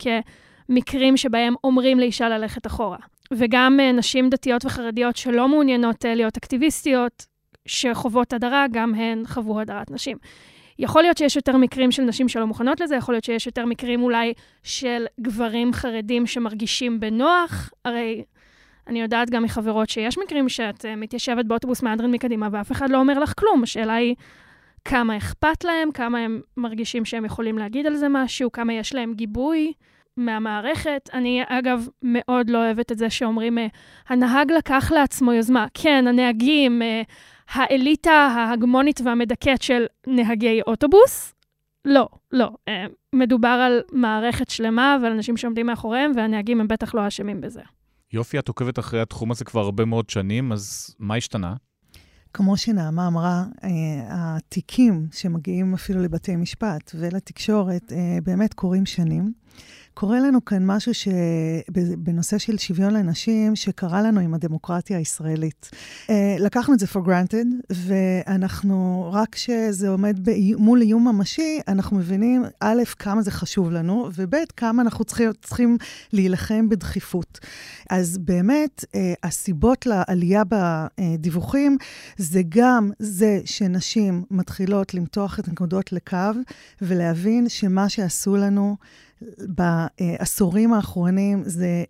כמקרים 0.70 1.18
שבהם 1.18 1.54
אומרים 1.64 2.00
לאישה 2.00 2.30
ללכת 2.30 2.68
אחורה. 2.68 2.98
וגם 3.34 3.80
uh, 3.80 3.98
נשים 3.98 4.30
דתיות 4.30 4.66
וחרדיות 4.66 5.16
שלא 5.16 5.48
מעוניינות 5.48 6.06
uh, 6.06 6.08
להיות 6.08 6.38
אקטיביסטיות, 6.38 7.26
שחוות 7.66 8.34
הדרה, 8.34 8.66
גם 8.72 8.96
הן 8.96 9.24
חוו 9.26 9.60
הדרת 9.60 9.92
נשים. 9.92 10.18
יכול 10.80 11.02
להיות 11.02 11.18
שיש 11.18 11.36
יותר 11.36 11.58
מקרים 11.58 11.92
של 11.92 12.04
נשים 12.04 12.30
שלא 12.30 12.46
מוכנות 12.46 12.80
לזה, 12.80 12.96
יכול 12.96 13.14
להיות 13.14 13.24
שיש 13.24 13.48
יותר 13.48 13.66
מקרים 13.66 14.04
אולי 14.04 14.34
של 14.64 15.06
גברים 15.22 15.74
חרדים 15.74 16.28
שמרגישים 16.28 17.00
בנוח, 17.00 17.70
הרי 17.86 18.24
אני 18.92 19.02
יודעת 19.02 19.30
גם 19.30 19.44
מחברות 19.44 19.90
שיש 19.90 20.18
מקרים 20.18 20.50
שאת 20.50 20.86
uh, 20.86 20.88
מתיישבת 20.98 21.46
באוטובוס 21.46 21.84
מהדרין 21.84 22.12
מקדימה 22.12 22.48
ואף 22.52 22.72
אחד 22.72 22.90
לא 22.90 22.98
אומר 22.98 23.20
לך 23.20 23.34
כלום. 23.38 23.64
השאלה 23.64 23.94
היא, 23.94 24.16
כמה 24.86 25.18
אכפת 25.18 25.64
להם, 25.64 25.92
כמה 25.92 26.20
הם 26.20 26.42
מרגישים 26.58 27.06
שהם 27.06 27.26
יכולים 27.26 27.58
להגיד 27.58 27.86
על 27.86 27.96
זה 27.96 28.08
משהו, 28.10 28.52
כמה 28.52 28.74
יש 28.74 28.96
להם 28.96 29.14
גיבוי 29.14 29.74
מהמערכת. 30.18 31.10
אני, 31.14 31.44
אגב, 31.48 31.88
מאוד 32.04 32.50
לא 32.50 32.58
אוהבת 32.58 32.92
את 32.92 32.98
זה 32.98 33.10
שאומרים, 33.10 33.58
אה, 33.58 33.68
הנהג 34.10 34.52
לקח 34.52 34.92
לעצמו 34.92 35.34
יוזמה. 35.34 35.66
כן, 35.74 36.06
הנהגים, 36.08 36.82
אה, 36.82 37.02
האליטה 37.52 38.12
ההגמונית 38.12 39.02
והמדכאת 39.04 39.62
של 39.62 39.86
נהגי 40.08 40.62
אוטובוס, 40.68 41.34
לא, 41.86 42.08
לא. 42.32 42.50
אה, 42.68 42.86
מדובר 43.14 43.48
על 43.66 43.82
מערכת 43.92 44.50
שלמה 44.50 44.98
ועל 45.02 45.12
אנשים 45.12 45.38
שעומדים 45.38 45.66
מאחוריהם, 45.66 46.12
והנהגים 46.16 46.62
הם 46.62 46.68
בטח 46.68 46.96
לא 46.96 47.08
אשמים 47.08 47.42
בזה. 47.42 47.62
יופי, 48.14 48.40
את 48.40 48.48
עוקבת 48.48 48.80
אחרי 48.80 49.02
התחום 49.02 49.32
הזה 49.32 49.46
כבר 49.46 49.62
הרבה 49.62 49.86
מאוד 49.86 50.10
שנים, 50.10 50.52
אז 50.52 50.96
מה 51.00 51.16
השתנה? 51.16 51.56
כמו 52.34 52.58
שנעמה 52.58 53.08
אמרה, 53.08 53.44
אה, 53.64 53.70
התיקים 54.10 55.08
שמגיעים 55.12 55.74
אפילו 55.74 56.02
לבתי 56.02 56.36
משפט 56.36 56.92
ולתקשורת 56.96 57.92
אה, 57.92 58.18
באמת 58.24 58.54
קורים 58.54 58.86
שנים. 58.86 59.34
קורה 59.94 60.20
לנו 60.20 60.46
כאן 60.46 60.66
משהו 60.66 60.92
שבנושא 60.94 62.38
של 62.38 62.58
שוויון 62.58 62.94
לנשים, 62.94 63.56
שקרה 63.56 64.02
לנו 64.02 64.20
עם 64.20 64.34
הדמוקרטיה 64.34 64.98
הישראלית. 64.98 65.70
אה, 66.10 66.36
לקחנו 66.40 66.74
את 66.74 66.80
זה 66.80 66.86
for 66.86 67.08
granted, 67.08 67.76
ואנחנו, 67.76 69.10
רק 69.14 69.30
כשזה 69.32 69.90
עומד 69.90 70.20
מול 70.58 70.82
איום 70.82 71.08
ממשי, 71.08 71.60
אנחנו 71.68 71.98
מבינים, 71.98 72.44
א', 72.60 72.84
כמה 73.00 73.22
זה 73.22 73.32
חשוב 73.32 73.72
לנו, 73.72 74.10
וב', 74.16 74.36
כמה 74.58 74.82
אנחנו 74.82 75.06
צריכים, 75.06 75.32
צריכים 75.42 75.78
להילחם 76.14 76.70
בדחיפות. 76.70 77.40
אז 77.90 78.18
באמת, 78.18 78.86
אה, 78.96 79.14
הסיבות 79.24 79.86
לעלייה 79.86 80.44
בדיווחים 80.50 81.78
זה 82.18 82.42
גם 82.50 82.92
זה 83.00 83.40
שנשים 83.46 84.24
מתחילות 84.32 84.94
למתוח 84.94 85.40
את 85.40 85.48
הנקודות 85.48 85.94
לקו 85.94 86.18
ולהבין 86.82 87.50
שמה 87.50 87.90
שעשו 87.90 88.36
לנו, 88.36 88.78
בעשורים 89.48 90.74
האחרונים 90.74 91.44
זה 91.46 91.84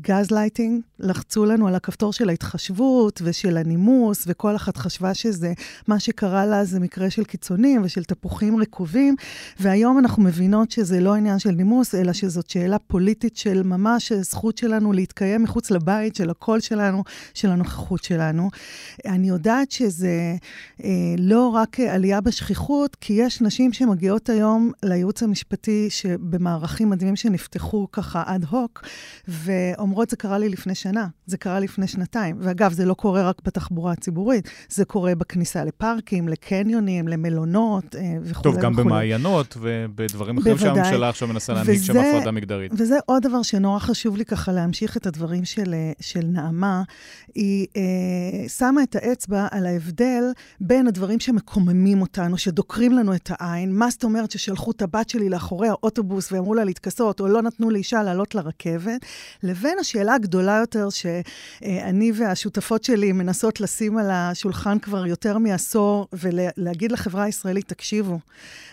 גז 0.00 0.32
אה, 0.32 0.38
lighting, 0.38 0.80
לחצו 0.98 1.44
לנו 1.44 1.68
על 1.68 1.74
הכפתור 1.74 2.12
של 2.12 2.28
ההתחשבות 2.28 3.22
ושל 3.24 3.56
הנימוס, 3.56 4.24
וכל 4.26 4.56
אחת 4.56 4.76
חשבה 4.76 5.14
שזה, 5.14 5.52
מה 5.88 6.00
שקרה 6.00 6.46
לה 6.46 6.64
זה 6.64 6.80
מקרה 6.80 7.10
של 7.10 7.24
קיצונים 7.24 7.80
ושל 7.84 8.04
תפוחים 8.04 8.60
רקובים, 8.60 9.16
והיום 9.60 9.98
אנחנו 9.98 10.22
מבינות 10.22 10.70
שזה 10.70 11.00
לא 11.00 11.14
עניין 11.14 11.38
של 11.38 11.50
נימוס, 11.50 11.94
אלא 11.94 12.12
שזאת 12.12 12.50
שאלה 12.50 12.78
פוליטית 12.78 13.36
של 13.36 13.62
ממש 13.62 14.12
זכות 14.12 14.58
שלנו 14.58 14.92
להתקיים 14.92 15.42
מחוץ 15.42 15.70
לבית, 15.70 16.16
של 16.16 16.30
הקול 16.30 16.60
שלנו, 16.60 17.04
של 17.34 17.50
הנוכחות 17.50 18.04
שלנו. 18.04 18.50
אני 19.06 19.28
יודעת 19.28 19.70
שזה 19.70 20.36
אה, 20.84 20.90
לא 21.18 21.48
רק 21.48 21.80
עלייה 21.80 22.20
בשכיחות, 22.20 22.96
כי 23.00 23.12
יש 23.12 23.40
נשים 23.40 23.72
שמגיעות 23.72 24.28
היום 24.28 24.72
לייעוץ 24.82 25.22
המשפטי 25.22 25.86
שבמערכת... 25.90 26.57
מערכים 26.58 26.90
מדהימים 26.90 27.16
שנפתחו 27.16 27.88
ככה 27.92 28.22
אד 28.26 28.44
הוק, 28.50 28.82
ואומרות, 29.28 30.10
זה 30.10 30.16
קרה 30.16 30.38
לי 30.38 30.48
לפני 30.48 30.74
שנה, 30.74 31.06
זה 31.26 31.36
קרה 31.36 31.60
לפני 31.60 31.86
שנתיים. 31.86 32.36
ואגב, 32.40 32.72
זה 32.72 32.84
לא 32.84 32.94
קורה 32.94 33.28
רק 33.28 33.36
בתחבורה 33.44 33.92
הציבורית, 33.92 34.48
זה 34.68 34.84
קורה 34.84 35.14
בכניסה 35.14 35.64
לפארקים, 35.64 36.28
לקניונים, 36.28 37.08
למלונות 37.08 37.96
אה, 37.96 38.16
וכו'. 38.22 38.42
טוב, 38.42 38.58
גם 38.58 38.76
במעיינות 38.76 39.56
ובדברים 39.60 40.38
אחרים 40.38 40.58
שהממשלה 40.58 41.08
עכשיו 41.08 41.28
מנסה 41.28 41.52
להנהיג 41.52 41.82
שם 41.82 41.96
הפרדה 41.96 42.30
מגדרית. 42.30 42.72
וזה 42.76 42.96
עוד 43.06 43.22
דבר 43.22 43.42
שנורא 43.42 43.78
חשוב 43.78 44.16
לי 44.16 44.24
ככה 44.24 44.52
להמשיך 44.52 44.96
את 44.96 45.06
הדברים 45.06 45.44
של, 45.44 45.74
אה, 45.74 45.92
של 46.00 46.24
נעמה. 46.24 46.82
היא 47.34 47.66
אה, 47.76 48.48
שמה 48.48 48.82
את 48.82 48.96
האצבע 48.96 49.46
על 49.50 49.66
ההבדל 49.66 50.24
בין 50.60 50.86
הדברים 50.86 51.20
שמקוממים 51.20 52.00
אותנו, 52.00 52.38
שדוקרים 52.38 52.92
לנו 52.92 53.14
את 53.14 53.30
העין. 53.32 53.72
מה 53.72 53.90
זאת 53.90 54.04
אומרת 54.04 54.30
ששלחו 54.30 54.70
את 54.70 54.82
הבת 54.82 55.08
שלי 55.08 55.28
לאחורי 55.28 55.68
האוטובוס 55.68 56.32
והם 56.32 56.44
אמרו 56.48 56.54
לה 56.54 56.64
להתכסות, 56.64 57.20
או 57.20 57.28
לא 57.28 57.42
נתנו 57.42 57.70
לאישה 57.70 58.02
לעלות 58.02 58.34
לרכבת, 58.34 59.00
לבין 59.42 59.78
השאלה 59.80 60.14
הגדולה 60.14 60.56
יותר 60.60 60.88
שאני 60.90 62.12
והשותפות 62.14 62.84
שלי 62.84 63.12
מנסות 63.12 63.60
לשים 63.60 63.98
על 63.98 64.10
השולחן 64.10 64.78
כבר 64.78 65.06
יותר 65.06 65.38
מעשור, 65.38 66.08
ולהגיד 66.12 66.92
לחברה 66.92 67.22
הישראלית, 67.22 67.68
תקשיבו, 67.68 68.18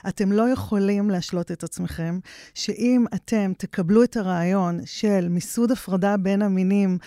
אתם 0.08 0.32
לא 0.32 0.50
יכולים 0.50 1.10
להשלות 1.10 1.52
את 1.52 1.64
עצמכם, 1.64 2.20
שאם 2.54 3.06
אתם 3.16 3.52
תקבלו 3.58 4.04
את 4.04 4.18
הרעיון 4.18 4.80
של 4.86 5.28
מיסוד 5.30 5.72
הפרדה 5.72 6.18
בין 6.18 6.42
המינים, 6.42 6.98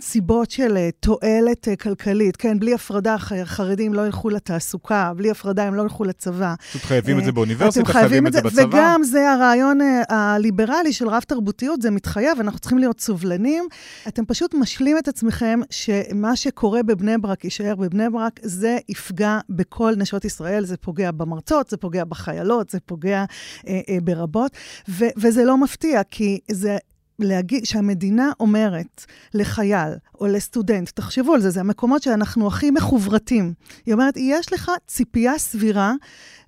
סיבות 0.00 0.50
של 0.50 0.88
תועלת 1.00 1.68
כלכלית, 1.80 2.36
כן, 2.36 2.58
בלי 2.58 2.74
הפרדה 2.74 3.16
חרדים 3.44 3.94
לא 3.94 4.06
ילכו 4.06 4.30
לתעסוקה, 4.30 5.12
בלי 5.16 5.30
הפרדה 5.30 5.64
הם 5.64 5.74
לא 5.74 5.82
ילכו 5.82 6.04
לצבא. 6.04 6.54
פשוט 6.68 6.82
חייבים 6.82 7.18
את 7.18 7.24
זה 7.24 7.32
באוניברסיטה, 7.32 7.92
חייבים 7.92 8.26
את 8.26 8.32
זה 8.32 8.42
בצבא. 8.42 8.76
וגם 8.76 9.02
זה 9.04 9.30
הרעיון 9.30 9.71
הרעיון 9.80 10.04
אה, 10.10 10.34
הליברלי 10.34 10.92
של 10.92 11.08
רב-תרבותיות, 11.08 11.82
זה 11.82 11.90
מתחייב, 11.90 12.40
אנחנו 12.40 12.58
צריכים 12.58 12.78
להיות 12.78 13.00
סובלנים. 13.00 13.64
אתם 14.08 14.24
פשוט 14.24 14.54
משלים 14.54 14.98
את 14.98 15.08
עצמכם 15.08 15.60
שמה 15.70 16.36
שקורה 16.36 16.82
בבני 16.82 17.18
ברק 17.18 17.44
יישאר 17.44 17.74
בבני 17.74 18.10
ברק, 18.10 18.40
זה 18.42 18.78
יפגע 18.88 19.38
בכל 19.50 19.92
נשות 19.96 20.24
ישראל, 20.24 20.64
זה 20.64 20.76
פוגע 20.76 21.10
במרצות, 21.10 21.70
זה 21.70 21.76
פוגע 21.76 22.04
בחיילות, 22.04 22.70
זה 22.70 22.78
פוגע 22.80 23.24
אה, 23.68 23.80
אה, 23.88 23.98
ברבות, 24.02 24.52
ו- 24.88 25.12
וזה 25.16 25.44
לא 25.44 25.56
מפתיע, 25.56 26.02
כי 26.10 26.38
זה 26.50 26.76
להגיד, 27.22 27.64
שהמדינה 27.64 28.32
אומרת 28.40 29.04
לחייל 29.34 29.92
או 30.20 30.26
לסטודנט, 30.26 30.90
תחשבו 30.94 31.34
על 31.34 31.40
זה, 31.40 31.50
זה 31.50 31.60
המקומות 31.60 32.02
שאנחנו 32.02 32.46
הכי 32.46 32.70
מחוברתים. 32.70 33.54
היא 33.86 33.94
אומרת, 33.94 34.14
יש 34.16 34.52
לך 34.52 34.70
ציפייה 34.86 35.38
סבירה 35.38 35.92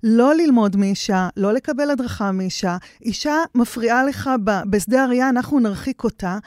לא 0.03 0.35
ללמוד 0.35 0.75
מאישה, 0.75 1.29
לא 1.37 1.53
לקבל 1.53 1.89
הדרכה 1.89 2.31
מאישה. 2.31 2.77
אישה 3.01 3.35
מפריעה 3.55 4.03
לך 4.03 4.29
בשדה 4.69 5.03
הראייה, 5.03 5.29
אנחנו 5.29 5.59
נרחיק 5.59 6.03
אותה. 6.03 6.37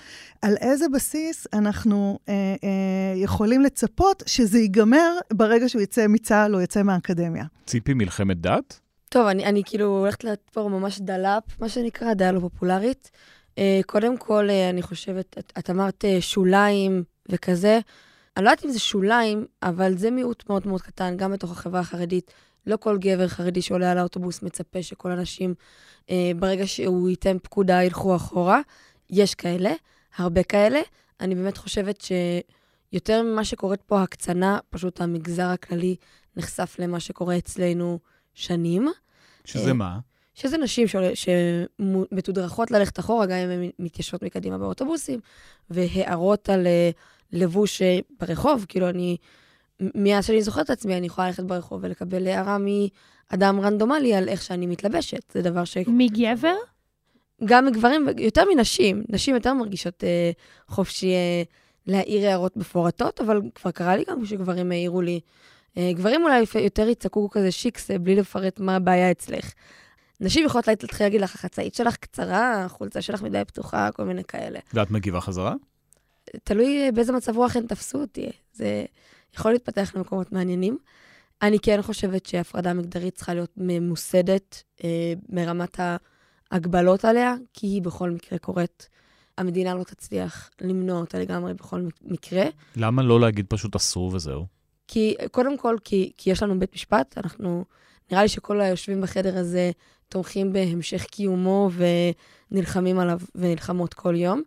על 0.43 0.57
איזה 0.61 0.89
בסיס 0.89 1.47
אנחנו 1.53 2.19
אה, 2.29 2.35
אה, 2.35 2.69
יכולים 3.17 3.63
לצפות 3.63 4.23
שזה 4.27 4.59
ייגמר 4.59 5.19
ברגע 5.33 5.69
שהוא 5.69 5.83
יצא 5.83 6.07
מצה"ל 6.09 6.55
או 6.55 6.61
יצא 6.61 6.83
מהאקדמיה? 6.83 7.45
ציפי, 7.67 7.95
מלחמת 7.95 8.41
דת? 8.41 8.81
טוב, 9.09 9.27
אני, 9.27 9.45
אני 9.45 9.63
כאילו 9.67 9.87
הולכת 9.87 10.25
לתפור 10.25 10.71
ממש 10.71 11.01
דלאפ, 11.01 11.43
מה 11.61 11.69
שנקרא, 11.69 12.15
דעה 12.15 12.33
לא 12.33 12.41
פופולרית. 12.41 13.11
אה, 13.59 13.81
קודם 13.87 14.19
כל, 14.19 14.51
אה, 14.51 14.71
אני 14.71 14.83
חושבת, 14.83 15.39
את, 15.39 15.53
את 15.59 15.71
אמרת 15.71 16.05
אה, 16.05 16.21
שוליים 16.21 17.05
וכזה. 17.29 17.81
אני 18.37 18.45
לא 18.45 18.51
יודעת 18.51 18.65
אם 18.65 18.71
זה 18.71 18.79
שוליים, 18.79 19.47
אבל 19.63 19.97
זה 19.97 20.11
מיעוט 20.11 20.49
מאוד 20.49 20.67
מאוד 20.67 20.83
קטן, 20.83 21.17
גם 21.17 21.33
בתוך 21.33 21.51
החברה 21.51 21.81
החרדית. 21.81 22.33
לא 22.67 22.77
כל 22.77 22.99
גבר 22.99 23.29
חרדי 23.29 23.63
שעולה 23.63 23.93
על 23.93 23.99
האוטובוס 23.99 24.43
מצפה 24.43 24.83
שכל 24.83 25.11
הנשים, 25.11 25.55
אה, 26.11 26.31
ברגע 26.39 26.67
שהוא 26.67 27.09
ייתן 27.09 27.37
פקודה, 27.43 27.83
ילכו 27.83 28.17
אחורה. 28.17 28.61
יש 29.11 29.35
כאלה, 29.35 29.71
הרבה 30.17 30.43
כאלה. 30.43 30.81
אני 31.21 31.35
באמת 31.35 31.57
חושבת 31.57 32.01
שיותר 32.01 33.23
ממה 33.23 33.45
שקורית 33.45 33.83
פה 33.83 34.03
הקצנה, 34.03 34.59
פשוט 34.71 35.01
המגזר 35.01 35.47
הכללי 35.47 35.97
נחשף 36.37 36.77
למה 36.79 37.01
שקורה 37.01 37.39
אצלנו 37.39 37.99
שנים. 38.35 38.89
שזה 39.45 39.73
מה? 39.73 39.99
שזה 40.39 40.59
נשים 40.59 40.87
שמתודרכות 41.15 42.71
ללכת 42.71 42.99
אחורה, 42.99 43.27
גם 43.27 43.37
אם 43.37 43.51
הן 43.51 43.71
מתיישבות 43.79 44.23
מקדימה 44.23 44.59
באוטובוסים, 44.59 45.21
והערות 45.71 46.49
על 46.49 46.67
אה, 46.67 46.91
לבוש 47.33 47.83
אה, 47.83 47.99
ברחוב, 48.21 48.67
כאילו 48.69 48.89
אני, 48.89 49.17
מאז 49.81 50.27
שאני 50.27 50.43
זוכרת 50.43 50.65
את 50.65 50.71
עצמי, 50.71 50.97
אני 50.97 51.07
יכולה 51.07 51.27
ללכת 51.27 51.45
ברחוב 51.45 51.81
ולקבל 51.83 52.27
הערה 52.27 52.57
מאדם 52.59 53.61
רנדומלי 53.61 54.15
על 54.15 54.29
איך 54.29 54.43
שאני 54.43 54.67
מתלבשת. 54.67 55.33
זה 55.33 55.43
דבר 55.43 55.65
ש... 55.65 55.77
מגבר? 55.87 56.55
גם 57.45 57.67
מגברים, 57.67 58.09
יותר 58.19 58.45
מנשים. 58.55 59.05
נשים 59.09 59.35
יותר 59.35 59.55
מרגישות 59.55 60.05
אה, 60.05 60.31
חופשי 60.69 61.13
אה, 61.13 61.43
להעיר 61.87 62.29
הערות 62.29 62.57
מפורטות, 62.57 63.21
אבל 63.21 63.41
כבר 63.55 63.71
קרה 63.71 63.97
לי 63.97 64.05
גם 64.11 64.25
שגברים 64.25 64.73
העירו 64.73 65.01
לי. 65.01 65.21
אה, 65.77 65.93
גברים 65.93 66.23
אולי 66.23 66.45
יותר 66.61 66.89
יצעקו 66.89 67.31
כזה 67.31 67.51
שיקס 67.51 67.91
בלי 67.91 68.17
לפרט 68.17 68.61
מה 68.61 68.77
הבעיה 68.77 69.11
אצלך. 69.11 69.53
נשים 70.21 70.47
יכולות 70.47 70.69
להתחיל 70.69 71.07
להגיד 71.07 71.21
לך, 71.21 71.35
החצאית 71.35 71.75
שלך 71.75 71.97
קצרה, 71.97 72.65
החולצה 72.65 73.03
שלך 73.03 73.23
מדי 73.23 73.43
פתוחה, 73.47 73.93
כל 73.93 74.05
מיני 74.05 74.25
כאלה. 74.25 74.59
ואת 74.75 74.91
מגיבה 74.91 75.21
חזרה? 75.21 75.55
תלוי 76.45 76.93
באיזה 76.95 77.13
מצב 77.13 77.37
רוח 77.37 77.57
הן 77.57 77.67
תפסו 77.67 78.01
אותי. 78.01 78.31
זה 78.53 78.85
יכול 79.35 79.53
להתפתח 79.53 79.93
למקומות 79.95 80.33
מעניינים. 80.33 80.79
אני 81.43 81.59
כן 81.59 81.83
חושבת 81.83 82.27
שהפרדה 82.27 82.75
מגדרית 82.75 83.15
צריכה 83.15 83.35
להיות 83.35 83.53
ממוסדת 83.57 84.63
אה, 84.85 85.13
מרמת 85.29 85.81
ההגבלות 86.51 87.05
עליה, 87.05 87.35
כי 87.55 87.67
היא 87.67 87.83
בכל 87.83 88.11
מקרה 88.11 88.39
קורית. 88.39 88.89
המדינה 89.39 89.75
לא 89.75 89.85
תצליח 89.85 90.51
למנוע 90.61 91.01
אותה 91.01 91.19
לגמרי 91.19 91.55
בכל 91.55 91.83
מקרה. 92.03 92.45
למה 92.77 93.03
לא 93.03 93.21
להגיד 93.21 93.47
פשוט 93.49 93.77
אסור 93.77 94.15
וזהו? 94.15 94.47
כי, 94.89 95.15
קודם 95.31 95.59
כל, 95.59 95.77
כי, 95.85 96.13
כי 96.17 96.31
יש 96.31 96.43
לנו 96.43 96.59
בית 96.59 96.75
משפט, 96.75 97.19
אנחנו, 97.19 97.65
נראה 98.11 98.23
לי 98.23 98.29
שכל 98.29 98.61
היושבים 98.61 99.01
בחדר 99.01 99.39
הזה 99.39 99.71
תומכים 100.09 100.53
בהמשך 100.53 101.05
קיומו 101.05 101.71
ונלחמים 102.51 102.99
עליו 102.99 103.21
ונלחמות 103.35 103.95
כל 103.95 104.15
יום. 104.17 104.43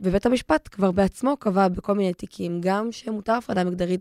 ובית 0.00 0.26
המשפט 0.26 0.68
כבר 0.72 0.90
בעצמו 0.90 1.36
קבע 1.36 1.68
בכל 1.68 1.94
מיני 1.94 2.14
תיקים, 2.14 2.60
גם 2.60 2.92
שמותר 2.92 3.32
הפרדה 3.32 3.64
מגדרית 3.64 4.00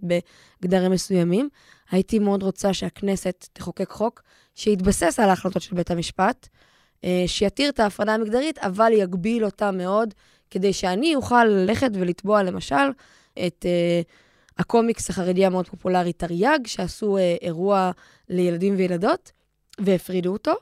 בגדרים 0.61 0.91
מסוימים. 0.91 1.49
הייתי 1.91 2.19
מאוד 2.19 2.43
רוצה 2.43 2.73
שהכנסת 2.73 3.47
תחוקק 3.53 3.89
חוק 3.89 4.21
שיתבסס 4.55 5.19
על 5.19 5.29
ההחלטות 5.29 5.61
של 5.61 5.75
בית 5.75 5.91
המשפט, 5.91 6.47
אה, 7.03 7.23
שיתיר 7.27 7.69
את 7.69 7.79
ההפרדה 7.79 8.13
המגדרית, 8.13 8.57
אבל 8.57 8.91
יגביל 8.95 9.45
אותה 9.45 9.71
מאוד, 9.71 10.13
כדי 10.49 10.73
שאני 10.73 11.15
אוכל 11.15 11.45
ללכת 11.45 11.89
ולתבוע, 11.93 12.43
למשל, 12.43 12.91
את 13.47 13.65
uh, 13.65 14.11
הקומיקס 14.61 15.09
החרדי 15.09 15.45
המאוד 15.45 15.67
פופולרי 15.67 16.13
תרי"ג, 16.13 16.59
שעשו 16.65 17.17
uh, 17.17 17.19
אירוע 17.41 17.91
לילדים 18.29 18.75
וילדות, 18.77 19.31
והפרידו 19.79 20.33
אותו. 20.33 20.53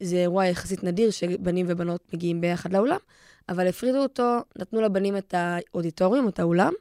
זה 0.00 0.16
אירוע 0.16 0.46
יחסית 0.46 0.84
נדיר 0.84 1.10
שבנים 1.10 1.66
ובנות 1.68 2.00
מגיעים 2.14 2.40
ביחד 2.40 2.72
לאולם, 2.72 2.98
אבל 3.48 3.68
הפרידו 3.68 3.98
אותו, 3.98 4.38
נתנו 4.58 4.80
לבנים 4.80 5.16
את 5.16 5.34
האודיטוריום, 5.36 6.28
את 6.28 6.38
האולם, 6.38 6.72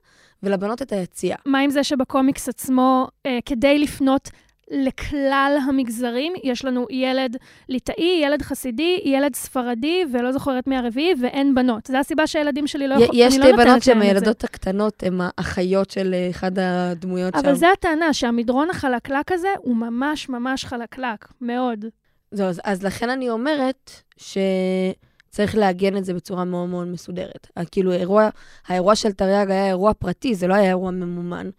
ולבנות 0.43 0.81
את 0.81 0.91
היציאה. 0.91 1.37
מה 1.45 1.59
עם 1.59 1.69
זה 1.69 1.83
שבקומיקס 1.83 2.49
עצמו, 2.49 3.07
אה, 3.25 3.39
כדי 3.45 3.79
לפנות 3.79 4.29
לכלל 4.69 5.57
המגזרים, 5.67 6.33
יש 6.43 6.65
לנו 6.65 6.87
ילד 6.89 7.37
ליטאי, 7.69 8.21
ילד 8.23 8.41
חסידי, 8.41 9.01
ילד 9.05 9.35
ספרדי, 9.35 10.03
ולא 10.11 10.31
זוכרת 10.31 10.67
מי 10.67 10.77
הרביעי, 10.77 11.13
ואין 11.21 11.55
בנות. 11.55 11.87
זו 11.87 11.97
הסיבה 11.97 12.27
שהילדים 12.27 12.67
שלי 12.67 12.87
לא 12.87 12.93
יכולים, 12.93 13.11
יש 13.27 13.33
שתי 13.33 13.51
לא 13.51 13.57
בנות 13.57 13.83
שהן 13.83 14.01
הילדות 14.01 14.43
הקטנות, 14.43 15.03
הן 15.03 15.19
האחיות 15.21 15.89
של 15.89 16.13
אה, 16.13 16.29
אחד 16.29 16.59
הדמויות 16.59 17.33
אבל 17.33 17.43
שם. 17.43 17.49
אבל 17.49 17.57
זו 17.57 17.67
הטענה, 17.73 18.13
שהמדרון 18.13 18.69
החלקלק 18.69 19.31
הזה 19.31 19.49
הוא 19.57 19.75
ממש 19.75 20.29
ממש 20.29 20.65
חלקלק, 20.65 21.27
מאוד. 21.41 21.85
זהו, 22.31 22.47
אז, 22.47 22.61
אז 22.63 22.83
לכן 22.83 23.09
אני 23.09 23.29
אומרת 23.29 23.91
שצריך 24.17 25.55
לעגן 25.55 25.97
את 25.97 26.05
זה 26.05 26.13
בצורה 26.13 26.45
מאוד 26.45 26.69
מאוד 26.69 26.87
מסודרת. 26.87 27.47
כאילו, 27.71 27.91
האירוע, 27.91 28.29
האירוע 28.67 28.95
של 28.95 29.11
תרי"ג 29.11 29.51
היה 29.51 29.67
אירוע 29.67 29.93
פרטי, 29.93 30.35
זה 30.35 30.47
לא 30.47 30.53
היה 30.53 30.69
אירוע 30.69 30.91
ממומן, 30.91 31.49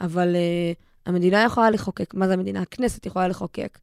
אבל 0.00 0.36
אה, 0.36 0.89
המדינה 1.10 1.44
יכולה 1.44 1.70
לחוקק, 1.70 2.14
מה 2.14 2.26
זה 2.26 2.32
המדינה? 2.32 2.62
הכנסת 2.62 3.06
יכולה 3.06 3.28
לחוקק, 3.28 3.78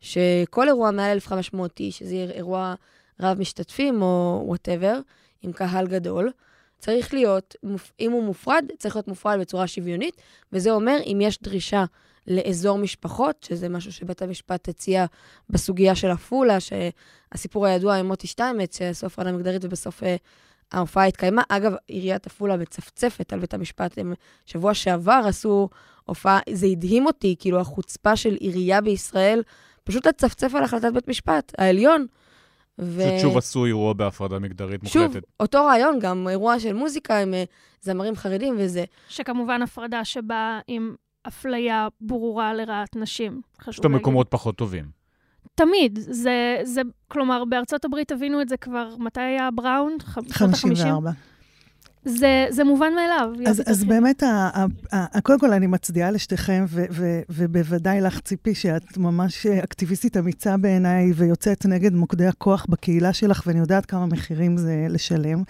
שכל 0.00 0.68
אירוע 0.68 0.90
מעל 0.90 1.10
1,500 1.10 1.80
איש, 1.80 1.98
שזה 1.98 2.14
אירוע 2.34 2.74
רב 3.20 3.38
משתתפים 3.38 4.02
או 4.02 4.42
whatever, 4.46 5.00
עם 5.42 5.52
קהל 5.52 5.86
גדול, 5.86 6.30
צריך 6.78 7.14
להיות, 7.14 7.56
אם 8.00 8.12
הוא 8.12 8.22
מופרד, 8.22 8.64
צריך 8.78 8.96
להיות 8.96 9.08
מופרד 9.08 9.40
בצורה 9.40 9.66
שוויונית, 9.66 10.16
וזה 10.52 10.70
אומר 10.70 10.98
אם 11.06 11.18
יש 11.22 11.38
דרישה 11.42 11.84
לאזור 12.26 12.78
משפחות, 12.78 13.42
שזה 13.48 13.68
משהו 13.68 13.92
שבית 13.92 14.22
המשפט 14.22 14.68
הציע 14.68 15.06
בסוגיה 15.50 15.94
של 15.94 16.10
עפולה, 16.10 16.58
שהסיפור 16.60 17.66
הידוע 17.66 17.94
עם 17.94 18.06
מוטי 18.06 18.26
שטיינמץ, 18.26 18.78
שעשו 18.78 19.06
הפרדה 19.06 19.32
מגדרית 19.32 19.64
ובסוף 19.64 20.02
אה, 20.02 20.16
ההופעה 20.72 21.06
התקיימה. 21.06 21.42
אגב, 21.48 21.72
עיריית 21.86 22.26
עפולה 22.26 22.56
מצפצפת 22.56 23.32
על 23.32 23.38
בית 23.38 23.54
המשפט. 23.54 23.98
הם 23.98 24.14
שבוע 24.46 24.74
שעבר 24.74 25.22
עשו 25.26 25.68
הופעה, 26.04 26.38
זה 26.50 26.66
הדהים 26.66 27.06
אותי, 27.06 27.36
כאילו 27.38 27.60
החוצפה 27.60 28.16
של 28.16 28.34
עירייה 28.34 28.80
בישראל, 28.80 29.42
פשוט 29.84 30.06
לצפצף 30.06 30.54
על 30.54 30.64
החלטת 30.64 30.92
בית 30.92 31.08
משפט 31.08 31.52
העליון. 31.58 32.06
ו... 32.78 33.00
פשוט 33.00 33.20
שוב 33.20 33.36
עשו 33.36 33.64
אירוע 33.64 33.92
בהפרדה 33.92 34.38
מגדרית 34.38 34.80
שוב, 34.84 35.02
מוחלטת. 35.02 35.26
שוב, 35.26 35.32
אותו 35.40 35.64
רעיון, 35.64 35.98
גם 35.98 36.28
אירוע 36.28 36.60
של 36.60 36.72
מוזיקה 36.72 37.18
עם 37.18 37.34
uh, 37.34 37.50
זמרים 37.80 38.16
חרדים 38.16 38.54
וזה. 38.58 38.84
שכמובן 39.08 39.62
הפרדה 39.62 40.04
שבאה 40.04 40.60
עם 40.66 40.94
אפליה 41.28 41.88
ברורה 42.00 42.54
לרעת 42.54 42.96
נשים. 42.96 43.40
פשוט 43.66 43.84
המקומות 43.84 44.26
פחות 44.30 44.56
טובים. 44.56 45.01
תמיד. 45.54 45.98
זה, 46.02 46.60
זה, 46.62 46.80
כלומר, 47.08 47.44
בארצות 47.44 47.84
הברית 47.84 48.12
הבינו 48.12 48.42
את 48.42 48.48
זה 48.48 48.56
כבר, 48.56 48.94
מתי 48.98 49.20
היה 49.20 49.50
בראון? 49.50 49.96
54. 50.30 51.10
זה, 52.04 52.46
זה 52.50 52.64
מובן 52.64 52.92
מאליו. 52.94 53.48
אז, 53.50 53.62
אז 53.66 53.84
באמת, 53.84 54.22
ה, 54.22 54.50
ה, 54.54 54.66
ה, 54.92 55.20
קודם 55.20 55.38
כל 55.38 55.52
אני 55.52 55.66
מצדיעה 55.66 56.10
לשתיכם, 56.10 56.64
ו, 56.68 56.84
ו, 56.90 57.20
ובוודאי 57.30 58.00
לך, 58.00 58.20
ציפי, 58.20 58.54
שאת 58.54 58.98
ממש 58.98 59.46
אקטיביסטית 59.46 60.16
אמיצה 60.16 60.56
בעיניי, 60.56 61.12
ויוצאת 61.14 61.66
נגד 61.66 61.94
מוקדי 61.94 62.26
הכוח 62.26 62.66
בקהילה 62.68 63.12
שלך, 63.12 63.42
ואני 63.46 63.58
יודעת 63.58 63.86
כמה 63.86 64.06
מחירים 64.06 64.56
זה 64.56 64.86
לשלם. 64.88 65.42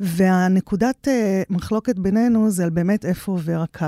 והנקודת 0.00 1.08
uh, 1.08 1.10
מחלוקת 1.50 1.98
בינינו 1.98 2.50
זה 2.50 2.64
על 2.64 2.70
באמת 2.70 3.04
איפה 3.04 3.32
עובר 3.32 3.60
הקו. 3.62 3.86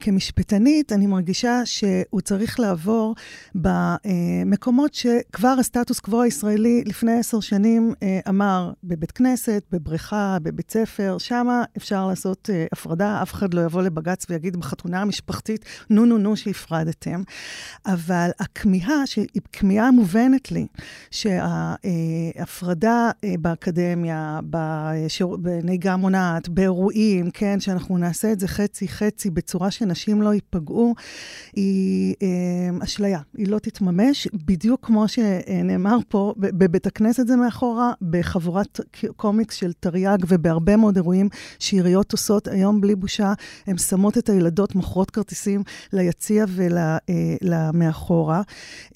כמשפטנית, 0.00 0.92
אני 0.92 1.06
מרגישה 1.06 1.60
שהוא 1.64 2.20
צריך 2.20 2.60
לעבור 2.60 3.14
במקומות 3.54 4.94
שכבר 4.94 5.54
הסטטוס 5.60 6.00
קוו 6.00 6.22
הישראלי 6.22 6.82
לפני 6.86 7.18
עשר 7.18 7.40
שנים 7.40 7.92
uh, 7.94 8.28
אמר, 8.28 8.72
בבית 8.84 9.12
כנסת, 9.12 9.62
בבריכה, 9.72 10.38
בבית 10.42 10.70
ספר, 10.70 11.16
שם 11.18 11.35
שם 11.36 11.48
אפשר 11.76 12.06
לעשות 12.06 12.50
uh, 12.52 12.54
הפרדה, 12.72 13.22
אף 13.22 13.32
אחד 13.32 13.54
לא 13.54 13.60
יבוא 13.60 13.82
לבג"ץ 13.82 14.26
ויגיד 14.30 14.56
בחתונה 14.56 15.00
המשפחתית, 15.00 15.64
נו 15.90 16.06
נו 16.06 16.18
נו 16.18 16.36
שהפרדתם. 16.36 17.22
אבל 17.86 18.30
הכמיהה, 18.40 19.06
שהיא 19.06 19.26
כמיהה 19.52 19.90
מובנת 19.90 20.52
לי, 20.52 20.66
שההפרדה 21.10 23.10
uh, 23.10 23.24
uh, 23.24 23.28
באקדמיה, 23.40 24.40
בשיר, 24.50 25.26
בנהיגה 25.26 25.96
מונעת, 25.96 26.48
באירועים, 26.48 27.30
כן, 27.30 27.60
שאנחנו 27.60 27.98
נעשה 27.98 28.32
את 28.32 28.40
זה 28.40 28.48
חצי-חצי 28.48 29.30
בצורה 29.30 29.70
שנשים 29.70 30.22
לא 30.22 30.34
ייפגעו, 30.34 30.94
היא 31.56 32.14
uh, 32.14 32.84
אשליה, 32.84 33.20
היא 33.36 33.48
לא 33.48 33.58
תתממש, 33.58 34.28
בדיוק 34.32 34.86
כמו 34.86 35.08
שנאמר 35.08 35.96
פה, 36.08 36.34
בבית 36.36 36.86
הכנסת 36.86 37.26
זה 37.26 37.36
מאחורה, 37.36 37.92
בחבורת 38.02 38.80
קומיקס 39.16 39.54
של 39.54 39.72
תרי"ג 39.80 40.18
ובהרבה 40.28 40.76
מאוד 40.76 40.96
אירועים. 40.96 41.25
דברים 41.26 41.56
שעיריות 41.58 42.12
עושות 42.12 42.48
היום 42.48 42.80
בלי 42.80 42.94
בושה. 42.94 43.32
הן 43.66 43.78
שמות 43.78 44.18
את 44.18 44.28
הילדות, 44.28 44.74
מוכרות 44.74 45.10
כרטיסים 45.10 45.62
ליציע 45.92 46.44
ולמאחורה. 46.48 48.42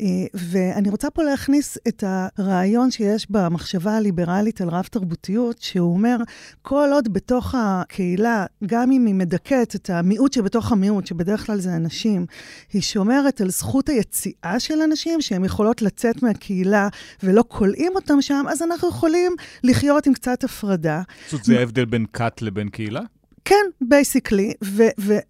אה, 0.01 0.07
ואני 0.35 0.91
רוצה 0.91 1.11
פה 1.11 1.23
להכניס 1.23 1.79
את 1.89 2.05
הרעיון 2.07 2.91
שיש 2.91 3.31
במחשבה 3.31 3.97
הליברלית 3.97 4.61
על 4.61 4.69
רב-תרבותיות, 4.69 5.63
שהוא 5.63 5.93
אומר, 5.93 6.17
כל 6.63 6.89
עוד 6.93 7.13
בתוך 7.13 7.55
הקהילה, 7.59 8.47
גם 8.67 8.93
אם 8.93 9.07
היא 9.07 9.15
מדכאת 9.15 9.75
את 9.75 9.91
המיעוט 9.91 10.33
שבתוך 10.33 10.73
המיעוט, 10.73 11.07
שבדרך 11.07 11.47
כלל 11.47 11.61
זה 11.61 11.77
אנשים, 11.77 12.27
היא 12.73 12.83
שומרת 12.83 13.41
על 13.41 13.51
זכות 13.51 13.89
היציאה 13.89 14.61
של 14.61 14.83
אנשים, 14.83 15.21
שהן 15.21 15.45
יכולות 15.45 15.83
לצאת 15.83 16.23
מהקהילה 16.23 16.89
ולא 17.23 17.45
כולאים 17.49 17.93
אותם 17.95 18.23
שם, 18.23 18.45
אז 18.49 18.63
אנחנו 18.63 18.89
יכולים 18.89 19.33
לחיות 19.65 20.07
עם 20.07 20.15
קצת 20.15 20.45
הפרדה. 20.45 21.03
זאת 21.31 21.45
זה 21.45 21.59
ההבדל 21.59 21.85
בין 21.85 22.07
כת 22.21 22.43
לבין 22.43 22.69
קהילה? 22.69 23.01
כן, 23.45 23.65
basically, 23.81 24.53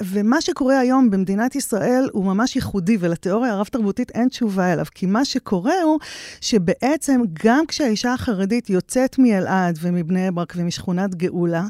ומה 0.03 0.41
שקורה 0.41 0.79
היום 0.79 1.11
במדינת 1.11 1.55
ישראל 1.57 2.09
הוא 2.13 2.25
ממש 2.25 2.57
ייחודי, 2.57 2.97
ולתיאוריה 3.01 3.53
הרב-תרבותית 3.53 4.11
אין 4.11 4.29
תשובה 4.29 4.73
אליו, 4.73 4.85
כי 4.95 5.07
מה 5.07 5.25
שקורה 5.25 5.83
הוא 5.85 5.99
שבעצם 6.41 7.21
גם 7.45 7.67
כשהאישה 7.69 8.13
החרדית 8.13 8.71
יוצאת 8.71 9.19
מאלעד 9.19 9.79
ומבני 9.83 10.31
ברק 10.31 10.53
ומשכונת 10.57 11.15
גאולה, 11.15 11.67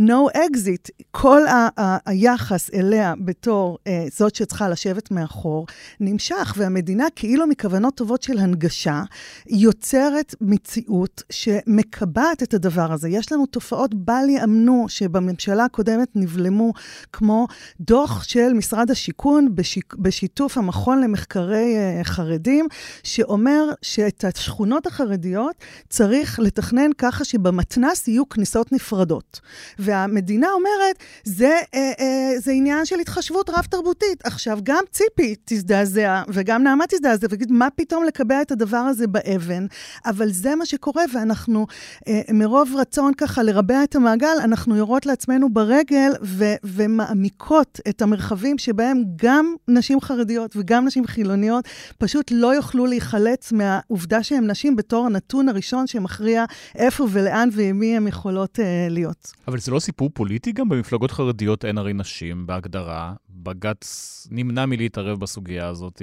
no 0.00 0.36
exit, 0.36 0.90
כל 1.10 1.46
ה- 1.46 1.68
ה- 1.80 2.10
היחס 2.10 2.70
אליה 2.74 3.14
בתור 3.24 3.78
אה, 3.86 4.06
זאת 4.16 4.34
שצריכה 4.34 4.68
לשבת 4.68 5.10
מאחור, 5.10 5.66
נמשך, 6.00 6.54
והמדינה, 6.56 7.04
כאילו 7.16 7.46
מכוונות 7.46 7.94
טובות 7.94 8.22
של 8.22 8.38
הנגשה, 8.38 9.02
יוצרת 9.46 10.34
מציאות 10.40 11.22
שמקבעת 11.30 12.42
את 12.42 12.54
הדבר 12.54 12.92
הזה. 12.92 13.08
יש 13.08 13.32
לנו 13.32 13.46
תופעות 13.46 13.94
בל 13.94 14.28
ייאמנו 14.28 14.84
שבממשלה 14.88 15.64
הקודמת 15.64 16.08
נבלמו, 16.14 16.72
כמו 17.12 17.46
דוח 17.80 18.22
של 18.22 18.52
משרד 18.52 18.90
השיכון 18.90 19.54
בשיק, 19.54 19.94
בשיתוף 19.94 20.58
המכון 20.58 21.00
למחקרי 21.00 21.76
אה, 21.76 22.04
חרדים, 22.04 22.66
שאומר 23.02 23.64
שאת 23.82 24.24
השכונות 24.24 24.86
החרדיות 24.86 25.56
צריך 25.88 26.40
לתכנן 26.40 26.90
ככה 26.98 27.24
שבמתנ"ס 27.24 28.08
יהיו 28.08 28.28
כניסות 28.28 28.72
נפרדות. 28.72 29.40
והמדינה 29.82 30.48
אומרת, 30.50 30.96
זה, 31.24 31.60
אה, 31.74 31.92
אה, 32.00 32.32
זה 32.38 32.52
עניין 32.52 32.84
של 32.84 33.00
התחשבות 33.00 33.50
רב-תרבותית. 33.50 34.26
עכשיו, 34.26 34.58
גם 34.62 34.84
ציפי 34.90 35.34
תזדעזע, 35.44 36.22
וגם 36.28 36.62
נעמה 36.62 36.84
תזדעזע, 36.88 37.26
ותגיד, 37.30 37.52
מה 37.52 37.68
פתאום 37.76 38.04
לקבע 38.04 38.42
את 38.42 38.52
הדבר 38.52 38.76
הזה 38.76 39.06
באבן? 39.06 39.66
אבל 40.06 40.32
זה 40.32 40.54
מה 40.54 40.66
שקורה, 40.66 41.04
ואנחנו, 41.14 41.66
אה, 42.08 42.20
מרוב 42.32 42.74
רצון 42.76 43.14
ככה 43.14 43.42
לרבע 43.42 43.84
את 43.84 43.96
המעגל, 43.96 44.36
אנחנו 44.44 44.76
יורות 44.76 45.06
לעצמנו 45.06 45.52
ברגל 45.52 46.12
ו- 46.22 46.54
ומעמיקות 46.64 47.80
את 47.88 48.02
המרחבים 48.02 48.58
שבהם 48.58 49.02
גם 49.16 49.54
נשים 49.68 50.00
חרדיות 50.00 50.56
וגם 50.56 50.86
נשים 50.86 51.06
חילוניות 51.06 51.68
פשוט 51.98 52.30
לא 52.30 52.54
יוכלו 52.54 52.86
להיחלץ 52.86 53.52
מהעובדה 53.52 54.22
שהן 54.22 54.50
נשים 54.50 54.76
בתור 54.76 55.06
הנתון 55.06 55.48
הראשון 55.48 55.86
שמכריע 55.86 56.44
איפה 56.74 57.06
ולאן 57.10 57.48
ועם 57.52 57.78
מי 57.78 57.96
הן 57.96 58.06
יכולות 58.06 58.60
אה, 58.60 58.86
להיות. 58.90 59.32
אבל 59.48 59.58
זה 59.58 59.71
לא 59.72 59.80
סיפור 59.80 60.10
פוליטי? 60.14 60.52
גם 60.52 60.68
במפלגות 60.68 61.10
חרדיות 61.10 61.64
אין 61.64 61.78
הרי 61.78 61.92
נשים 61.92 62.46
בהגדרה. 62.46 63.12
בג"ץ 63.30 64.28
נמנע 64.30 64.66
מלהתערב 64.66 65.20
בסוגיה 65.20 65.68
הזאת. 65.68 66.02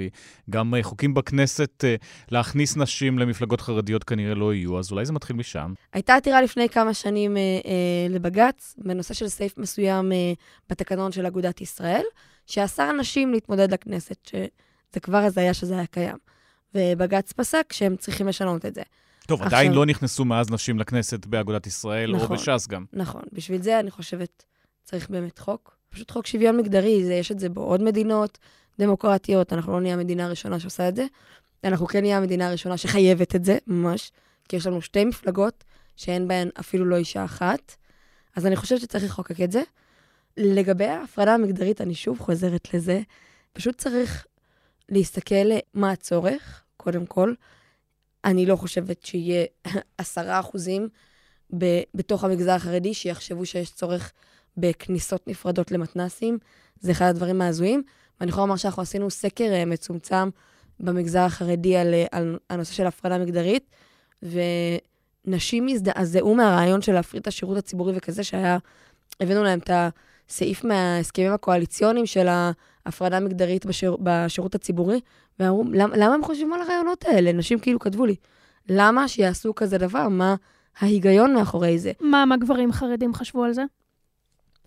גם 0.50 0.74
אה, 0.74 0.82
חוקים 0.82 1.14
בכנסת 1.14 1.84
אה, 1.84 1.94
להכניס 2.30 2.76
נשים 2.76 3.18
למפלגות 3.18 3.60
חרדיות 3.60 4.04
כנראה 4.04 4.34
לא 4.34 4.54
יהיו, 4.54 4.78
אז 4.78 4.92
אולי 4.92 5.04
זה 5.04 5.12
מתחיל 5.12 5.36
משם. 5.36 5.72
הייתה 5.92 6.14
עתירה 6.14 6.42
לפני 6.42 6.68
כמה 6.68 6.94
שנים 6.94 7.36
אה, 7.36 7.42
אה, 7.42 8.06
לבג"ץ, 8.10 8.76
בנושא 8.78 9.14
של 9.14 9.28
סעיף 9.28 9.58
מסוים 9.58 10.12
אה, 10.12 10.32
בתקנון 10.70 11.12
של 11.12 11.26
אגודת 11.26 11.60
ישראל, 11.60 12.04
שאסר 12.46 12.92
נשים 12.92 13.32
להתמודד 13.32 13.72
לכנסת, 13.72 14.16
שזה 14.26 15.00
כבר 15.02 15.18
הזיה 15.18 15.54
שזה 15.54 15.74
היה 15.74 15.86
קיים. 15.86 16.16
ובג"ץ 16.74 17.32
פסק 17.32 17.72
שהם 17.72 17.96
צריכים 17.96 18.28
לשנות 18.28 18.66
את 18.66 18.74
זה. 18.74 18.82
טוב, 19.30 19.42
עכשיו... 19.42 19.58
עדיין 19.58 19.72
לא 19.72 19.86
נכנסו 19.86 20.24
מאז 20.24 20.50
נשים 20.50 20.78
לכנסת 20.78 21.26
באגודת 21.26 21.66
ישראל, 21.66 22.16
נכון, 22.16 22.36
או 22.36 22.42
בש"ס 22.42 22.66
גם. 22.66 22.84
נכון, 22.92 23.22
בשביל 23.32 23.62
זה 23.62 23.80
אני 23.80 23.90
חושבת 23.90 24.44
צריך 24.84 25.10
באמת 25.10 25.38
חוק. 25.38 25.76
פשוט 25.88 26.10
חוק 26.10 26.26
שוויון 26.26 26.56
מגדרי, 26.56 27.04
זה, 27.04 27.14
יש 27.14 27.32
את 27.32 27.38
זה 27.38 27.48
בעוד 27.48 27.82
מדינות 27.82 28.38
דמוקרטיות, 28.78 29.52
אנחנו 29.52 29.72
לא 29.72 29.80
נהיה 29.80 29.94
המדינה 29.94 30.24
הראשונה 30.24 30.60
שעושה 30.60 30.88
את 30.88 30.96
זה. 30.96 31.06
אנחנו 31.64 31.86
כן 31.86 32.00
נהיה 32.00 32.16
המדינה 32.16 32.48
הראשונה 32.48 32.76
שחייבת 32.76 33.36
את 33.36 33.44
זה, 33.44 33.58
ממש, 33.66 34.12
כי 34.48 34.56
יש 34.56 34.66
לנו 34.66 34.82
שתי 34.82 35.04
מפלגות 35.04 35.64
שאין 35.96 36.28
בהן 36.28 36.48
אפילו 36.60 36.84
לא 36.84 36.96
אישה 36.96 37.24
אחת, 37.24 37.76
אז 38.36 38.46
אני 38.46 38.56
חושבת 38.56 38.80
שצריך 38.80 39.04
לחוקק 39.04 39.40
את 39.40 39.52
זה. 39.52 39.62
לגבי 40.36 40.86
ההפרדה 40.86 41.34
המגדרית, 41.34 41.80
אני 41.80 41.94
שוב 41.94 42.18
חוזרת 42.18 42.74
לזה, 42.74 43.00
פשוט 43.52 43.78
צריך 43.78 44.26
להסתכל 44.88 45.50
מה 45.74 45.90
הצורך, 45.90 46.62
קודם 46.76 47.06
כל. 47.06 47.34
אני 48.24 48.46
לא 48.46 48.56
חושבת 48.56 49.04
שיהיה 49.04 49.46
עשרה 49.98 50.40
אחוזים 50.40 50.88
בתוך 51.94 52.24
המגזר 52.24 52.52
החרדי 52.52 52.94
שיחשבו 52.94 53.46
שיש 53.46 53.70
צורך 53.70 54.12
בכניסות 54.56 55.28
נפרדות 55.28 55.70
למתנסים. 55.70 56.38
זה 56.80 56.92
אחד 56.92 57.06
הדברים 57.06 57.40
ההזויים. 57.40 57.82
ואני 58.20 58.30
יכולה 58.30 58.46
לומר 58.46 58.56
שאנחנו 58.56 58.82
עשינו 58.82 59.10
סקר 59.10 59.52
אה, 59.52 59.64
מצומצם 59.64 60.30
במגזר 60.80 61.20
החרדי 61.20 61.76
על, 61.76 61.94
אה, 61.94 62.06
על 62.12 62.38
הנושא 62.50 62.72
של 62.72 62.86
הפרדה 62.86 63.18
מגדרית, 63.18 63.70
ונשים 64.22 65.68
הזדעזעו 65.68 66.34
מהרעיון 66.34 66.82
של 66.82 66.92
להפריד 66.92 67.20
את 67.20 67.26
השירות 67.26 67.56
הציבורי 67.56 67.92
וכזה 67.96 68.24
שהיה, 68.24 68.58
הבאנו 69.20 69.44
להם 69.44 69.58
את 69.58 69.70
הסעיף 70.30 70.64
מההסכמים 70.64 71.32
הקואליציוניים 71.32 72.06
של 72.06 72.26
ההפרדה 72.86 73.20
מגדרית 73.20 73.66
בשיר, 73.66 73.96
בשירות 74.02 74.54
הציבורי, 74.54 75.00
ואמרו, 75.38 75.64
למה, 75.72 75.96
למה 75.96 76.14
הם 76.14 76.24
חושבים 76.24 76.52
על 76.52 76.60
הרעיונות 76.60 77.04
האלה? 77.04 77.32
נשים 77.32 77.58
כאילו 77.58 77.78
כתבו 77.78 78.06
לי, 78.06 78.14
למה 78.68 79.08
שיעשו 79.08 79.54
כזה 79.54 79.78
דבר? 79.78 80.08
מה 80.08 80.34
ההיגיון 80.78 81.34
מאחורי 81.34 81.78
זה? 81.78 81.92
מה, 82.00 82.24
מה 82.24 82.36
גברים 82.36 82.72
חרדים 82.72 83.14
חשבו 83.14 83.44
על 83.44 83.52
זה? 83.52 83.62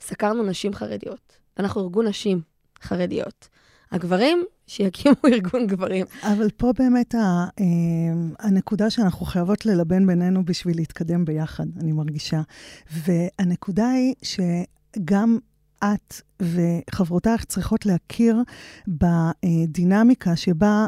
סקרנו 0.01 0.43
נשים 0.43 0.73
חרדיות. 0.73 1.37
אנחנו 1.59 1.81
ארגון 1.81 2.07
נשים 2.07 2.41
חרדיות. 2.81 3.47
הגברים, 3.91 4.43
שיקימו 4.67 5.15
ארגון 5.33 5.67
גברים. 5.67 6.05
אבל 6.23 6.49
פה 6.57 6.71
באמת 6.79 7.15
ה, 7.15 7.45
אה, 7.59 7.65
הנקודה 8.39 8.89
שאנחנו 8.89 9.25
חייבות 9.25 9.65
ללבן 9.65 10.07
בינינו 10.07 10.45
בשביל 10.45 10.77
להתקדם 10.77 11.25
ביחד, 11.25 11.65
אני 11.79 11.91
מרגישה. 11.91 12.41
והנקודה 12.91 13.89
היא 13.89 14.13
שגם 14.23 15.37
את 15.83 16.21
וחברותייך 16.41 17.45
צריכות 17.45 17.85
להכיר 17.85 18.41
בדינמיקה 18.87 20.35
שבה 20.35 20.85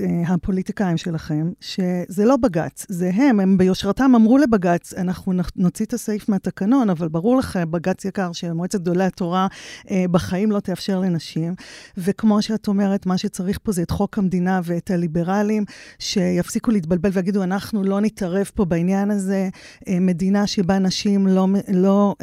אה, 0.00 0.22
הפוליטיקאים 0.26 0.96
שלכם, 0.96 1.50
שזה 1.60 2.24
לא 2.24 2.36
בג"ץ, 2.36 2.86
זה 2.88 3.10
הם, 3.14 3.40
הם 3.40 3.58
ביושרתם 3.58 4.12
אמרו 4.14 4.38
לבג"ץ, 4.38 4.94
אנחנו 4.94 5.32
נוציא 5.56 5.86
את 5.86 5.92
הסעיף 5.92 6.28
מהתקנון, 6.28 6.90
אבל 6.90 7.08
ברור 7.08 7.36
לכם, 7.36 7.70
בג"ץ 7.70 8.04
יקר, 8.04 8.32
שמועצת 8.32 8.80
גדולי 8.80 9.04
התורה 9.04 9.46
אה, 9.90 10.04
בחיים 10.10 10.50
לא 10.50 10.60
תאפשר 10.60 11.00
לנשים. 11.00 11.54
וכמו 11.96 12.42
שאת 12.42 12.68
אומרת, 12.68 13.06
מה 13.06 13.18
שצריך 13.18 13.58
פה 13.62 13.72
זה 13.72 13.82
את 13.82 13.90
חוק 13.90 14.18
המדינה 14.18 14.60
ואת 14.64 14.90
הליברלים, 14.90 15.64
שיפסיקו 15.98 16.70
להתבלבל 16.70 17.10
ויגידו, 17.12 17.42
אנחנו 17.42 17.82
לא 17.82 18.00
נתערב 18.00 18.50
פה 18.54 18.64
בעניין 18.64 19.10
הזה. 19.10 19.48
אה, 19.88 20.00
מדינה 20.00 20.46
שבה 20.46 20.78
נשים 20.78 21.26
לא, 21.26 21.46
לא 21.72 22.14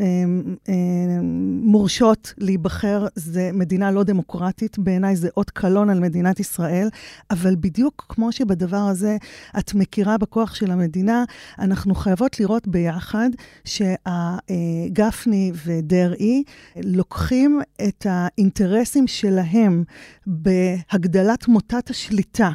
מורשות 1.64 2.34
להיבחר. 2.38 2.65
אחר, 2.66 3.08
זה 3.16 3.50
מדינה 3.54 3.92
לא 3.92 4.04
דמוקרטית, 4.04 4.80
בעיניי 4.80 5.16
זה 5.16 5.30
אות 5.38 5.50
קלון 5.50 5.90
על 5.90 6.00
מדינת 6.00 6.40
ישראל, 6.40 6.88
אבל 7.32 7.56
בדיוק 7.60 8.06
כמו 8.10 8.32
שבדבר 8.32 8.78
הזה 8.78 9.18
את 9.60 9.74
מכירה 9.74 10.18
בכוח 10.18 10.56
של 10.56 10.72
המדינה, 10.72 11.24
אנחנו 11.60 11.96
חייבות 11.96 12.40
לראות 12.40 12.68
ביחד 12.68 13.30
שהגפני 13.66 15.52
ודרעי 15.66 16.44
לוקחים 16.76 17.62
את 17.88 18.06
האינטרסים 18.10 19.08
שלהם 19.08 19.84
בהגדלת 20.28 21.48
מוטת 21.48 21.90
השליטה. 21.90 22.52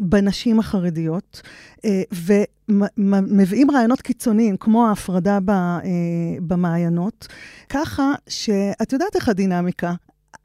בנשים 0.00 0.58
החרדיות, 0.58 1.42
ומביאים 2.68 3.70
רעיונות 3.70 4.00
קיצוניים, 4.00 4.56
כמו 4.56 4.86
ההפרדה 4.86 5.38
אה, 5.48 5.50
במעיינות, 6.40 7.28
ככה 7.68 8.12
שאת 8.28 8.92
יודעת 8.92 9.16
איך 9.16 9.28
הדינמיקה. 9.28 9.94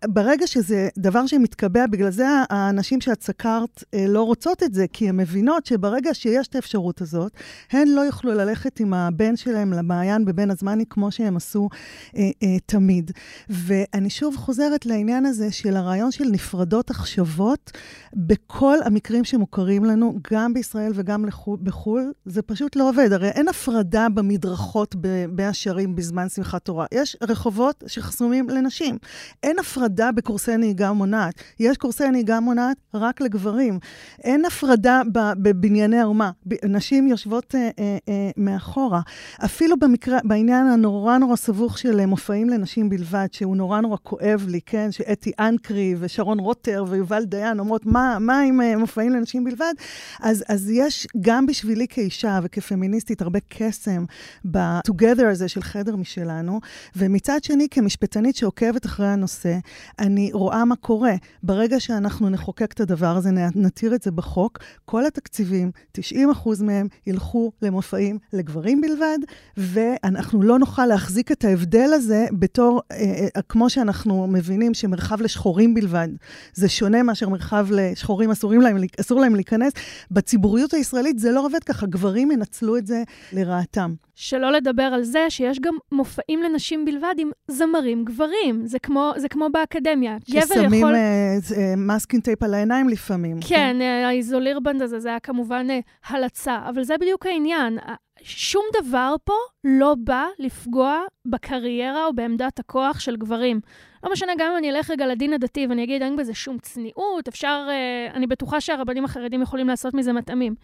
ברגע 0.07 0.47
שזה 0.47 0.89
דבר 0.97 1.27
שמתקבע, 1.27 1.87
בגלל 1.87 2.11
זה 2.11 2.27
האנשים 2.49 3.01
שאת 3.01 3.23
סקרת 3.23 3.83
אה, 3.93 4.05
לא 4.07 4.23
רוצות 4.23 4.63
את 4.63 4.73
זה, 4.73 4.85
כי 4.93 5.09
הן 5.09 5.17
מבינות 5.17 5.65
שברגע 5.65 6.13
שיש 6.13 6.47
את 6.47 6.55
האפשרות 6.55 7.01
הזאת, 7.01 7.31
הן 7.71 7.87
לא 7.87 8.01
יוכלו 8.01 8.33
ללכת 8.33 8.79
עם 8.79 8.93
הבן 8.93 9.35
שלהם 9.35 9.73
למעיין 9.73 10.25
בבין 10.25 10.51
הזמני, 10.51 10.85
כמו 10.89 11.11
שהם 11.11 11.37
עשו 11.37 11.69
אה, 12.17 12.29
אה, 12.43 12.57
תמיד. 12.65 13.11
ואני 13.49 14.09
שוב 14.09 14.35
חוזרת 14.35 14.85
לעניין 14.85 15.25
הזה 15.25 15.51
של 15.51 15.77
הרעיון 15.77 16.11
של 16.11 16.25
נפרדות 16.31 16.89
עכשוות, 16.89 17.71
בכל 18.13 18.77
המקרים 18.85 19.23
שמוכרים 19.23 19.85
לנו, 19.85 20.19
גם 20.31 20.53
בישראל 20.53 20.91
וגם 20.95 21.25
בחו"ל, 21.63 22.13
זה 22.25 22.41
פשוט 22.41 22.75
לא 22.75 22.89
עובד. 22.89 23.13
הרי 23.13 23.29
אין 23.29 23.47
הפרדה 23.47 24.07
במדרכות 24.13 24.95
בהשערים 25.29 25.95
בזמן 25.95 26.29
שמחת 26.29 26.65
תורה. 26.65 26.85
יש 26.91 27.17
רחובות 27.21 27.83
שחסומים 27.87 28.49
לנשים. 28.49 28.97
אין 29.43 29.59
הפרדה. 29.59 29.88
הפרדה 29.89 30.11
בקורסי 30.11 30.57
נהיגה 30.57 30.91
מונעת. 30.91 31.33
יש 31.59 31.77
קורסי 31.77 32.09
נהיגה 32.09 32.39
מונעת 32.39 32.77
רק 32.93 33.21
לגברים. 33.21 33.79
אין 34.23 34.45
הפרדה 34.45 35.01
בבנייני 35.13 35.99
האומה. 35.99 36.31
נשים 36.65 37.07
יושבות 37.07 37.55
אה, 37.55 37.69
אה, 37.79 37.97
אה, 38.09 38.29
מאחורה. 38.37 39.01
אפילו 39.45 39.79
במקרה, 39.79 40.19
בעניין 40.23 40.67
הנורא 40.67 41.17
נורא 41.17 41.35
סבוך 41.35 41.77
של 41.77 42.05
מופעים 42.05 42.49
לנשים 42.49 42.89
בלבד, 42.89 43.27
שהוא 43.31 43.55
נורא 43.57 43.81
נורא 43.81 43.97
כואב 44.03 44.45
לי, 44.47 44.59
כן? 44.65 44.91
שאתי 44.91 45.31
אנקרי 45.39 45.95
ושרון 45.99 46.39
רוטר 46.39 46.85
ויובל 46.87 47.25
דיין 47.25 47.59
אומרות, 47.59 47.85
מה, 47.85 48.17
מה 48.19 48.39
עם 48.39 48.61
אה, 48.61 48.77
מופעים 48.77 49.11
לנשים 49.11 49.43
בלבד? 49.43 49.73
אז, 50.19 50.43
אז 50.49 50.69
יש 50.69 51.07
גם 51.21 51.45
בשבילי 51.45 51.87
כאישה 51.89 52.39
וכפמיניסטית 52.43 53.21
הרבה 53.21 53.39
קסם 53.49 54.05
ב-together 54.51 55.25
הזה 55.31 55.47
של 55.47 55.61
חדר 55.61 55.95
משלנו, 55.95 56.59
ומצד 56.95 57.43
שני, 57.43 57.67
כמשפטנית 57.71 58.35
שעוקבת 58.35 58.85
אחרי 58.85 59.07
הנושא, 59.07 59.57
אני 59.99 60.29
רואה 60.33 60.65
מה 60.65 60.75
קורה. 60.75 61.13
ברגע 61.43 61.79
שאנחנו 61.79 62.29
נחוקק 62.29 62.73
את 62.73 62.79
הדבר 62.79 63.15
הזה, 63.15 63.29
נתיר 63.55 63.95
את 63.95 64.01
זה 64.01 64.11
בחוק, 64.11 64.59
כל 64.85 65.05
התקציבים, 65.05 65.71
90 65.91 66.29
מהם, 66.61 66.87
ילכו 67.07 67.51
למופעים 67.61 68.17
לגברים 68.33 68.81
בלבד, 68.81 69.17
ואנחנו 69.57 70.41
לא 70.41 70.59
נוכל 70.59 70.85
להחזיק 70.85 71.31
את 71.31 71.45
ההבדל 71.45 71.89
הזה 71.93 72.27
בתור, 72.31 72.81
אה, 72.91 72.97
אה, 73.35 73.41
כמו 73.49 73.69
שאנחנו 73.69 74.27
מבינים 74.27 74.73
שמרחב 74.73 75.21
לשחורים 75.21 75.73
בלבד, 75.73 76.07
זה 76.53 76.69
שונה 76.69 77.03
מאשר 77.03 77.29
מרחב 77.29 77.67
לשחורים, 77.71 78.31
להם, 78.61 78.77
אסור 78.99 79.21
להם 79.21 79.35
להיכנס. 79.35 79.73
בציבוריות 80.11 80.73
הישראלית 80.73 81.19
זה 81.19 81.31
לא 81.31 81.45
עובד 81.45 81.63
ככה, 81.63 81.85
גברים 81.85 82.31
ינצלו 82.31 82.77
את 82.77 82.87
זה 82.87 83.03
לרעתם. 83.33 83.93
שלא 84.15 84.51
לדבר 84.51 84.83
על 84.83 85.03
זה 85.03 85.25
שיש 85.29 85.59
גם 85.59 85.73
מופעים 85.91 86.43
לנשים 86.43 86.85
בלבד 86.85 87.15
עם 87.17 87.31
זמרים 87.47 88.05
גברים. 88.05 88.65
זה 88.65 88.79
כמו, 88.79 89.11
זה 89.17 89.29
כמו 89.29 89.49
באקדמיה. 89.73 90.17
ששמים 90.27 90.73
יכול... 90.73 90.95
uh, 90.95 91.55
מסקין 91.77 92.21
טייפ 92.21 92.43
על 92.43 92.53
העיניים 92.53 92.89
לפעמים. 92.89 93.37
כן, 93.41 93.47
כן. 93.47 93.81
אה, 93.81 94.07
האיזולירבנד 94.07 94.81
הזה, 94.81 94.99
זה 94.99 95.09
היה 95.09 95.19
כמובן 95.19 95.67
הלצה, 96.07 96.59
אבל 96.69 96.83
זה 96.83 96.97
בדיוק 96.97 97.25
העניין. 97.25 97.77
שום 98.21 98.65
דבר 98.81 99.15
פה 99.23 99.33
לא 99.63 99.95
בא 100.03 100.27
לפגוע 100.39 101.01
בקריירה 101.25 102.05
או 102.05 102.13
בעמדת 102.13 102.59
הכוח 102.59 102.99
של 102.99 103.15
גברים. 103.15 103.59
לא 104.03 104.11
משנה, 104.11 104.31
גם 104.37 104.51
אם 104.51 104.57
אני 104.57 104.71
אלך 104.71 104.91
רגע 104.91 105.07
לדין 105.07 105.33
הדתי 105.33 105.67
ואני 105.67 105.83
אגיד, 105.83 106.01
אין 106.01 106.15
בזה 106.15 106.33
שום 106.33 106.57
צניעות, 106.57 107.27
אפשר, 107.27 107.67
אני 108.13 108.27
בטוחה 108.27 108.61
שהרבנים 108.61 109.05
החרדים 109.05 109.41
יכולים 109.41 109.67
לעשות 109.67 109.93
מזה 109.93 110.13
מטעמים. 110.13 110.55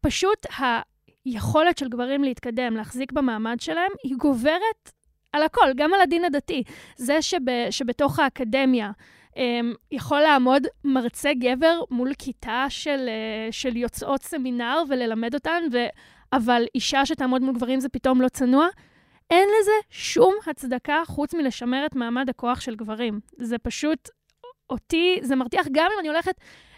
פשוט 0.00 0.46
היכולת 1.26 1.78
של 1.78 1.88
גברים 1.88 2.24
להתקדם, 2.24 2.76
להחזיק 2.76 3.12
במעמד 3.12 3.56
שלהם, 3.60 3.92
היא 4.02 4.16
גוברת 4.16 4.92
על 5.34 5.42
הכל, 5.42 5.72
גם 5.76 5.94
על 5.94 6.00
הדין 6.00 6.24
הדתי. 6.24 6.62
זה 6.96 7.22
שב, 7.22 7.38
שבתוך 7.70 8.18
האקדמיה 8.18 8.90
um, 9.32 9.36
יכול 9.92 10.20
לעמוד 10.20 10.66
מרצה 10.84 11.30
גבר 11.34 11.80
מול 11.90 12.14
כיתה 12.18 12.66
של, 12.68 13.08
uh, 13.08 13.52
של 13.52 13.76
יוצאות 13.76 14.22
סמינר 14.22 14.82
וללמד 14.88 15.34
אותן, 15.34 15.62
ו... 15.72 15.78
אבל 16.32 16.64
אישה 16.74 17.06
שתעמוד 17.06 17.42
מול 17.42 17.54
גברים 17.54 17.80
זה 17.80 17.88
פתאום 17.88 18.20
לא 18.20 18.28
צנוע, 18.28 18.68
אין 19.30 19.48
לזה 19.60 19.72
שום 19.90 20.34
הצדקה 20.46 21.02
חוץ 21.06 21.34
מלשמר 21.34 21.86
את 21.86 21.94
מעמד 21.94 22.28
הכוח 22.30 22.60
של 22.60 22.74
גברים. 22.74 23.20
זה 23.38 23.58
פשוט, 23.58 24.08
אותי, 24.70 25.18
זה 25.22 25.36
מרתיח 25.36 25.66
גם 25.72 25.90
אם 25.94 26.00
אני 26.00 26.08
הולכת 26.08 26.34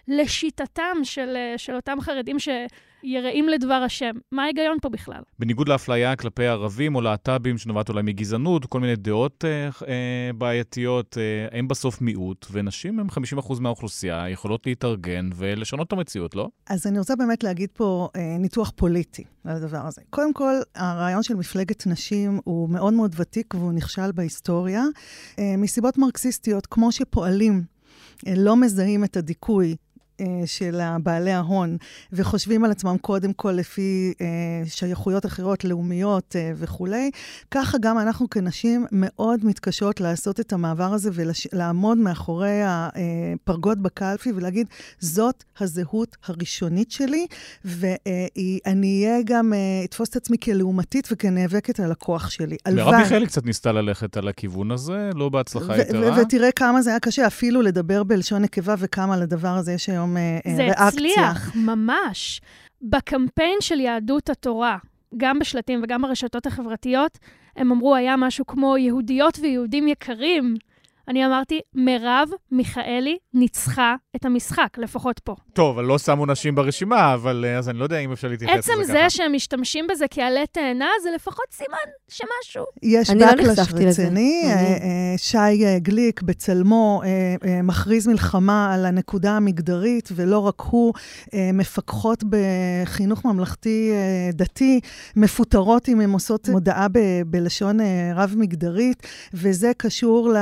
לשיטתם 0.08 0.96
של, 1.02 1.36
של 1.56 1.74
אותם 1.74 2.00
חרדים 2.00 2.36
שיראים 2.38 3.48
לדבר 3.48 3.74
השם. 3.74 4.10
מה 4.32 4.42
ההיגיון 4.42 4.78
פה 4.82 4.88
בכלל? 4.88 5.20
בניגוד 5.38 5.68
לאפליה 5.68 6.16
כלפי 6.16 6.46
ערבים 6.46 6.94
או 6.94 7.00
להט"בים 7.00 7.58
שנובעת 7.58 7.88
אולי 7.88 8.02
מגזענות, 8.02 8.66
כל 8.66 8.80
מיני 8.80 8.96
דעות 8.96 9.44
אה, 9.44 9.68
אה, 9.88 10.30
בעייתיות, 10.38 11.18
אה, 11.18 11.58
הם 11.58 11.68
בסוף 11.68 12.00
מיעוט, 12.00 12.46
ונשים 12.52 13.00
הם 13.00 13.06
50% 13.10 13.60
מהאוכלוסייה, 13.60 14.30
יכולות 14.30 14.66
להתארגן 14.66 15.30
ולשנות 15.36 15.86
את 15.86 15.92
המציאות, 15.92 16.34
לא? 16.34 16.48
אז 16.66 16.86
אני 16.86 16.98
רוצה 16.98 17.16
באמת 17.16 17.44
להגיד 17.44 17.70
פה 17.72 18.08
אה, 18.16 18.36
ניתוח 18.38 18.72
פוליטי 18.76 19.24
על 19.44 19.56
הדבר 19.56 19.86
הזה. 19.86 20.00
קודם 20.10 20.32
כל, 20.32 20.54
הרעיון 20.74 21.22
של 21.22 21.34
מפלגת 21.34 21.86
נשים 21.86 22.40
הוא 22.44 22.68
מאוד 22.70 22.92
מאוד 22.92 23.14
ותיק 23.18 23.54
והוא 23.54 23.72
נכשל 23.72 24.12
בהיסטוריה, 24.12 24.84
אה, 25.38 25.54
מסיבות 25.58 25.98
מרקסיסטיות, 25.98 26.66
כמו 26.66 26.92
שפועלים 26.92 27.62
אה, 28.26 28.34
לא 28.36 28.56
מזהים 28.56 29.04
את 29.04 29.16
הדיכוי 29.16 29.70
אה, 29.70 29.74
של 30.46 30.80
בעלי 31.02 31.32
ההון, 31.32 31.76
וחושבים 32.12 32.64
על 32.64 32.70
עצמם 32.70 32.96
קודם 33.00 33.32
כל 33.32 33.50
לפי 33.50 34.14
אה, 34.20 34.26
שייכויות 34.66 35.26
אחרות, 35.26 35.64
לאומיות 35.64 36.36
אה, 36.36 36.52
וכולי, 36.56 37.10
ככה 37.50 37.78
גם 37.78 37.98
אנחנו 37.98 38.30
כנשים 38.30 38.86
מאוד 38.92 39.44
מתקשות 39.44 40.00
לעשות 40.00 40.40
את 40.40 40.52
המעבר 40.52 40.92
הזה 40.92 41.10
ולעמוד 41.12 41.98
מאחורי 41.98 42.60
הפרגוד 42.64 43.82
בקלפי 43.82 44.32
ולהגיד, 44.34 44.66
זאת 44.98 45.44
הזהות 45.60 46.16
הראשונית 46.26 46.90
שלי, 46.90 47.26
ואני 47.64 49.04
אהיה 49.04 49.22
גם, 49.24 49.52
אתפוס 49.84 50.08
את 50.08 50.16
עצמי 50.16 50.36
כלעומתית 50.38 51.08
וכנאבקת 51.12 51.80
על 51.80 51.92
הכוח 51.92 52.30
שלי. 52.30 52.56
מרב 52.74 52.94
מיכאלי 52.94 53.26
קצת 53.26 53.44
ניסתה 53.44 53.72
ללכת 53.72 54.16
על 54.16 54.28
הכיוון 54.28 54.70
הזה, 54.70 55.10
לא 55.14 55.28
בהצלחה 55.28 55.78
יתרה. 55.78 56.22
ותראה 56.22 56.52
כמה 56.52 56.82
זה 56.82 56.90
היה 56.90 57.00
קשה, 57.00 57.26
אפילו 57.26 57.62
לדבר 57.62 58.02
בלשון 58.02 58.42
נקבה 58.42 58.74
וכמה 58.78 59.16
לדבר 59.16 59.48
הזה 59.48 59.72
יש 59.72 59.88
היום 59.88 60.05
היום 60.06 60.16
אה, 60.16 60.56
זה 60.56 60.62
ריאקציה. 60.62 60.84
זה 60.84 60.88
הצליח, 60.88 61.56
ממש. 61.56 62.40
בקמפיין 62.82 63.58
של 63.60 63.80
יהדות 63.80 64.30
התורה, 64.30 64.78
גם 65.16 65.38
בשלטים 65.38 65.80
וגם 65.82 66.02
ברשתות 66.02 66.46
החברתיות, 66.46 67.18
הם 67.56 67.72
אמרו, 67.72 67.94
היה 67.94 68.16
משהו 68.16 68.46
כמו 68.46 68.76
יהודיות 68.76 69.38
ויהודים 69.42 69.88
יקרים. 69.88 70.54
אני 71.08 71.26
אמרתי, 71.26 71.60
מרב 71.74 72.28
מיכאלי 72.52 73.18
ניצחה 73.34 73.94
את 74.16 74.24
המשחק, 74.24 74.68
לפחות 74.78 75.18
פה. 75.18 75.34
טוב, 75.52 75.78
אבל 75.78 75.84
לא 75.84 75.98
שמו 75.98 76.26
נשים 76.26 76.54
ברשימה, 76.54 77.14
אבל 77.14 77.44
אה, 77.48 77.58
אז 77.58 77.68
אני 77.68 77.78
לא 77.78 77.84
יודע 77.84 77.98
אם 77.98 78.12
אפשר 78.12 78.28
להתייחס 78.28 78.54
לזה 78.54 78.72
ככה. 78.72 78.82
עצם 78.82 78.92
זה 78.92 79.10
שהם 79.10 79.32
משתמשים 79.32 79.86
בזה 79.90 80.04
כעלה 80.10 80.46
תאנה, 80.52 80.88
זה 81.02 81.08
לפחות 81.14 81.44
סימן 81.52 81.76
שמשהו. 82.08 82.64
יש 82.82 83.10
לא 83.10 83.32
בקלש 83.32 83.58
רציני, 83.72 84.42
אה, 84.44 84.52
אה, 84.52 85.14
שי 85.16 85.78
גליק 85.78 86.22
בצלמו 86.22 87.02
מכריז 87.62 88.06
מלחמה 88.06 88.74
על 88.74 88.86
הנקודה 88.86 89.32
המגדרית, 89.32 90.08
ולא 90.14 90.38
רק 90.38 90.60
הוא, 90.60 90.92
מפקחות 91.34 92.24
בחינוך 92.30 93.24
ממלכתי 93.24 93.92
דתי, 94.32 94.80
מפוטרות 95.16 95.88
אם 95.88 96.00
הן 96.00 96.10
עושות 96.10 96.48
מודעה 96.48 96.86
בלשון 97.26 97.78
רב-מגדרית, 98.14 99.06
וזה 99.34 99.72
קשור 99.76 100.32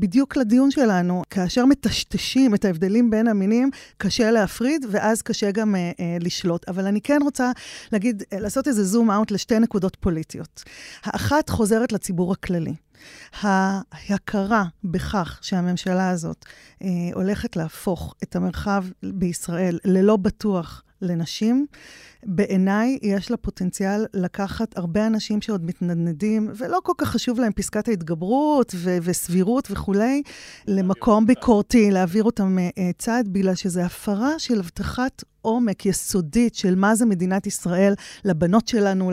בדיוק 0.00 0.36
לדיון 0.36 0.70
שלנו. 0.70 1.22
כאשר 1.30 1.66
מטשטשים 1.66 2.54
את 2.54 2.64
ההבדלים 2.64 3.10
בין 3.10 3.28
המינים, 3.28 3.70
קשה 3.98 4.30
להפריד, 4.30 4.86
ואז 4.90 5.22
קשה 5.22 5.50
גם 5.50 5.74
אה, 5.74 5.90
אה, 6.00 6.16
לשלוט. 6.20 6.68
אבל 6.68 6.86
אני 6.86 7.00
כן 7.00 7.18
רוצה 7.22 7.52
להגיד, 7.92 8.22
אה, 8.32 8.40
לעשות 8.40 8.68
איזה 8.68 8.84
זום 8.84 9.10
אאוט 9.10 9.30
לשתי 9.30 9.58
נקודות 9.58 9.96
פוליטיות. 10.00 10.64
האחת 11.04 11.48
חוזרת 11.48 11.92
לציבור 11.92 12.32
הכללי. 12.32 12.74
ההכרה 13.40 14.64
בכך 14.84 15.38
שהממשלה 15.42 16.10
הזאת 16.10 16.44
אה, 16.82 16.88
הולכת 17.14 17.56
להפוך 17.56 18.14
את 18.22 18.36
המרחב 18.36 18.84
בישראל 19.02 19.78
ללא 19.84 20.16
בטוח 20.16 20.82
לנשים, 21.02 21.66
בעיניי 22.26 22.98
יש 23.02 23.30
לה 23.30 23.36
פוטנציאל 23.36 24.06
לקחת 24.14 24.78
הרבה 24.78 25.06
אנשים 25.06 25.40
שעוד 25.40 25.64
מתנדנדים, 25.64 26.50
ולא 26.56 26.78
כל 26.82 26.92
כך 26.98 27.08
חשוב 27.08 27.40
להם 27.40 27.52
פסקת 27.52 27.88
ההתגברות 27.88 28.72
ו- 28.76 28.98
וסבירות 29.02 29.68
וכולי, 29.70 30.22
למקום 30.66 31.26
ביקורתי, 31.26 31.90
להעביר 31.90 32.24
אותם 32.24 32.58
uh, 32.58 32.80
צעד, 32.98 33.28
בגלל 33.28 33.54
שזו 33.54 33.80
הפרה 33.80 34.38
של 34.38 34.60
הבטחת 34.60 35.24
עומק 35.42 35.86
יסודית 35.86 36.54
של 36.54 36.74
מה 36.74 36.94
זה 36.94 37.06
מדינת 37.06 37.46
ישראל 37.46 37.94
לבנות 38.24 38.68
שלנו, 38.68 39.10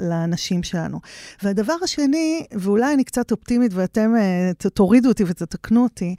לאנשים 0.00 0.62
שלנו. 0.62 1.00
והדבר 1.42 1.74
השני, 1.82 2.46
ואולי 2.52 2.94
אני 2.94 3.04
קצת 3.04 3.30
אופטימית 3.30 3.72
ואתם 3.74 4.14
uh, 4.14 4.68
תורידו 4.68 5.08
אותי 5.08 5.24
ותתקנו 5.26 5.82
אותי, 5.82 6.14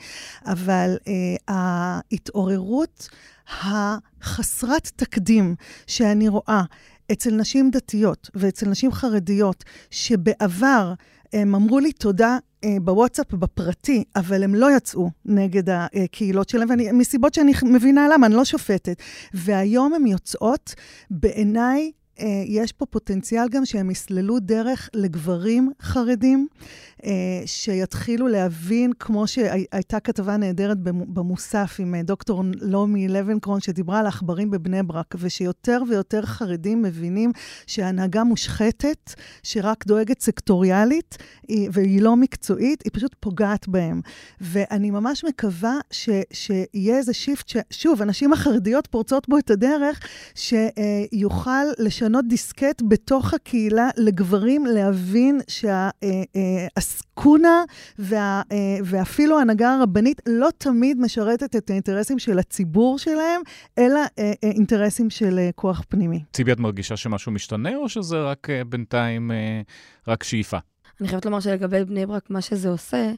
אבל 0.46 0.98
uh, 1.00 1.08
ההתעוררות 1.48 3.10
החסרת 3.48 4.92
תקדים 4.96 5.56
שאני 5.88 6.15
רואה 6.28 6.64
אצל 7.12 7.32
נשים 7.32 7.72
דתיות 7.72 8.30
ואצל 8.36 8.70
נשים 8.70 8.92
חרדיות, 8.92 9.64
שבעבר 9.92 10.94
הם 11.34 11.56
אמרו 11.56 11.80
לי 11.80 11.92
תודה 11.92 12.38
אה, 12.64 12.78
בוואטסאפ 12.82 13.34
בפרטי, 13.34 14.04
אבל 14.16 14.44
הם 14.44 14.56
לא 14.56 14.76
יצאו 14.78 15.10
נגד 15.26 15.70
הקהילות 15.70 16.50
שלהם, 16.50 16.70
ואני, 16.70 16.92
מסיבות 16.92 17.34
שאני 17.34 17.54
מבינה 17.64 18.08
למה, 18.14 18.28
אני 18.28 18.36
לא 18.36 18.46
שופטת. 18.46 19.02
והיום 19.34 19.94
הן 19.94 20.08
יוצאות, 20.08 20.74
בעיניי, 21.12 21.92
יש 22.46 22.72
פה 22.72 22.86
פוטנציאל 22.86 23.50
גם 23.50 23.66
שהם 23.66 23.92
יסללו 23.92 24.40
דרך 24.40 24.90
לגברים 24.94 25.72
חרדים, 25.82 26.48
אה, 27.06 27.12
שיתחילו 27.46 28.28
להבין, 28.28 28.94
כמו 29.00 29.28
שהייתה 29.28 30.00
כתבה 30.00 30.38
נהדרת 30.38 30.78
במוסף 30.84 31.76
עם 31.80 31.96
אה, 31.96 32.04
דוקטור 32.04 32.44
לומי 32.62 33.08
לבנקרון, 33.08 33.62
שדיברה 33.62 34.00
על 34.00 34.08
עכברים 34.08 34.52
בבני 34.52 34.84
ברק, 34.84 35.16
ושיותר 35.20 35.82
ויותר 35.90 36.26
חרדים 36.26 36.82
מבינים 36.82 37.32
שההנהגה 37.68 38.24
מושחתת, 38.24 39.14
שרק 39.44 39.86
דואגת 39.88 40.22
סקטוריאלית, 40.22 41.18
והיא 41.72 42.02
לא 42.02 42.16
מקצועית, 42.16 42.82
היא 42.84 42.92
פשוט 42.94 43.16
פוגעת 43.20 43.68
בהם. 43.68 44.02
ואני 44.42 44.92
ממש 44.92 45.26
מקווה 45.26 45.80
ש, 45.92 46.10
שיהיה 46.34 46.98
איזה 46.98 47.14
shift, 47.14 47.48
ששוב, 47.48 48.02
הנשים 48.02 48.34
החרדיות 48.34 48.88
פורצות 48.88 49.30
בו 49.30 49.38
את 49.38 49.50
הדרך, 49.50 50.00
שיוכל 50.36 51.66
לשנות 51.80 52.05
דיסקט 52.28 52.82
בתוך 52.88 53.34
הקהילה 53.34 53.90
לגברים, 53.98 54.66
להבין 54.66 55.42
שה... 55.48 55.90
העסקונה 57.16 57.64
וה, 58.00 58.42
אה, 58.52 58.78
ואפילו 58.84 59.40
ההנהגה 59.40 59.74
הרבנית 59.74 60.22
לא 60.26 60.50
תמיד 60.58 60.98
משרתת 61.00 61.56
את 61.56 61.70
האינטרסים 61.70 62.20
של 62.20 62.40
הציבור 62.40 62.98
שלהם, 62.98 63.42
אלא 63.78 64.00
אה, 64.00 64.34
אה, 64.44 64.50
אינטרסים 64.50 65.10
של 65.10 65.50
כוח 65.56 65.84
פנימי. 65.90 66.24
ציבי, 66.34 66.52
את 66.52 66.60
מרגישה 66.60 66.98
שמשהו 66.98 67.32
משתנה, 67.32 67.76
או 67.76 67.90
שזה 67.90 68.24
רק 68.24 68.48
בינתיים 68.70 69.32
רק 70.08 70.24
שאיפה? 70.24 70.58
אני 71.02 71.08
חייבת 71.08 71.26
לומר 71.26 71.40
שלגבי 71.40 71.86
בני 71.86 72.06
ברק, 72.06 72.30
מה 72.30 72.42
שזה 72.42 72.70
עושה, 72.70 73.12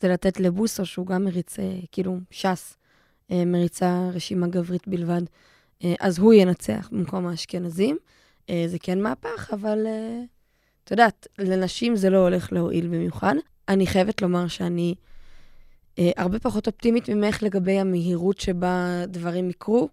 זה 0.00 0.08
לתת 0.08 0.40
לבוסו, 0.40 0.86
שהוא 0.86 1.06
גם 1.06 1.24
מריץ, 1.24 1.56
כאילו, 1.92 2.18
ש"ס, 2.30 2.76
מריצה 3.30 4.08
רשימה 4.12 4.46
גברית 4.46 4.88
בלבד, 4.88 5.22
אז 6.00 6.18
הוא 6.18 6.34
ינצח 6.34 6.88
במקום 6.92 7.26
האשכנזים. 7.26 7.96
זה 8.66 8.78
כן 8.82 9.02
מהפך, 9.02 9.50
אבל 9.52 9.86
את 10.84 10.90
יודעת, 10.90 11.26
לנשים 11.38 11.96
זה 11.96 12.10
לא 12.10 12.18
הולך 12.18 12.52
להועיל 12.52 12.86
במיוחד. 12.86 13.34
אני 13.68 13.86
חייבת 13.86 14.22
לומר 14.22 14.48
שאני 14.48 14.94
אה, 15.98 16.10
הרבה 16.16 16.38
פחות 16.38 16.66
אופטימית 16.66 17.08
ממך 17.08 17.42
לגבי 17.42 17.78
המהירות 17.78 18.40
שבה 18.40 19.04
דברים 19.08 19.50
יקרו. 19.50 19.88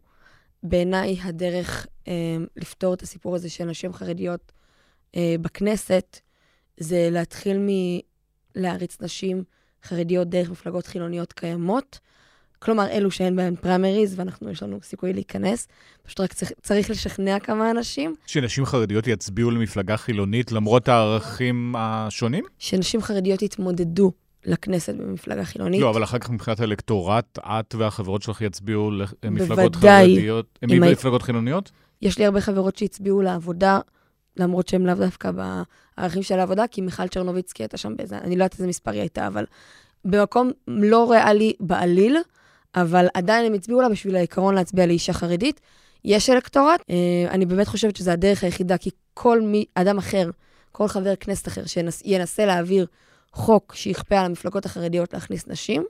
בעיניי 0.63 1.17
הדרך 1.23 1.87
אה, 2.07 2.13
לפתור 2.55 2.93
את 2.93 3.01
הסיפור 3.01 3.35
הזה 3.35 3.49
של 3.49 3.65
נשים 3.65 3.93
חרדיות 3.93 4.51
אה, 5.15 5.35
בכנסת, 5.41 6.19
זה 6.77 7.09
להתחיל 7.11 7.57
מלהריץ 8.55 9.01
נשים 9.01 9.43
חרדיות 9.83 10.29
דרך 10.29 10.49
מפלגות 10.49 10.87
חילוניות 10.87 11.33
קיימות, 11.33 11.99
כלומר, 12.63 12.87
אלו 12.87 13.11
שאין 13.11 13.35
בהם 13.35 13.55
פריימריז, 13.55 14.19
ואנחנו, 14.19 14.49
יש 14.49 14.63
לנו 14.63 14.79
סיכוי 14.83 15.13
להיכנס. 15.13 15.67
פשוט 16.03 16.19
רק 16.19 16.33
צריך, 16.33 16.51
צריך 16.61 16.89
לשכנע 16.89 17.39
כמה 17.39 17.71
אנשים. 17.71 18.15
שנשים 18.25 18.65
חרדיות 18.65 19.07
יצביעו 19.07 19.51
למפלגה 19.51 19.97
חילונית 19.97 20.51
למרות 20.51 20.87
הערכים 20.87 21.75
השונים? 21.77 22.43
שנשים 22.59 23.01
חרדיות 23.01 23.41
יתמודדו 23.41 24.11
לכנסת 24.45 24.95
במפלגה 24.95 25.45
חילונית. 25.45 25.81
לא, 25.81 25.89
אבל 25.89 26.03
אחר 26.03 26.19
כך 26.19 26.29
מבחינת 26.29 26.59
האלקטורט, 26.59 27.39
את 27.39 27.75
והחברות 27.75 28.21
שלך 28.21 28.41
יצביעו 28.41 28.91
למפלגות 29.23 29.75
חרדיות, 29.75 30.59
הם 30.61 30.81
מפלגות 30.91 31.21
חילוניות? 31.21 31.71
יש 32.01 32.17
לי 32.17 32.25
הרבה 32.25 32.41
חברות 32.41 32.77
שהצביעו 32.77 33.21
לעבודה, 33.21 33.79
למרות 34.37 34.67
שהם 34.67 34.85
לאו 34.85 34.95
דווקא 34.95 35.31
בערכים 35.31 36.23
של 36.23 36.39
העבודה, 36.39 36.67
כי 36.67 36.81
מיכל 36.81 37.07
צ'רנוביצקי 37.07 37.63
הייתה 37.63 37.77
שם 37.77 37.95
באיזה, 37.95 38.17
אני 38.17 38.35
לא 38.35 38.43
יודעת 38.43 38.53
איזה 38.53 38.67
מספר 38.67 38.91
היא 38.91 38.99
הייתה, 38.99 39.27
אבל 39.27 39.45
במקום 40.05 40.51
לא 40.67 41.11
ריאלי 41.11 41.53
בעליל. 41.59 42.17
אבל 42.75 43.07
עדיין 43.13 43.45
הם 43.45 43.53
הצביעו 43.53 43.81
לה 43.81 43.89
בשביל 43.89 44.15
העיקרון 44.15 44.55
להצביע 44.55 44.85
לאישה 44.85 45.13
חרדית. 45.13 45.59
יש 46.05 46.29
אלקטורט, 46.29 46.81
אה, 46.89 47.31
אני 47.31 47.45
באמת 47.45 47.67
חושבת 47.67 47.95
שזו 47.95 48.11
הדרך 48.11 48.43
היחידה, 48.43 48.77
כי 48.77 48.89
כל 49.13 49.41
מי, 49.41 49.65
אדם 49.75 49.97
אחר, 49.97 50.29
כל 50.71 50.87
חבר 50.87 51.15
כנסת 51.15 51.47
אחר 51.47 51.61
שינסה 51.65 52.45
להעביר 52.45 52.85
חוק 53.33 53.75
שיכפה 53.75 54.19
על 54.19 54.25
המפלגות 54.25 54.65
החרדיות 54.65 55.13
להכניס 55.13 55.47
נשים, 55.47 55.83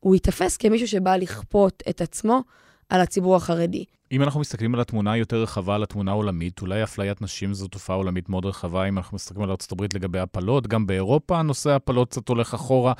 הוא 0.00 0.14
ייתפס 0.14 0.56
כמישהו 0.56 0.88
שבא 0.88 1.16
לכפות 1.16 1.82
את 1.88 2.00
עצמו 2.00 2.40
על 2.88 3.00
הציבור 3.00 3.36
החרדי. 3.36 3.84
אם 4.12 4.22
אנחנו 4.22 4.40
מסתכלים 4.40 4.74
על 4.74 4.80
התמונה 4.80 5.12
היותר 5.12 5.42
רחבה, 5.42 5.74
על 5.74 5.82
התמונה 5.82 6.10
העולמית, 6.10 6.60
אולי 6.60 6.82
אפליית 6.82 7.22
נשים 7.22 7.54
זו 7.54 7.68
תופעה 7.68 7.96
עולמית 7.96 8.28
מאוד 8.28 8.46
רחבה, 8.46 8.84
אם 8.84 8.98
אנחנו 8.98 9.14
מסתכלים 9.14 9.42
על 9.42 9.50
ארה"ב 9.50 9.82
לגבי 9.94 10.18
הפלות, 10.18 10.66
גם 10.66 10.86
באירופה 10.86 11.42
נושא 11.42 11.70
הפלות 11.70 12.10
קצת 12.10 12.28
הולך 12.28 12.54
אחורה, 12.54 12.92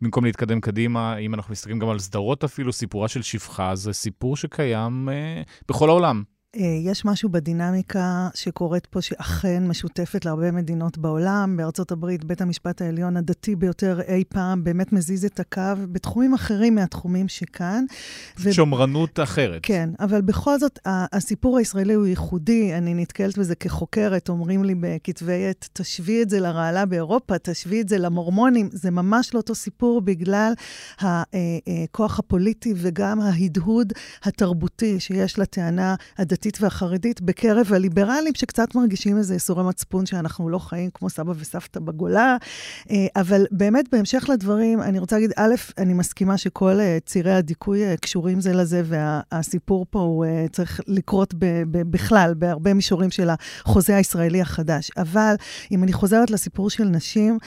במקום 0.00 0.24
להתקדם 0.24 0.60
קדימה, 0.60 1.16
אם 1.16 1.34
אנחנו 1.34 1.52
מסתכלים 1.52 1.78
גם 1.78 1.88
על 1.88 1.98
סדרות 1.98 2.44
אפילו, 2.44 2.72
סיפורה 2.72 3.08
של 3.08 3.22
שפחה, 3.22 3.74
זה 3.74 3.92
סיפור 3.92 4.36
שקיים 4.36 5.08
אה, 5.08 5.42
בכל 5.68 5.88
העולם. 5.88 6.22
אה, 6.56 6.78
יש 6.80 7.04
משהו 7.04 7.28
בדינמיקה 7.28 8.28
שקורית 8.34 8.86
פה, 8.86 9.02
שאכן 9.02 9.66
משותפת 9.66 10.24
להרבה 10.24 10.50
מדינות 10.50 10.98
בעולם. 10.98 11.56
בארצות 11.56 11.92
הברית, 11.92 12.24
בית 12.24 12.40
המשפט 12.40 12.82
העליון 12.82 13.16
הדתי 13.16 13.56
ביותר 13.56 14.00
אי 14.08 14.24
פעם 14.28 14.64
באמת 14.64 14.92
מזיז 14.92 15.24
את 15.24 15.40
הקו 15.40 15.62
בתחומים 15.92 16.34
אחרים 16.34 16.74
מהתחומים 16.74 17.28
שכאן. 17.28 17.84
ו... 18.38 18.52
שמרנות 18.52 19.20
אחרת. 19.20 19.60
כן, 19.62 19.90
אבל 20.00 20.20
בכל 20.20 20.58
זאת, 20.58 20.78
הסיפור 20.86 21.58
הישראלי 21.58 21.94
הוא 21.94 22.06
ייחודי. 22.06 22.74
אני 22.74 22.94
נתקלת 22.94 23.38
בזה 23.38 23.54
כחוקרת, 23.54 24.28
אומרים 24.28 24.64
לי 24.64 24.74
בכתבי 24.80 25.46
עת, 25.50 25.68
תשווי 25.72 26.22
את 26.22 26.30
זה 26.30 26.40
לרעלה 26.40 26.86
באירופה, 26.86 27.38
תשווי 27.38 27.80
את 27.80 27.88
זה 27.88 27.98
למורמונים. 27.98 28.68
זה 28.72 28.90
ממש 28.90 29.34
לא 29.34 29.38
אותו 29.38 29.54
סיפור 29.54 30.00
בגלל 30.00 30.52
הכוח 30.98 32.10
אה, 32.10 32.14
אה, 32.14 32.18
הפוליטי 32.18 32.74
וגם 32.76 33.20
ההדהוד 33.20 33.92
התרבותי 34.22 35.00
שיש 35.00 35.38
לטענה 35.38 35.94
הדתית. 36.18 36.43
הדתית 36.44 36.62
והחרדית 36.62 37.20
בקרב 37.20 37.72
הליברלים, 37.72 38.34
שקצת 38.34 38.74
מרגישים 38.74 39.18
איזה 39.18 39.34
איסורי 39.34 39.64
מצפון 39.64 40.06
שאנחנו 40.06 40.48
לא 40.48 40.58
חיים 40.58 40.90
כמו 40.94 41.10
סבא 41.10 41.32
וסבתא 41.36 41.80
בגולה. 41.80 42.36
אה, 42.90 43.06
אבל 43.16 43.46
באמת, 43.50 43.84
בהמשך 43.92 44.26
לדברים, 44.28 44.82
אני 44.82 44.98
רוצה 44.98 45.16
להגיד, 45.16 45.32
א', 45.36 45.54
אני 45.78 45.94
מסכימה 45.94 46.38
שכל 46.38 46.80
אה, 46.80 46.98
צירי 47.06 47.32
הדיכוי 47.32 47.84
אה, 47.84 47.96
קשורים 47.96 48.40
זה 48.40 48.52
לזה, 48.52 48.82
והסיפור 48.84 49.86
פה 49.90 49.98
הוא 49.98 50.24
צריך 50.52 50.80
לקרות 50.86 51.34
בכלל, 51.70 52.34
בהרבה 52.38 52.74
מישורים 52.74 53.10
של 53.10 53.28
החוזה 53.30 53.96
הישראלי 53.96 54.40
החדש. 54.40 54.90
אבל 54.96 55.34
אם 55.72 55.82
אני 55.82 55.92
חוזרת 55.92 56.30
לסיפור 56.30 56.70
של 56.70 56.84
נשים, 56.84 57.38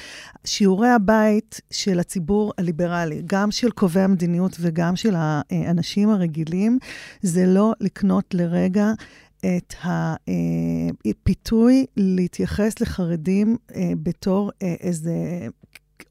שיעורי 0.46 0.90
הבית 0.90 1.62
של 1.72 2.00
הציבור 2.00 2.54
הליברלי, 2.58 3.22
גם 3.26 3.52
של 3.52 3.72
קובעי 3.72 4.04
המדיניות 4.04 4.58
וגם 4.60 4.96
של 4.96 5.16
האנשים 5.18 6.10
הרגילים, 6.10 6.80
זה 7.22 7.46
לא 7.46 7.74
לקנות 7.80 8.34
לרגע 8.34 8.87
את 9.40 9.74
הפיתוי 11.06 11.86
להתייחס 11.98 12.80
לחרדים 12.82 13.58
אה, 13.76 13.92
בתור 14.04 14.52
אה, 14.64 14.76
איזה 14.80 15.12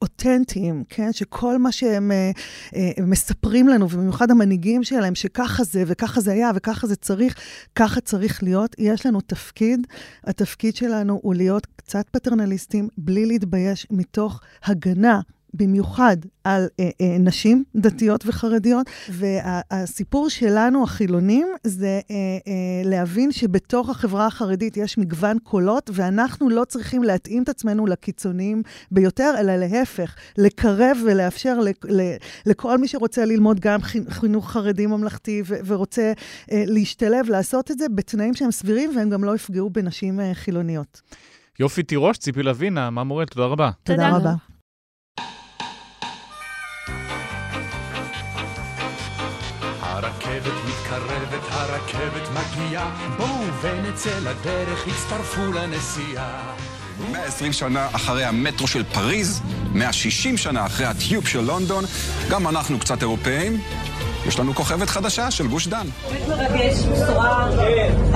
אותנטיים, 0.01 0.83
כן? 0.89 1.13
שכל 1.13 1.57
מה 1.57 1.71
שהם 1.71 2.11
אה, 2.11 2.31
אה, 2.75 2.91
מספרים 3.03 3.67
לנו, 3.67 3.85
ובמיוחד 3.85 4.31
המנהיגים 4.31 4.83
שלהם, 4.83 5.15
שככה 5.15 5.63
זה 5.63 5.83
וככה 5.87 6.21
זה 6.21 6.31
היה 6.31 6.51
וככה 6.55 6.87
זה 6.87 6.95
צריך, 6.95 7.35
ככה 7.75 8.01
צריך 8.01 8.43
להיות, 8.43 8.75
יש 8.77 9.05
לנו 9.05 9.21
תפקיד. 9.21 9.87
התפקיד 10.23 10.75
שלנו 10.75 11.19
הוא 11.23 11.35
להיות 11.35 11.67
קצת 11.75 12.09
פטרנליסטים, 12.11 12.87
בלי 12.97 13.25
להתבייש, 13.25 13.87
מתוך 13.91 14.41
הגנה 14.63 15.19
במיוחד 15.53 16.17
על 16.43 16.67
אה, 16.79 16.89
אה, 17.01 17.17
נשים 17.19 17.63
דתיות 17.75 18.23
וחרדיות, 18.25 18.89
והסיפור 19.09 20.29
שלנו, 20.29 20.83
החילונים, 20.83 21.47
זה 21.63 21.99
אה, 22.11 22.15
אה, 22.47 22.89
להבין 22.89 23.31
שבתוך 23.31 23.89
החברה 23.89 24.27
החרדית 24.27 24.77
יש 24.77 24.97
מגוון 24.97 25.37
קולות, 25.43 25.89
ואנחנו 25.93 26.49
לא 26.49 26.63
צריכים 26.65 27.03
להתאים 27.03 27.43
את 27.43 27.49
עצמנו 27.49 27.85
לקיצוניים 27.85 28.61
ביותר, 28.91 29.33
אלא 29.39 29.55
להפך, 29.55 30.15
לקרב 30.37 30.97
ולאפשר 31.05 31.59
ל, 31.59 31.67
ל, 31.89 32.01
לכל 32.45 32.77
מי 32.77 32.87
שרוצה 32.87 33.25
ללמוד 33.25 33.59
גם 33.59 33.79
חינוך 34.09 34.51
חרדי 34.51 34.85
ממלכתי 34.85 35.41
ו, 35.45 35.55
ורוצה 35.65 36.13
אה, 36.51 36.63
להשתלב, 36.67 37.29
לעשות 37.29 37.71
את 37.71 37.79
זה 37.79 37.85
בתנאים 37.95 38.33
שהם 38.33 38.51
סבירים, 38.51 38.91
והם 38.95 39.09
גם 39.09 39.23
לא 39.23 39.35
יפגעו 39.35 39.69
בנשים 39.69 40.19
אה, 40.19 40.33
חילוניות. 40.33 41.01
יופי 41.59 41.83
תירוש, 41.83 42.17
ציפי 42.17 42.43
לוינה, 42.43 42.89
מה 42.89 43.03
מורה? 43.03 43.25
תודה 43.25 43.45
רבה. 43.45 43.71
תודה 43.83 44.09
רבה. 44.09 44.33
מתקרבת, 50.87 51.41
הרכבת 51.49 52.29
מגיעה, 52.33 52.91
בואו 53.17 53.29
ונצא 53.61 54.19
לדרך, 54.19 54.87
הצטרפו 54.87 55.53
לנסיעה. 55.53 56.53
120 57.11 57.53
שנה 57.53 57.87
אחרי 57.91 58.25
המטרו 58.25 58.67
של 58.67 58.83
פריז, 58.83 59.41
160 59.73 60.37
שנה 60.37 60.65
אחרי 60.65 60.85
הטיופ 60.85 61.27
של 61.27 61.39
לונדון, 61.41 61.83
גם 62.29 62.47
אנחנו 62.47 62.79
קצת 62.79 63.01
אירופאים. 63.01 63.61
יש 64.27 64.39
לנו 64.39 64.55
כוכבת 64.55 64.89
חדשה 64.89 65.31
של 65.31 65.47
גוש 65.47 65.67
דן. 65.67 65.87
באמת 66.09 66.27
מרגש, 66.27 66.77
בשורה 66.77 67.49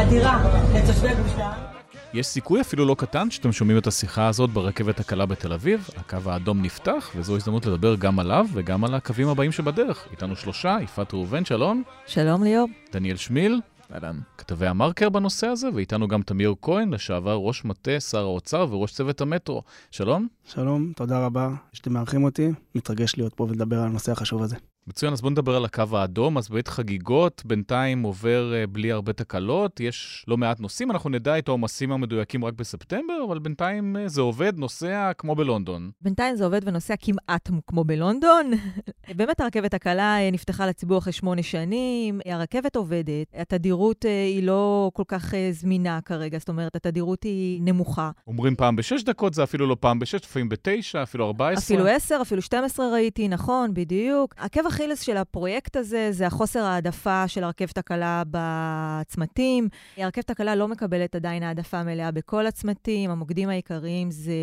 אדירה 0.02 0.40
לתושבי 0.74 1.10
גוש 1.16 1.32
דן. 1.38 1.71
יש 2.14 2.28
סיכוי 2.28 2.62
אפילו 2.62 2.86
לא 2.86 2.96
קטן 2.96 3.32
שאתם 3.32 3.52
שומעים 3.52 3.78
את 3.78 3.88
השיחה 3.88 4.28
הזאת 4.28 4.50
ברכבת 4.50 5.00
הקלה 5.00 5.26
בתל 5.26 5.54
אביב. 5.54 5.90
הקו 5.98 6.18
האדום 6.26 6.62
נפתח, 6.62 7.12
וזו 7.16 7.36
הזדמנות 7.36 7.66
לדבר 7.66 7.96
גם 7.96 8.20
עליו 8.20 8.46
וגם 8.54 8.84
על 8.84 8.94
הקווים 8.94 9.28
הבאים 9.28 9.52
שבדרך. 9.52 10.08
איתנו 10.12 10.36
שלושה, 10.36 10.78
יפעת 10.82 11.14
ראובן, 11.14 11.46
שלום. 11.46 11.84
שלום 12.06 12.44
ליאור. 12.44 12.68
דניאל 12.92 13.16
שמיל. 13.16 13.62
אהלן. 13.94 14.20
כתבי 14.38 14.68
המרקר 14.68 15.10
בנושא 15.10 15.48
הזה, 15.48 15.70
ואיתנו 15.74 16.08
גם 16.08 16.22
תמיר 16.22 16.56
כהן, 16.62 16.94
לשעבר 16.94 17.36
ראש 17.36 17.66
מטה 17.66 18.00
שר 18.00 18.20
האוצר 18.20 18.68
וראש 18.70 18.94
צוות 18.94 19.22
המטרו. 19.22 19.64
שלום. 19.92 20.28
שלום, 20.46 20.94
תודה 20.96 21.26
רבה 21.26 21.50
שאתם 21.74 21.94
מארחים 21.94 22.24
אותי. 22.24 22.50
מתרגש 22.76 23.18
להיות 23.18 23.34
פה 23.34 23.44
ולדבר 23.44 23.80
על 23.80 23.86
הנושא 23.86 24.12
החשוב 24.12 24.44
הזה. 24.44 24.56
מצוין, 24.88 25.14
אז 25.14 25.22
בואו 25.22 25.32
נדבר 25.32 25.56
על 25.56 25.66
הקו 25.66 25.84
האדום. 25.92 26.38
אז 26.38 26.50
בעת 26.50 26.68
חגיגות, 26.68 27.42
בינתיים 27.46 28.04
עובר 28.04 28.54
uh, 28.54 28.68
בלי 28.68 28.92
הרבה 28.92 29.14
תקלות, 29.14 29.80
יש 29.80 30.26
לא 30.28 30.38
מעט 30.38 30.60
נוסעים, 30.60 30.92
אנחנו 30.92 31.10
נדע 31.10 31.38
את 31.38 31.48
העומסים 31.48 31.92
המדויקים 31.92 32.46
רק 32.46 32.54
בספטמבר, 32.54 33.14
אבל 33.28 33.40
בינתיים 33.40 33.96
uh, 33.96 34.10
זה 34.10 34.22
עובד, 34.22 34.58
נוסע 34.58 35.12
כמו 35.18 35.36
בלונדון. 35.36 35.92
בינתיים 36.02 36.36
זה 36.36 36.46
עובד 36.46 36.68
ונוסע 36.68 36.94
כמעט 37.00 37.50
כמו 37.68 37.84
בלונדון. 37.84 38.52
באמת 39.18 39.42
הרכבת 39.42 39.74
הקלה 39.74 40.18
uh, 40.18 40.34
נפתחה 40.34 40.66
לציבור 40.66 40.98
אחרי 40.98 41.14
שמונה 41.14 41.44
שנים, 41.44 42.22
הרכבת 42.26 42.76
עובדת, 42.76 43.28
התדירות 43.34 44.04
היא 44.04 44.44
לא 44.44 44.92
כל 44.94 45.04
כך 45.08 45.34
זמינה 45.52 46.00
כרגע, 46.06 46.38
זאת 46.38 46.50
אומרת, 46.50 46.76
התדירות 46.76 47.24
היא 47.24 47.62
נמוכה. 47.62 48.12
אומרים 48.28 48.56
פעם 48.56 48.76
בשש 48.76 49.04
דקות, 49.04 49.34
זה 49.34 49.44
אפילו 49.44 49.68
לא 49.68 49.78
פעם 49.80 50.00
בשש, 50.00 50.24
לפעמים 50.24 50.50
בתשע, 50.50 51.04
אפילו 51.04 51.26
ארבע 51.26 51.50
עשרה. 51.50 51.64
אפילו 51.64 51.88
עשר, 51.88 52.20
אפילו 52.22 52.42
שתים 52.42 52.64
עשרה 52.64 52.92
ראיתי, 52.94 53.28
נכון, 53.28 53.74
בדיוק. 53.74 54.36
עקב 54.38 54.66
האכילס 54.72 55.02
של 55.02 55.18
הפרויקט 55.18 55.76
הזה 55.76 56.12
זה 56.12 56.28
החוסר 56.28 56.64
העדפה 56.64 57.28
של 57.28 57.44
הרכבת 57.44 57.78
הקלה 57.78 58.24
בצמתים. 58.32 59.70
הרכבת 59.98 60.30
הקלה 60.30 60.56
לא 60.56 60.68
מקבלת 60.68 61.16
עדיין 61.16 61.44
העדפה 61.44 61.84
מלאה 61.84 62.12
בכל 62.12 62.48
הצמתים. 62.48 63.12
המוקדים 63.12 63.50
העיקריים 63.50 64.12
זה 64.12 64.34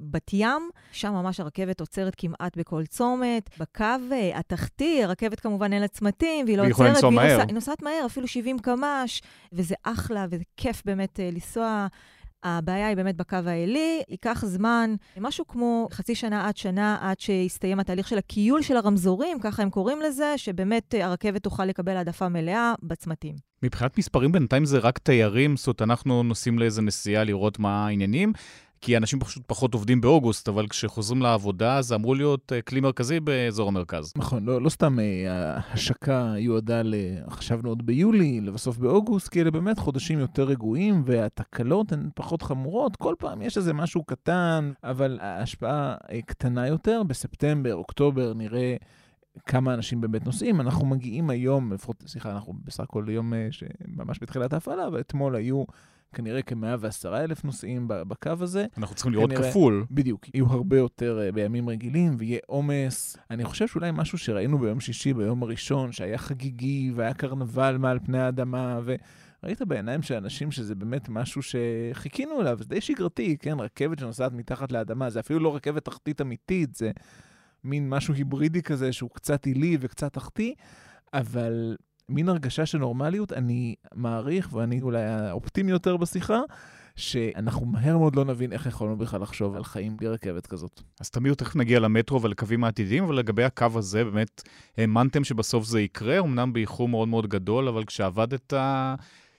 בת 0.00 0.30
ים, 0.32 0.70
שם 0.92 1.12
ממש 1.12 1.40
הרכבת 1.40 1.80
עוצרת 1.80 2.14
כמעט 2.18 2.56
בכל 2.56 2.86
צומת. 2.86 3.50
בקו 3.58 3.84
אה, 4.12 4.38
התחתי, 4.38 5.04
הרכבת 5.04 5.40
כמובן 5.40 5.72
אין 5.72 5.82
לה 5.82 5.88
צמתים, 5.88 6.46
והיא 6.46 6.58
לא 6.58 6.62
עוצרת. 6.62 6.78
והיא 6.80 6.90
לנסוע 6.90 7.10
מהר. 7.10 7.40
היא 7.46 7.54
נוסעת 7.54 7.82
מהר, 7.82 8.02
אפילו 8.06 8.26
70 8.26 8.58
קמ"ש, 8.58 9.22
וזה 9.52 9.74
אחלה, 9.82 10.26
וזה 10.30 10.44
כיף 10.56 10.82
באמת 10.84 11.20
אה, 11.20 11.30
לנסוע. 11.32 11.86
הבעיה 12.44 12.88
היא 12.88 12.96
באמת 12.96 13.16
בקו 13.16 13.36
העילי, 13.46 14.02
ייקח 14.08 14.44
זמן, 14.46 14.94
משהו 15.20 15.46
כמו 15.46 15.88
חצי 15.92 16.14
שנה 16.14 16.48
עד 16.48 16.56
שנה, 16.56 16.98
עד 17.00 17.20
שיסתיים 17.20 17.80
התהליך 17.80 18.08
של 18.08 18.18
הכיול 18.18 18.62
של 18.62 18.76
הרמזורים, 18.76 19.38
ככה 19.40 19.62
הם 19.62 19.70
קוראים 19.70 20.00
לזה, 20.00 20.32
שבאמת 20.36 20.94
הרכבת 21.00 21.42
תוכל 21.42 21.64
לקבל 21.64 21.96
העדפה 21.96 22.28
מלאה 22.28 22.74
בצמתים. 22.82 23.34
מבחינת 23.62 23.98
מספרים 23.98 24.32
בינתיים 24.32 24.64
זה 24.64 24.78
רק 24.78 24.98
תיירים, 24.98 25.56
זאת 25.56 25.66
אומרת, 25.66 25.82
אנחנו 25.82 26.22
נוסעים 26.22 26.58
לאיזה 26.58 26.82
נסיעה 26.82 27.24
לראות 27.24 27.58
מה 27.58 27.86
העניינים. 27.86 28.32
כי 28.84 28.96
אנשים 28.96 29.20
פשוט 29.20 29.42
פחות 29.46 29.74
עובדים 29.74 30.00
באוגוסט, 30.00 30.48
אבל 30.48 30.66
כשחוזרים 30.68 31.22
לעבודה 31.22 31.82
זה 31.82 31.94
אמור 31.94 32.16
להיות 32.16 32.52
אה, 32.52 32.62
כלי 32.62 32.80
מרכזי 32.80 33.20
באזור 33.20 33.68
המרכז. 33.68 34.12
נכון, 34.16 34.44
לא, 34.44 34.62
לא 34.62 34.68
סתם 34.68 34.98
אה, 35.00 35.56
ההשקה 35.70 36.34
יועדה, 36.38 36.82
ל... 36.82 36.94
חשבנו 37.30 37.68
עוד 37.68 37.86
ביולי, 37.86 38.40
לבסוף 38.40 38.76
באוגוסט, 38.76 39.28
כי 39.28 39.40
אלה 39.40 39.50
באמת 39.50 39.78
חודשים 39.78 40.18
יותר 40.18 40.44
רגועים, 40.44 41.02
והתקלות 41.04 41.92
הן 41.92 42.08
פחות 42.14 42.42
חמורות. 42.42 42.96
כל 42.96 43.14
פעם 43.18 43.42
יש 43.42 43.56
איזה 43.56 43.72
משהו 43.72 44.04
קטן, 44.04 44.72
אבל 44.82 45.18
ההשפעה 45.20 45.94
אה, 46.10 46.22
קטנה 46.26 46.66
יותר. 46.66 47.02
בספטמבר, 47.02 47.74
אוקטובר, 47.74 48.32
נראה... 48.34 48.76
כמה 49.46 49.74
אנשים 49.74 50.00
באמת 50.00 50.26
נוסעים. 50.26 50.60
אנחנו 50.60 50.86
מגיעים 50.86 51.30
היום, 51.30 51.72
לפחות, 51.72 52.04
סליחה, 52.06 52.32
אנחנו 52.32 52.54
בסך 52.64 52.80
הכל 52.80 53.06
יום 53.08 53.32
שממש 53.50 54.18
בתחילת 54.22 54.52
ההפעלה, 54.52 54.88
ואתמול 54.92 55.36
היו 55.36 55.64
כנראה 56.14 56.42
כ-110 56.42 57.08
אלף 57.14 57.44
נוסעים 57.44 57.84
בקו 57.88 58.30
הזה. 58.40 58.66
אנחנו 58.78 58.94
צריכים 58.94 59.12
לראות 59.12 59.30
כנראה, 59.30 59.50
כפול. 59.50 59.84
בדיוק, 59.90 60.26
יהיו 60.34 60.46
הרבה 60.46 60.76
יותר 60.76 61.20
uh, 61.28 61.32
בימים 61.32 61.68
רגילים 61.68 62.14
ויהיה 62.18 62.38
עומס. 62.46 63.16
אני 63.30 63.44
חושב 63.44 63.68
שאולי 63.68 63.90
משהו 63.92 64.18
שראינו 64.18 64.58
ביום 64.58 64.80
שישי, 64.80 65.14
ביום 65.14 65.42
הראשון, 65.42 65.92
שהיה 65.92 66.18
חגיגי 66.18 66.92
והיה 66.94 67.14
קרנבל 67.14 67.76
מעל 67.78 67.98
פני 67.98 68.18
האדמה, 68.18 68.80
ו... 68.84 68.94
ראית 69.44 69.62
בעיניים 69.62 70.02
של 70.02 70.14
אנשים 70.14 70.50
שזה 70.50 70.74
באמת 70.74 71.08
משהו 71.08 71.42
שחיכינו 71.42 72.40
אליו, 72.40 72.58
זה 72.58 72.64
די 72.64 72.80
שגרתי, 72.80 73.36
כן? 73.38 73.60
רכבת 73.60 73.98
שנוסעת 73.98 74.32
מתחת 74.32 74.72
לאדמה, 74.72 75.10
זה 75.10 75.20
אפילו 75.20 75.40
לא 75.40 75.56
רכבת 75.56 75.84
תחתית 75.84 76.20
אמיתית, 76.20 76.74
זה 76.74 76.90
מין 77.64 77.88
משהו 77.88 78.14
היברידי 78.14 78.62
כזה 78.62 78.92
שהוא 78.92 79.10
קצת 79.10 79.46
עילי 79.46 79.76
וקצת 79.80 80.12
תחתי, 80.12 80.54
אבל 81.14 81.76
מין 82.08 82.28
הרגשה 82.28 82.66
של 82.66 82.78
נורמליות, 82.78 83.32
אני 83.32 83.74
מעריך, 83.94 84.52
ואני 84.52 84.82
אולי 84.82 85.02
האופטימי 85.02 85.70
יותר 85.70 85.96
בשיחה, 85.96 86.40
שאנחנו 86.96 87.66
מהר 87.66 87.98
מאוד 87.98 88.16
לא 88.16 88.24
נבין 88.24 88.52
איך 88.52 88.66
יכולנו 88.66 88.96
בכלל 88.96 89.22
לחשוב 89.22 89.56
על 89.56 89.64
חיים 89.64 89.96
בלי 89.96 90.08
רכבת 90.08 90.46
כזאת. 90.46 90.82
אז 91.00 91.10
תמיר, 91.10 91.34
תכף 91.34 91.56
נגיע 91.56 91.80
למטרו 91.80 92.22
ולקווים 92.22 92.64
העתידיים, 92.64 93.04
אבל 93.04 93.14
לגבי 93.14 93.44
הקו 93.44 93.66
הזה, 93.74 94.04
באמת 94.04 94.42
האמנתם 94.76 95.24
שבסוף 95.24 95.64
זה 95.64 95.80
יקרה, 95.80 96.18
אמנם 96.18 96.52
באיחור 96.52 96.88
מאוד 96.88 97.08
מאוד 97.08 97.26
גדול, 97.26 97.68
אבל 97.68 97.84
כשעבדת, 97.84 98.52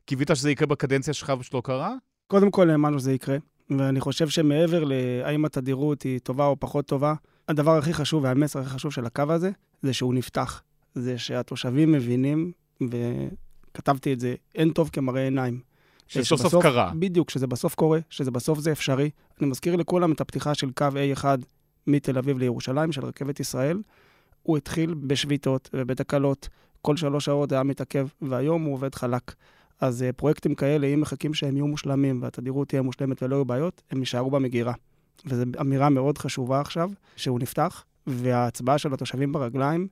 קיווית 0.06 0.30
שזה 0.34 0.52
יקרה 0.52 0.68
בקדנציה 0.68 1.14
שלך 1.14 1.34
ושלא 1.40 1.62
קרה? 1.66 1.96
קודם 2.28 2.52
כל 2.52 2.70
האמנו 2.70 3.00
שזה 3.00 3.14
יקרה, 3.14 3.38
ואני 3.70 4.00
חושב 4.00 4.30
שמעבר 4.30 4.84
להאם 4.84 5.46
התדירות 5.46 6.02
היא 6.02 6.20
טובה 6.20 6.46
או 6.46 6.60
פחות 6.60 6.86
טובה, 6.86 7.14
הדבר 7.48 7.78
הכי 7.78 7.94
חשוב 7.94 8.24
והמסר 8.24 8.60
הכי 8.60 8.70
חשוב 8.70 8.92
של 8.92 9.06
הקו 9.06 9.24
הזה, 9.30 9.52
זה 9.82 9.94
שהוא 9.94 10.14
נפתח. 10.14 10.62
זה 10.96 11.18
שהתושבים 11.18 11.92
מבינים, 11.92 12.52
וכתבתי 12.82 14.14
את 14.14 14.20
זה, 14.20 14.36
אין 14.56 14.72
טוב 14.72 14.90
כמראה 14.94 15.24
עיניים. 15.24 15.60
שסוף 16.08 16.42
סוף 16.42 16.64
קרה. 16.64 16.92
בדיוק, 17.00 17.30
שזה 17.30 17.48
בסוף 17.48 17.76
קורה, 17.76 18.00
שזה 18.10 18.32
בסוף 18.32 18.60
זה 18.60 18.72
אפשרי. 18.72 19.10
אני 19.42 19.50
מזכיר 19.50 19.76
לכולם 19.76 20.12
את 20.12 20.22
הפתיחה 20.22 20.56
של 20.56 20.72
קו 20.72 20.88
A1 21.16 21.26
מתל 21.88 22.18
אביב 22.18 22.38
לירושלים, 22.38 22.92
של 22.92 23.06
רכבת 23.06 23.40
ישראל. 23.40 23.82
הוא 24.44 24.58
התחיל 24.58 24.94
בשביתות 24.94 25.70
ובתקלות, 25.74 26.50
כל 26.82 26.98
שלוש 26.98 27.26
שעות 27.26 27.52
היה 27.52 27.64
מתעכב, 27.64 28.08
והיום 28.22 28.64
הוא 28.64 28.74
עובד 28.74 28.96
חלק. 28.96 29.36
אז 29.82 30.06
uh, 30.10 30.14
פרויקטים 30.14 30.56
כאלה, 30.56 30.88
אם 30.88 31.02
מחכים 31.02 31.34
שהם 31.34 31.56
יהיו 31.56 31.68
מושלמים 31.68 32.22
והתדירות 32.22 32.68
תהיה 32.68 32.82
מושלמת 32.82 33.24
ולא 33.24 33.36
יהיו 33.36 33.46
בעיות, 33.46 33.82
הם 33.92 34.00
יישארו 34.00 34.32
במגירה. 34.32 34.74
וזו 35.26 35.44
אמירה 35.62 35.90
מאוד 35.90 36.18
חשובה 36.18 36.62
עכשיו, 36.62 36.90
שהוא 37.16 37.40
נפתח, 37.40 37.84
וההצבעה 38.08 38.78
של 38.78 38.94
התושבים 38.94 39.32
ברגליים 39.32 39.88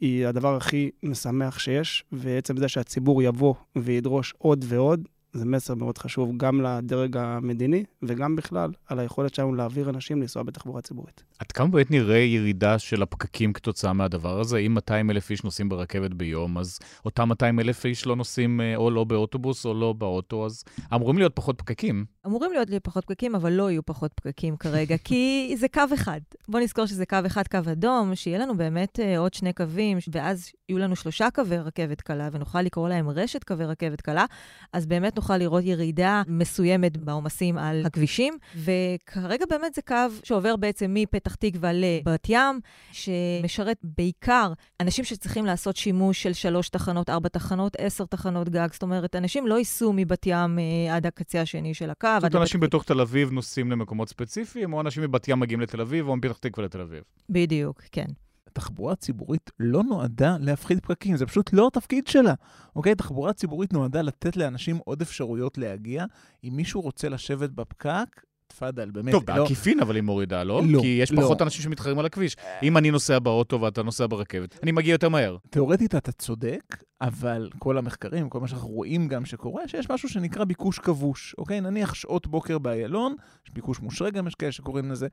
היא 0.00 0.26
הדבר 0.26 0.56
הכי 0.56 0.90
משמח 1.02 1.58
שיש, 1.58 2.04
ועצם 2.12 2.56
זה 2.56 2.68
שהציבור 2.68 3.22
יבוא 3.22 3.54
וידרוש 3.76 4.34
עוד 4.38 4.64
ועוד, 4.68 5.08
זה 5.32 5.44
מסר 5.44 5.74
מאוד 5.74 5.98
חשוב 5.98 6.36
גם 6.36 6.60
לדרג 6.60 7.16
המדיני 7.16 7.84
וגם 8.02 8.36
בכלל 8.36 8.70
על 8.86 8.98
היכולת 8.98 9.34
שלנו 9.34 9.54
להעביר 9.54 9.90
אנשים 9.90 10.20
לנסוע 10.22 10.42
בתחבורה 10.42 10.82
ציבורית. 10.82 11.22
עד 11.38 11.52
כמה 11.52 11.68
באמת 11.68 11.90
נראה 11.90 12.18
ירידה 12.18 12.78
של 12.78 13.02
הפקקים 13.02 13.52
כתוצאה 13.52 13.92
מהדבר 13.92 14.40
הזה? 14.40 14.58
אם 14.58 14.74
200 14.74 15.10
אלף 15.10 15.30
איש 15.30 15.44
נוסעים 15.44 15.68
ברכבת 15.68 16.14
ביום, 16.14 16.58
אז 16.58 16.78
אותם 17.04 17.28
200 17.28 17.60
אלף 17.60 17.84
איש 17.84 18.06
לא 18.06 18.16
נוסעים 18.16 18.60
אה, 18.60 18.76
או 18.76 18.90
לא 18.90 19.04
באוטובוס 19.04 19.66
או 19.66 19.74
לא 19.74 19.92
באוטו, 19.92 20.46
אז 20.46 20.64
אמורים 20.94 21.18
להיות 21.18 21.36
פחות 21.36 21.58
פקקים. 21.58 22.04
אמורים 22.26 22.52
להיות 22.52 22.70
לי 22.70 22.80
פחות 22.80 23.04
פקקים, 23.04 23.34
אבל 23.34 23.52
לא 23.52 23.70
יהיו 23.70 23.82
פחות 23.86 24.12
פקקים 24.14 24.56
כרגע, 24.56 24.96
כי 25.04 25.54
זה 25.58 25.68
קו 25.68 25.82
אחד. 25.94 26.20
בואו 26.48 26.62
נזכור 26.62 26.86
שזה 26.86 27.06
קו 27.06 27.16
אחד, 27.26 27.48
קו 27.48 27.58
אדום, 27.72 28.14
שיהיה 28.14 28.38
לנו 28.38 28.56
באמת 28.56 28.98
uh, 28.98 29.18
עוד 29.18 29.34
שני 29.34 29.52
קווים, 29.52 29.98
ואז 30.12 30.50
יהיו 30.68 30.78
לנו 30.78 30.96
שלושה 30.96 31.28
קווי 31.34 31.58
רכבת 31.58 32.00
קלה, 32.00 32.28
ונוכל 32.32 32.62
לקרוא 32.62 32.88
להם 32.88 33.08
רשת 33.08 33.44
קווי 33.44 33.64
רכבת 33.64 34.00
קלה, 34.00 34.24
אז 34.72 34.86
באמת 34.86 35.18
נוכל 35.20 35.36
לראות 35.36 35.64
ירידה 35.64 36.22
מסוימת 36.28 36.96
בעומסים 36.96 37.58
על 37.58 37.82
הכבישים. 37.86 38.38
וכרגע 38.56 39.44
באמת 39.50 39.74
זה 39.74 39.82
קו 39.82 39.94
שעובר 40.22 40.56
בעצם 40.56 40.94
מפתח 40.94 41.34
תקווה 41.34 41.70
לבת 41.72 42.26
ים, 42.28 42.60
שמשרת 42.92 43.76
בעיקר 43.82 44.52
אנשים 44.80 45.04
שצריכים 45.04 45.46
לעשות 45.46 45.76
שימוש 45.76 46.22
של 46.22 46.32
שלוש 46.32 46.68
תחנות, 46.68 47.10
ארבע 47.10 47.28
תחנות, 47.28 47.76
עשר 47.78 48.04
תחנות 48.04 48.48
גג. 48.48 48.68
זאת 48.72 48.82
אומרת, 48.82 49.16
אנשים 49.16 49.46
לא 49.46 49.58
ייסעו 49.58 49.92
מבת 49.92 50.26
ים 50.26 50.58
uh, 50.58 50.92
עד 50.92 51.06
הקצה 51.06 51.40
השני 51.40 51.74
של 51.74 51.90
הקו. 51.90 52.08
זאת 52.20 52.34
אומרת, 52.34 52.42
אנשים 52.42 52.60
בתוך 52.60 52.84
תל 52.84 53.00
אביב 53.00 53.32
נוסעים 53.32 53.70
למקומות 53.70 54.08
ספציפיים, 54.08 54.72
או 54.72 54.80
אנשים 54.80 55.02
מבת 55.02 55.28
ים 55.28 55.40
מגיעים 55.40 55.60
לתל 55.60 55.80
אביב, 55.80 56.08
או 56.08 56.16
מפתח 56.16 56.38
תקווה 56.38 56.64
לתל 56.64 56.80
אביב. 56.80 57.02
בדיוק, 57.30 57.82
כן. 57.92 58.06
תחבורה 58.52 58.94
ציבורית 58.96 59.50
לא 59.60 59.82
נועדה 59.82 60.36
להפחית 60.40 60.80
פקקים, 60.80 61.16
זה 61.16 61.26
פשוט 61.26 61.52
לא 61.52 61.66
התפקיד 61.66 62.06
שלה. 62.06 62.34
אוקיי? 62.76 62.94
תחבורה 62.94 63.32
ציבורית 63.32 63.72
נועדה 63.72 64.02
לתת 64.02 64.36
לאנשים 64.36 64.78
עוד 64.84 65.02
אפשרויות 65.02 65.58
להגיע. 65.58 66.04
אם 66.44 66.52
מישהו 66.56 66.80
רוצה 66.80 67.08
לשבת 67.08 67.50
בפקק, 67.50 68.24
תפאדל, 68.50 68.90
באמת. 68.90 69.12
טוב, 69.12 69.30
לא- 69.30 69.36
בעקיפין 69.36 69.78
לא... 69.78 69.82
אבל 69.82 69.94
היא 69.94 70.02
מורידה, 70.02 70.44
לא? 70.44 70.62
לא. 70.66 70.80
כי 70.80 70.86
יש 70.86 71.12
לא. 71.12 71.22
פחות 71.22 71.42
אנשים 71.42 71.62
שמתחרים 71.62 71.98
על 71.98 72.06
הכביש. 72.06 72.36
אם 72.62 72.76
אני 72.76 72.90
נוסע 72.90 73.18
באוטו 73.18 73.60
ואתה 73.60 73.82
נוסע 73.82 74.06
ברכבת, 74.06 74.58
אני 74.62 74.72
מגיע 74.72 74.92
יותר 74.92 75.08
מהר. 75.08 75.36
תאורטית 75.50 75.94
אתה 75.94 76.12
צודק, 76.12 76.76
אבל 77.00 77.50
כל 77.58 77.78
המחקרים, 77.78 78.28
כל 78.28 78.40
מה 78.40 78.48
שאנחנו 78.48 78.68
רואים 78.68 79.08
גם 79.08 79.24
שקורה, 79.24 79.68
שיש 79.68 79.90
משהו 79.90 80.08
שנקרא 80.08 80.44
ביקוש 80.44 80.78
כבוש, 80.78 81.34
אוקיי? 81.38 81.60
נניח 81.60 81.94
שעות 81.94 82.26
בוקר 82.26 82.58
באיילון, 82.58 83.14
יש 83.46 83.52
ביקוש 83.52 83.80
מושרה 83.80 84.10
גם, 84.10 84.26
יש 84.26 84.34
כאלה 84.34 84.52
שקוראים 84.52 84.90
לזה. 84.90 85.08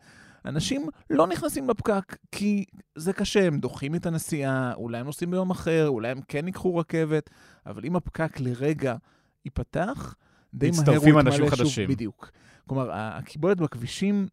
אנשים 0.46 0.88
לא 1.10 1.28
נכנסים 1.28 1.70
לפקק, 1.70 2.18
כי 2.32 2.66
זה 2.96 3.14
קשה, 3.14 3.48
הם 3.48 3.60
דוחים 3.60 3.96
את 3.96 4.06
הנסיעה, 4.06 4.74
אולי 4.74 4.98
הם 4.98 5.06
נוסעים 5.06 5.32
ביום 5.32 5.52
אחר, 5.52 5.88
אולי 5.88 6.10
הם 6.10 6.20
כן 6.28 6.48
ייקחו 6.48 6.78
רכבת, 6.78 7.30
אבל 7.66 7.86
אם 7.86 7.96
הפקק 7.96 8.40
לרגע 8.40 8.96
ייפתח, 9.46 10.16
די 10.54 10.72
מהר 10.72 10.98
הוא 10.98 11.20
יתמלא 11.20 11.48
שוב. 11.66 11.88
בדיוק. 11.88 12.32
כלומר, 12.68 12.90
הקיבולת 12.92 13.58
בכבישים 13.58 14.28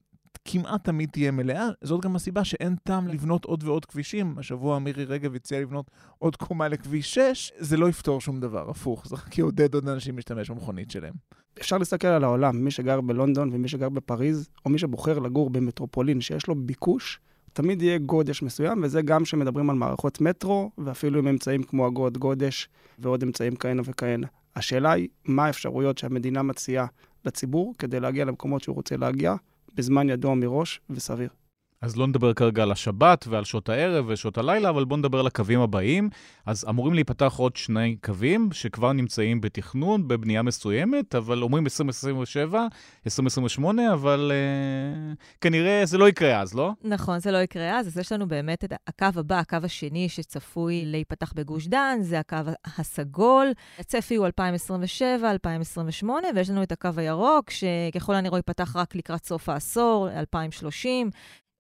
כמעט 0.45 0.85
תמיד 0.85 1.11
תהיה 1.11 1.31
מלאה. 1.31 1.69
זאת 1.83 2.01
גם 2.01 2.17
הסיבה 2.17 2.45
שאין 2.45 2.77
טעם 2.85 3.09
לבנות 3.09 3.45
עוד 3.45 3.65
ועוד 3.65 3.85
כבישים. 3.85 4.39
השבוע 4.39 4.79
מירי 4.79 5.05
רגב 5.05 5.35
הציעה 5.35 5.61
לבנות 5.61 5.91
עוד 6.19 6.37
קומה 6.37 6.69
לכביש 6.69 7.15
6, 7.15 7.53
זה 7.59 7.77
לא 7.77 7.89
יפתור 7.89 8.21
שום 8.21 8.41
דבר, 8.41 8.71
הפוך, 8.71 9.07
זה 9.07 9.17
רק 9.17 9.39
יעודד 9.39 9.75
עוד 9.75 9.89
אנשים 9.89 10.17
להשתמש 10.17 10.51
במכונית 10.51 10.91
שלהם. 10.91 11.15
אפשר 11.61 11.79
להסתכל 11.79 12.07
על 12.07 12.25
העולם, 12.25 12.65
מי 12.65 12.71
שגר 12.71 13.01
בלונדון 13.01 13.51
ומי 13.53 13.69
שגר 13.69 13.89
בפריז, 13.89 14.49
או 14.65 14.71
מי 14.71 14.79
שבוחר 14.79 15.19
לגור 15.19 15.51
במטרופולין 15.51 16.21
שיש 16.21 16.47
לו 16.47 16.55
ביקוש, 16.55 17.21
תמיד 17.53 17.83
יהיה 17.83 17.99
גודש 17.99 18.43
מסוים, 18.43 18.83
וזה 18.83 19.03
גם 19.03 19.25
כשמדברים 19.25 19.71
על 19.71 19.77
מערכות 19.77 20.21
מטרו, 20.21 20.71
ואפילו 20.79 21.19
עם 21.19 21.29
אמצעים 21.29 21.63
כמו 21.63 21.89
אגרות 21.89 22.19
גודש 22.19 22.69
ועוד 22.99 23.23
אמצעים 23.23 23.57
כהנה 23.57 23.83
וכהנה. 23.85 24.27
השאלה 24.57 24.93
היא, 24.93 25.09
מה 25.25 25.47
האפשרויות 25.47 25.99
שהמדינה 25.99 26.43
מציעה 26.43 26.87
לציבור 27.25 27.75
כדי 27.79 28.01
להגיע 28.01 28.25
למקומות 28.25 28.63
שהוא 28.63 28.77
רוצה 28.77 28.97
להגיע, 28.97 29.35
בזמן 29.75 30.09
ידוע 30.09 30.35
מראש 30.35 30.81
וסביר. 30.91 31.29
אז 31.81 31.97
לא 31.97 32.07
נדבר 32.07 32.35
כרגע 32.35 32.63
על 32.63 32.73
השבת 32.73 33.27
ועל 33.29 33.45
שעות 33.45 33.69
הערב 33.69 34.05
ושעות 34.09 34.39
הלילה, 34.39 34.71
אבל 34.71 34.85
בואו 34.85 34.99
נדבר 34.99 35.21
על 35.21 35.27
הקווים 35.27 35.61
הבאים. 35.61 36.11
אז 36.47 36.65
אמורים 36.69 36.95
להיפתח 36.95 37.35
עוד 37.37 37.57
שני 37.57 37.97
קווים 38.05 38.49
שכבר 38.53 38.93
נמצאים 38.93 39.41
בתכנון, 39.41 40.09
בבנייה 40.09 40.43
מסוימת, 40.43 41.15
אבל 41.15 41.43
אומרים 41.43 41.65
2027, 41.65 42.67
2028, 43.07 43.93
אבל 43.93 44.33
uh, 44.33 45.39
כנראה 45.41 45.83
זה 45.85 45.99
לא 45.99 46.09
יקרה 46.09 46.41
אז, 46.41 46.55
לא? 46.55 46.73
נכון, 46.85 47.19
זה 47.19 47.31
לא 47.31 47.39
יקרה 47.39 47.79
אז. 47.79 47.87
אז 47.87 47.99
יש 47.99 48.13
לנו 48.13 48.29
באמת 48.29 48.65
את 48.65 48.73
הקו 48.87 49.21
הבא, 49.21 49.39
הקו 49.39 49.57
השני 49.63 50.09
שצפוי 50.09 50.83
להיפתח 50.87 51.33
בגוש 51.33 51.67
דן, 51.67 51.99
זה 52.01 52.19
הקו 52.19 52.37
הסגול. 52.79 53.53
הצפי 53.79 54.15
הוא 54.15 54.27
2027, 54.27 55.31
2028, 55.31 56.29
ויש 56.35 56.51
לנו 56.51 56.63
את 56.63 56.73
הקו 56.73 56.89
הירוק, 56.97 57.51
שככל 57.51 58.15
הנראה 58.15 58.39
ייפתח 58.39 58.77
רק 58.77 58.95
לקראת 58.95 59.25
סוף 59.25 59.49
העשור, 59.49 60.09
2030. 60.11 61.11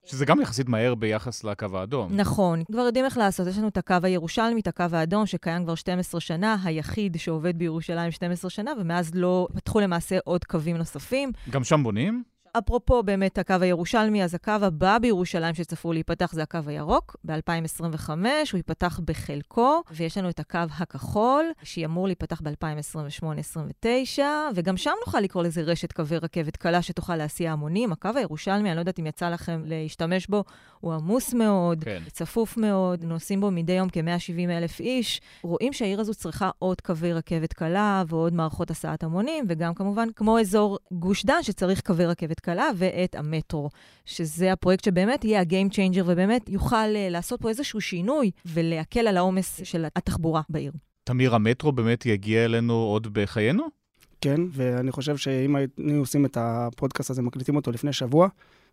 שזה 0.05 0.25
גם 0.25 0.41
יחסית 0.41 0.69
מהר 0.69 0.95
ביחס 0.95 1.45
לקו 1.45 1.67
האדום. 1.75 2.09
נכון, 2.17 2.65
כבר 2.73 2.81
יודעים 2.83 3.05
איך 3.05 3.19
לעשות. 3.19 3.47
יש 3.47 3.59
לנו 3.59 3.69
את 3.69 3.77
הקו 3.77 3.95
הירושלמי, 4.03 4.61
את 4.61 4.67
הקו 4.67 4.85
האדום, 4.93 5.27
שקיים 5.27 5.65
כבר 5.65 5.75
12 5.75 6.21
שנה, 6.21 6.57
היחיד 6.65 7.17
שעובד 7.19 7.59
בירושלים 7.59 8.11
12 8.11 8.51
שנה, 8.51 8.73
ומאז 8.81 9.11
לא 9.15 9.49
פתחו 9.55 9.81
למעשה 9.81 10.19
עוד 10.25 10.45
קווים 10.45 10.77
נוספים. 10.77 11.33
גם 11.51 11.65
שם 11.65 11.83
בונים? 11.83 12.23
אפרופו 12.59 13.03
באמת 13.03 13.39
הקו 13.39 13.55
הירושלמי, 13.61 14.25
אז 14.25 14.35
הקו 14.35 14.51
הבא 14.51 14.99
בירושלים 14.99 15.55
שצפוי 15.55 15.95
להיפתח 15.95 16.33
זה 16.33 16.43
הקו 16.43 16.59
הירוק. 16.67 17.17
ב-2025 17.25 18.11
הוא 18.53 18.57
ייפתח 18.57 19.01
בחלקו, 19.05 19.83
ויש 19.91 20.19
לנו 20.19 20.29
את 20.29 20.41
הקו 20.41 20.59
הכחול, 20.79 21.45
שאמור 21.63 22.07
להיפתח 22.07 22.41
ב-2028-2029, 22.41 24.19
וגם 24.55 24.77
שם 24.77 24.91
נוכל 25.07 25.21
לקרוא 25.21 25.43
לזה 25.43 25.63
רשת 25.63 25.93
קווי 25.93 26.19
רכבת 26.19 26.57
קלה 26.57 26.83
שתוכל 26.83 27.17
להסיע 27.17 27.53
המונים. 27.53 27.93
הקו 27.93 28.11
הירושלמי, 28.17 28.69
אני 28.69 28.77
לא 28.77 28.81
יודעת 28.81 28.99
אם 28.99 29.07
יצא 29.07 29.29
לכם 29.29 29.63
להשתמש 29.65 30.27
בו, 30.27 30.45
הוא 30.81 30.93
עמוס 30.93 31.35
מאוד, 31.35 31.85
כן. 31.85 32.03
צפוף 32.13 32.57
מאוד, 32.57 33.05
נוסעים 33.05 33.41
בו 33.41 33.51
מדי 33.51 33.73
יום 33.73 33.89
כ-170 33.93 34.51
אלף 34.51 34.81
איש. 34.81 35.21
רואים 35.43 35.73
שהעיר 35.73 36.01
הזו 36.01 36.15
צריכה 36.15 36.51
עוד 36.59 36.81
קווי 36.81 37.13
רכבת 37.13 37.53
קלה 37.53 38.03
ועוד 38.09 38.35
מערכות 38.35 38.71
הסעת 38.71 39.03
המונים, 39.03 39.45
וגם 39.49 39.75
כמובן, 39.75 40.09
כמו 40.17 40.41
אזור 40.41 40.79
גוש 40.93 41.25
דן, 41.25 41.43
שצריך 41.43 41.81
קווי 41.81 42.07
רכבת 42.07 42.41
קלה 42.45 42.71
ואת 42.77 43.15
המטרו, 43.15 43.71
שזה 44.05 44.53
הפרויקט 44.53 44.85
שבאמת 44.85 45.25
יהיה 45.25 45.41
ה-game 45.41 45.73
changer 45.73 46.03
ובאמת 46.07 46.49
יוכל 46.49 46.77
uh, 46.77 47.11
לעשות 47.11 47.43
פה 47.43 47.49
איזשהו 47.49 47.81
שינוי 47.81 48.31
ולהקל 48.47 49.07
על 49.07 49.17
העומס 49.17 49.61
של 49.65 49.85
התחבורה 49.97 50.43
בעיר. 50.49 50.73
תמיר, 51.05 51.35
המטרו 51.35 51.73
באמת 51.73 52.07
יגיע 52.07 52.45
אלינו 52.45 52.75
עוד 52.75 53.15
בחיינו? 53.15 53.65
כן, 54.21 54.41
ואני 54.51 54.93
חושב 54.93 55.17
שאם 55.17 55.57
היינו 55.57 56.01
עושים 56.01 56.27
את 56.27 56.37
הפודקאסט 56.41 57.11
הזה, 57.11 57.23
מקליטים 57.23 57.57
אותו 57.57 57.71
לפני 57.71 57.93
שבוע, 57.93 58.29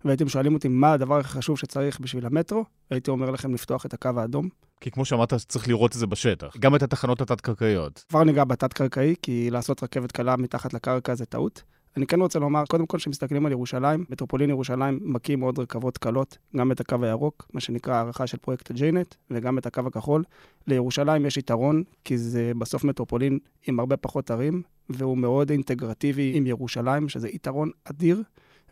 והייתם 0.05 0.29
שואלים 0.29 0.53
אותי 0.53 0.67
מה 0.67 0.93
הדבר 0.93 1.19
הכי 1.19 1.29
חשוב 1.29 1.57
שצריך 1.57 1.99
בשביל 1.99 2.25
המטרו, 2.25 2.65
הייתי 2.89 3.11
אומר 3.11 3.31
לכם 3.31 3.53
לפתוח 3.53 3.85
את 3.85 3.93
הקו 3.93 4.09
האדום. 4.17 4.49
כי 4.81 4.91
כמו 4.91 5.05
שאמרת, 5.05 5.33
צריך 5.33 5.67
לראות 5.67 5.91
את 5.91 5.99
זה 5.99 6.07
בשטח. 6.07 6.57
גם 6.59 6.75
את 6.75 6.83
התחנות 6.83 7.21
התת-קרקעיות. 7.21 8.05
כבר 8.09 8.23
ניגע 8.23 8.43
בתת-קרקעי, 8.43 9.15
כי 9.21 9.49
לעשות 9.51 9.83
רכבת 9.83 10.11
קלה 10.11 10.37
מתחת 10.37 10.73
לקרקע 10.73 11.15
זה 11.15 11.25
טעות. 11.25 11.63
אני 11.97 12.07
כן 12.07 12.21
רוצה 12.21 12.39
לומר, 12.39 12.65
קודם 12.65 12.85
כל, 12.85 12.97
כשמסתכלים 12.97 13.45
על 13.45 13.51
ירושלים, 13.51 14.05
מטרופולין 14.09 14.49
ירושלים 14.49 14.99
מקים 15.01 15.41
עוד 15.41 15.59
רכבות 15.59 15.97
קלות, 15.97 16.37
גם 16.55 16.71
את 16.71 16.79
הקו 16.79 16.95
הירוק, 17.01 17.47
מה 17.53 17.59
שנקרא 17.59 17.93
הערכה 17.93 18.27
של 18.27 18.37
פרויקט 18.37 18.71
הג'יינט, 18.71 19.15
וגם 19.31 19.57
את 19.57 19.65
הקו 19.65 19.81
הכחול. 19.87 20.23
לירושלים 20.67 21.25
יש 21.25 21.37
יתרון, 21.37 21.83
כי 22.03 22.17
זה 22.17 22.51
בסוף 22.57 22.83
מטרופולין 22.83 23.39
עם 23.67 23.79
הרבה 23.79 23.97
פחות 23.97 24.31
ערים, 24.31 24.61
והוא 24.89 25.17
מאוד 25.17 25.49
אינטגרטיבי 25.49 26.31
עם 26.35 26.47
ירושלים, 26.47 27.09
שזה 27.09 27.29
יתרון 27.29 27.69
אדיר, 27.85 28.23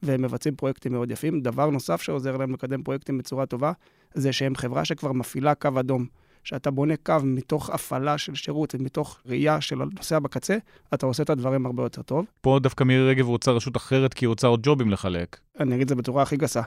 והם 0.04 0.22
מבצעים 0.22 0.56
פרויקטים 0.56 0.92
מאוד 0.92 1.12
יפים. 1.12 1.42
דבר 1.42 1.70
נוסף 1.70 2.02
שעוזר 2.02 2.38
להם 2.38 2.54
לקדם 2.54 2.84
פרויקטים 2.84 3.18
בצורה 3.18 3.46
טובה, 3.46 3.72
זה 4.14 4.34
שהם 4.34 4.56
חברה 4.56 4.86
שכבר 4.86 5.12
מפעילה 5.12 5.56
קו 5.56 5.70
אדום. 5.80 6.06
שאתה 6.50 6.72
בונה 6.72 6.94
קו 7.04 7.16
מתוך 7.24 7.70
הפעלה 7.70 8.18
של 8.18 8.36
שירות 8.36 8.76
ומתוך 8.76 9.20
ראייה 9.26 9.62
של 9.62 9.82
הנוסע 9.82 10.20
בקצה, 10.20 10.58
אתה 10.94 11.06
עושה 11.06 11.24
את 11.24 11.30
הדברים 11.30 11.66
הרבה 11.66 11.84
יותר 11.84 12.02
טוב. 12.02 12.26
פה 12.42 12.60
דווקא 12.62 12.84
מירי 12.84 13.10
רגב 13.10 13.28
רוצה 13.28 13.52
רשות 13.52 13.78
אחרת, 13.78 14.14
כי 14.14 14.26
היא 14.26 14.28
רוצה 14.28 14.48
עוד 14.48 14.60
ג'ובים 14.64 14.92
לחלק. 14.92 15.38
אני 15.60 15.76
אגיד 15.76 15.82
את 15.82 15.90
זה 15.90 15.96
בצורה 15.96 16.24
הכי 16.24 16.38
גסה. 16.38 16.62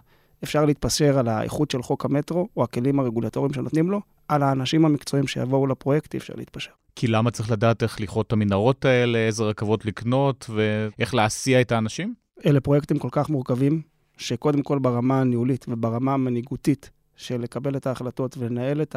אפשר 0.44 0.64
להתפשר 0.64 1.18
על 1.18 1.28
האיכות 1.28 1.70
של 1.70 1.82
חוק 1.82 2.04
המטרו, 2.04 2.48
או 2.56 2.64
הכלים 2.64 3.00
הרגולטוריים 3.00 3.54
שנותנים 3.54 3.90
לו, 3.90 4.00
על 4.28 4.42
האנשים 4.42 4.84
המקצועיים 4.84 5.26
שיבואו 5.26 5.66
לפרויקט, 5.66 6.14
אי 6.14 6.18
אפשר 6.18 6.34
להתפשר. 6.36 6.70
כי 6.96 7.06
למה 7.06 7.30
צריך 7.30 7.50
לדעת 7.50 7.82
איך 7.82 8.00
לכרות 8.00 8.26
את 8.26 8.32
המנהרות 8.32 8.84
האלה, 8.84 9.18
איזה 9.18 9.44
רכבות 9.44 9.84
לקנות, 9.84 10.50
ואיך 10.54 11.14
להסיע 11.14 11.60
את 11.60 11.72
האנשים? 11.72 12.14
אלה 12.46 12.60
פרויקטים 12.60 12.98
כל 12.98 13.08
כך 13.10 13.30
מורכבים, 13.30 13.82
שקודם 14.16 14.62
כל 14.62 14.78
ברמה 14.78 15.20
הניהולית 15.20 15.66
וברמה 15.68 16.14
המנהיגותית 16.14 16.90
של 17.16 17.40
לקבל 17.40 17.76
את 17.76 17.86
ההחלטות 17.86 18.38
ולנהל 18.38 18.82
את 18.82 18.96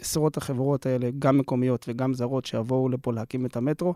העשרות 0.00 0.36
החברות 0.36 0.86
האלה, 0.86 1.10
גם 1.18 1.38
מקומיות 1.38 1.84
וגם 1.88 2.14
זרות, 2.14 2.44
שיבואו 2.44 2.88
לפה 2.88 3.12
להקים 3.12 3.46
את 3.46 3.56
המטרו, 3.56 3.94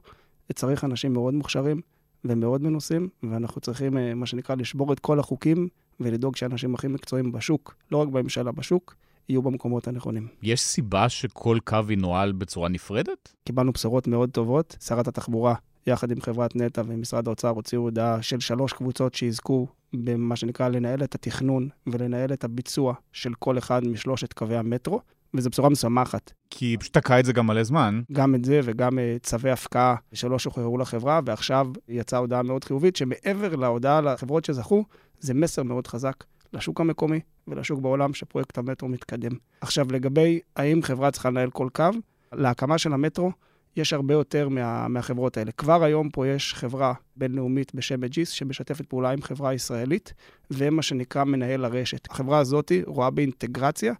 צריך 0.55 0.85
אנשים 0.85 1.13
מאוד 1.13 1.35
מוכשרים 1.35 1.81
ומאוד 2.25 2.63
מנוסים, 2.63 3.09
ואנחנו 3.23 3.61
צריכים, 3.61 3.99
אה, 3.99 4.15
מה 4.15 4.27
שנקרא, 4.27 4.55
לשבור 4.55 4.93
את 4.93 5.01
כל 5.01 5.21
החוקים 5.21 5.69
ולדאוג 6.01 6.37
שהאנשים 6.37 6.75
הכי 6.75 6.89
מקצועיים 6.89 7.33
בשוק, 7.33 7.75
לא 7.93 7.97
רק 7.97 8.09
בממשלה, 8.09 8.53
בשוק, 8.53 8.95
יהיו 9.29 9.43
במקומות 9.43 9.89
הנכונים. 9.89 10.29
יש 10.43 10.61
סיבה 10.61 11.09
שכל 11.09 11.59
קו 11.65 11.79
ינוהל 11.91 12.33
בצורה 12.33 12.69
נפרדת? 12.69 13.35
קיבלנו 13.45 13.73
בשורות 13.73 14.07
מאוד 14.07 14.31
טובות. 14.31 14.77
שרת 14.85 15.09
התחבורה, 15.09 15.55
יחד 15.87 16.11
עם 16.11 16.21
חברת 16.21 16.57
נטע 16.57 16.83
ומשרד 16.87 17.27
האוצר, 17.27 17.49
הוציאו 17.49 17.83
הודעה 17.83 18.23
של 18.23 18.41
שלוש 18.41 18.73
קבוצות 18.73 19.15
שיזכו 19.15 19.67
במה 19.93 20.37
שנקרא 20.37 20.69
לנהל 20.69 21.05
את 21.05 21.15
התכנון 21.15 21.69
ולנהל 21.87 22.33
את 22.33 22.45
הביצוע 22.45 22.95
של 23.13 23.35
כל 23.39 23.59
אחד 23.59 23.85
משלושת 23.85 24.33
קווי 24.33 24.57
המטרו. 24.57 25.01
וזו 25.35 25.51
בשורה 25.51 25.69
משמחת. 25.69 26.33
כי 26.51 26.77
פשוט 26.81 26.93
תקע 26.95 27.21
את 27.21 27.25
זה 27.25 27.33
גם 27.33 27.47
מלא 27.47 27.63
זמן. 27.63 28.03
גם 28.13 28.35
את 28.35 28.45
זה 28.45 28.61
וגם 28.65 28.99
אה, 28.99 29.23
צווי 29.23 29.51
הפקעה 29.51 29.95
שלא 30.13 30.39
שוחררו 30.39 30.79
לחברה, 30.79 31.21
ועכשיו 31.25 31.67
יצאה 31.89 32.19
הודעה 32.19 32.43
מאוד 32.43 32.65
חיובית, 32.65 32.97
שמעבר 32.97 33.57
להודעה 33.57 34.01
לחברות 34.01 34.45
שזכו, 34.45 34.85
זה 35.21 35.35
מסר 35.35 35.63
מאוד 35.63 35.87
חזק 35.87 36.25
לשוק 36.53 36.81
המקומי 36.81 37.21
ולשוק 37.49 37.81
בעולם 37.81 38.15
שפרויקט 38.15 38.59
המטרו 38.59 38.89
מתקדם. 38.89 39.33
עכשיו, 39.61 39.93
לגבי 39.93 40.41
האם 40.57 40.83
חברה 40.83 41.11
צריכה 41.11 41.31
לנהל 41.31 41.51
כל 41.51 41.69
קו, 41.73 41.85
להקמה 42.33 42.79
של 42.79 42.93
המטרו 42.93 43.33
יש 43.77 43.93
הרבה 43.93 44.15
יותר 44.15 44.49
מה, 44.49 44.89
מהחברות 44.89 45.37
האלה. 45.37 45.53
כבר 45.53 45.85
היום 45.85 46.11
פה 46.11 46.27
יש 46.27 46.55
חברה 46.55 46.93
בינלאומית 47.17 47.75
בשם 47.75 48.05
אג'יס, 48.05 48.31
שמשתפת 48.31 48.87
פעולה 48.87 49.11
עם 49.11 49.23
חברה 49.23 49.55
ישראלית, 49.55 50.15
ומה 50.51 50.83
שנקרא 50.83 51.25
מנהל 51.25 51.65
הרשת. 51.65 52.11
החברה 52.11 52.39
הזאת 52.39 52.73
רואה 52.87 53.11
באינטגרציה 53.11 53.95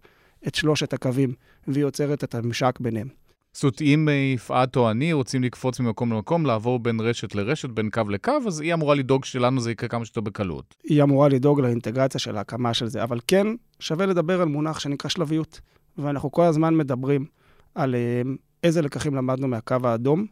את 0.47 0.55
שלושת 0.55 0.93
הקווים, 0.93 1.33
והיא 1.67 1.81
יוצרת 1.81 2.23
את 2.23 2.35
הממשק 2.35 2.79
ביניהם. 2.79 3.07
זאת 3.53 3.63
אומרת, 3.63 3.81
אם 3.81 4.07
יפעת 4.35 4.75
או 4.75 4.91
אני 4.91 5.13
רוצים 5.13 5.43
לקפוץ 5.43 5.79
ממקום 5.79 6.13
למקום, 6.13 6.45
לעבור 6.45 6.79
בין 6.79 6.99
רשת 6.99 7.35
לרשת, 7.35 7.69
בין 7.69 7.89
קו 7.89 8.01
לקו, 8.09 8.31
אז 8.47 8.59
היא 8.59 8.73
אמורה 8.73 8.95
לדאוג 8.95 9.25
שלנו 9.25 9.61
זה 9.61 9.71
יקרה 9.71 9.89
כמה 9.89 10.05
שיותר 10.05 10.21
בקלות. 10.21 10.75
היא 10.83 11.03
אמורה 11.03 11.29
לדאוג 11.29 11.61
לאינטגרציה 11.61 12.19
של 12.19 12.37
ההקמה 12.37 12.73
של 12.73 12.87
זה, 12.87 13.03
אבל 13.03 13.19
כן 13.27 13.47
שווה 13.79 14.05
לדבר 14.05 14.41
על 14.41 14.47
מונח 14.47 14.79
שנקרא 14.79 15.09
שלביות. 15.09 15.61
ואנחנו 15.97 16.31
כל 16.31 16.43
הזמן 16.43 16.77
מדברים 16.77 17.25
על 17.75 17.95
אה, 17.95 18.21
איזה 18.63 18.81
לקחים 18.81 19.15
למדנו 19.15 19.47
מהקו 19.47 19.75
האדום, 19.83 20.25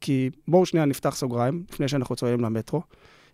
כי 0.00 0.30
בואו 0.48 0.66
שנייה 0.66 0.86
נפתח 0.86 1.16
סוגריים, 1.16 1.64
לפני 1.72 1.88
שאנחנו 1.88 2.16
צועדים 2.16 2.40
למטרו. 2.40 2.82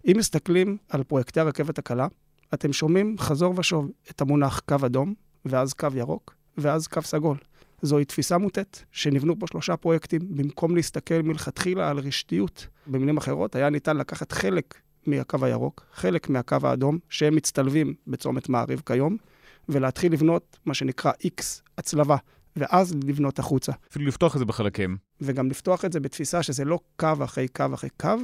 אם 0.07 0.12
מסתכלים 0.16 0.76
על 0.89 1.03
פרויקטי 1.03 1.41
הרכבת 1.41 1.78
הקלה, 1.78 2.07
אתם 2.55 2.72
שומעים 2.72 3.16
חזור 3.18 3.55
ושוב 3.57 3.91
את 4.11 4.20
המונח 4.20 4.61
קו 4.68 4.76
אדום, 4.87 5.14
ואז 5.45 5.72
קו 5.72 5.88
ירוק, 5.95 6.34
ואז 6.59 6.86
קו 6.86 7.03
סגול. 7.03 7.36
זוהי 7.82 8.05
תפיסה 8.05 8.38
מוטית, 8.38 8.84
שנבנו 8.93 9.38
פה 9.38 9.47
שלושה 9.47 9.76
פרויקטים, 9.76 10.20
במקום 10.30 10.76
להסתכל 10.76 11.22
מלכתחילה 11.22 11.91
על 11.91 11.99
רשתיות. 11.99 12.66
במילים 12.86 13.16
אחרות, 13.16 13.57
היה 13.57 13.70
ניתן 13.70 13.97
לקחת 13.97 14.32
חלק 14.32 14.74
מהקו 15.07 15.45
הירוק, 15.45 15.86
חלק 15.93 16.28
מהקו 16.28 16.57
האדום, 16.62 16.99
שהם 17.09 17.36
מצטלבים 17.36 17.95
בצומת 18.07 18.49
מעריב 18.49 18.82
כיום, 18.86 19.16
ולהתחיל 19.68 20.12
לבנות 20.12 20.59
מה 20.66 20.74
שנקרא 20.74 21.12
X, 21.26 21.43
הצלבה, 21.78 22.16
ואז 22.57 22.95
לבנות 23.05 23.38
החוצה. 23.38 23.72
אפילו 23.91 24.07
לפתוח 24.07 24.34
את 24.34 24.38
זה 24.38 24.45
בחלקים. 24.45 24.97
וגם 25.20 25.51
לפתוח 25.51 25.84
את 25.84 25.93
זה 25.93 26.01
בתפיסה 26.01 26.43
שזה 26.43 26.64
לא 26.64 26.78
קו 26.97 27.12
אחרי 27.24 27.49
קו 27.49 27.64
אחרי 27.74 27.91
קו, 28.01 28.16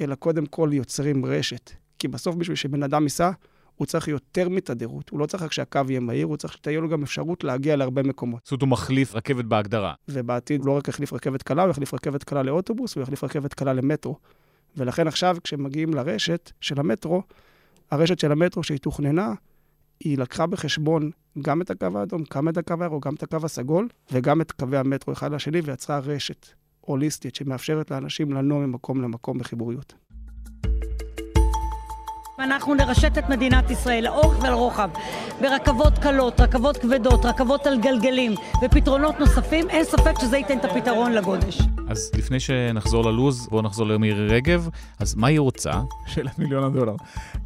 אלא 0.00 0.14
קודם 0.14 0.46
כל 0.46 0.70
יוצרים 0.72 1.24
רשת. 1.24 1.70
כי 1.98 2.08
בסוף 2.08 2.36
בשביל 2.36 2.56
שבן 2.56 2.82
אדם 2.82 3.02
ייסע, 3.02 3.30
הוא 3.76 3.86
צריך 3.86 4.08
יותר 4.08 4.48
מתדירות. 4.48 5.10
הוא 5.10 5.20
לא 5.20 5.26
צריך 5.26 5.42
רק 5.42 5.52
שהקו 5.52 5.80
יהיה 5.88 6.00
מהיר, 6.00 6.26
הוא 6.26 6.36
צריך 6.36 6.52
שתהיה 6.52 6.80
לו 6.80 6.88
גם 6.88 7.02
אפשרות 7.02 7.44
להגיע 7.44 7.76
להרבה 7.76 8.02
מקומות. 8.02 8.40
זאת 8.44 8.52
אומרת, 8.52 8.62
הוא 8.62 8.68
מחליף 8.68 9.14
רכבת 9.14 9.44
בהגדרה. 9.44 9.94
ובעתיד 10.08 10.60
הוא 10.60 10.66
לא 10.66 10.76
רק 10.76 10.88
יחליף 10.88 11.12
רכבת 11.12 11.42
קלה, 11.42 11.62
הוא 11.62 11.70
יחליף 11.70 11.94
רכבת 11.94 12.24
קלה 12.24 12.42
לאוטובוס, 12.42 12.94
הוא 12.94 13.02
יחליף 13.02 13.24
רכבת 13.24 13.54
קלה 13.54 13.72
למטרו. 13.72 14.18
ולכן 14.76 15.06
עכשיו, 15.06 15.36
כשמגיעים 15.44 15.94
לרשת 15.94 16.52
של 16.60 16.80
המטרו, 16.80 17.22
הרשת 17.90 18.18
של 18.18 18.32
המטרו 18.32 18.62
שהיא 18.62 18.78
תוכננה, 18.78 19.32
היא 20.00 20.18
לקחה 20.18 20.46
בחשבון 20.46 21.10
גם 21.42 21.62
את 21.62 21.70
הקו 21.70 21.98
האדום, 21.98 22.22
גם 22.34 22.48
את 22.48 22.56
הקו 22.56 22.74
הירוק, 22.80 23.06
גם 23.06 23.14
את 23.14 23.22
הקו 23.22 23.38
הסגול, 23.44 23.88
וגם 24.12 24.40
את 24.40 24.52
קווי 24.52 24.78
המטרו 24.78 25.12
אחד 25.12 25.32
לשני, 25.32 25.60
ויצרה 25.60 25.98
רשת 25.98 26.46
הוליסטית 26.80 27.34
שמאפשרת 27.34 27.90
לאנשים 27.90 28.32
לנוע 28.32 28.66
ממקום 28.66 29.02
למקום 29.02 29.38
בחיבוריות. 29.38 29.94
אנחנו 32.38 32.74
נרשת 32.74 33.18
את 33.18 33.28
מדינת 33.28 33.70
ישראל 33.70 34.04
לאורך 34.04 34.42
ולרוחב 34.42 34.90
ברכבות 35.40 35.98
קלות, 35.98 36.40
רכבות 36.40 36.76
כבדות, 36.76 37.24
רכבות 37.24 37.66
על 37.66 37.80
גלגלים 37.80 38.34
ופתרונות 38.64 39.20
נוספים, 39.20 39.70
אין 39.70 39.84
ספק 39.84 40.12
שזה 40.20 40.36
ייתן 40.36 40.58
את 40.58 40.64
הפתרון 40.64 41.12
לגודש. 41.12 41.58
אז 41.88 42.10
לפני 42.14 42.40
שנחזור 42.40 43.04
ללוז, 43.04 43.48
בואו 43.50 43.62
נחזור 43.62 43.86
למירי 43.86 44.28
רגב. 44.28 44.68
אז 45.00 45.14
מה 45.14 45.26
היא 45.26 45.40
רוצה? 45.40 45.72
שאלת 46.06 46.38
מיליון 46.38 46.64
הדולר. 46.64 46.94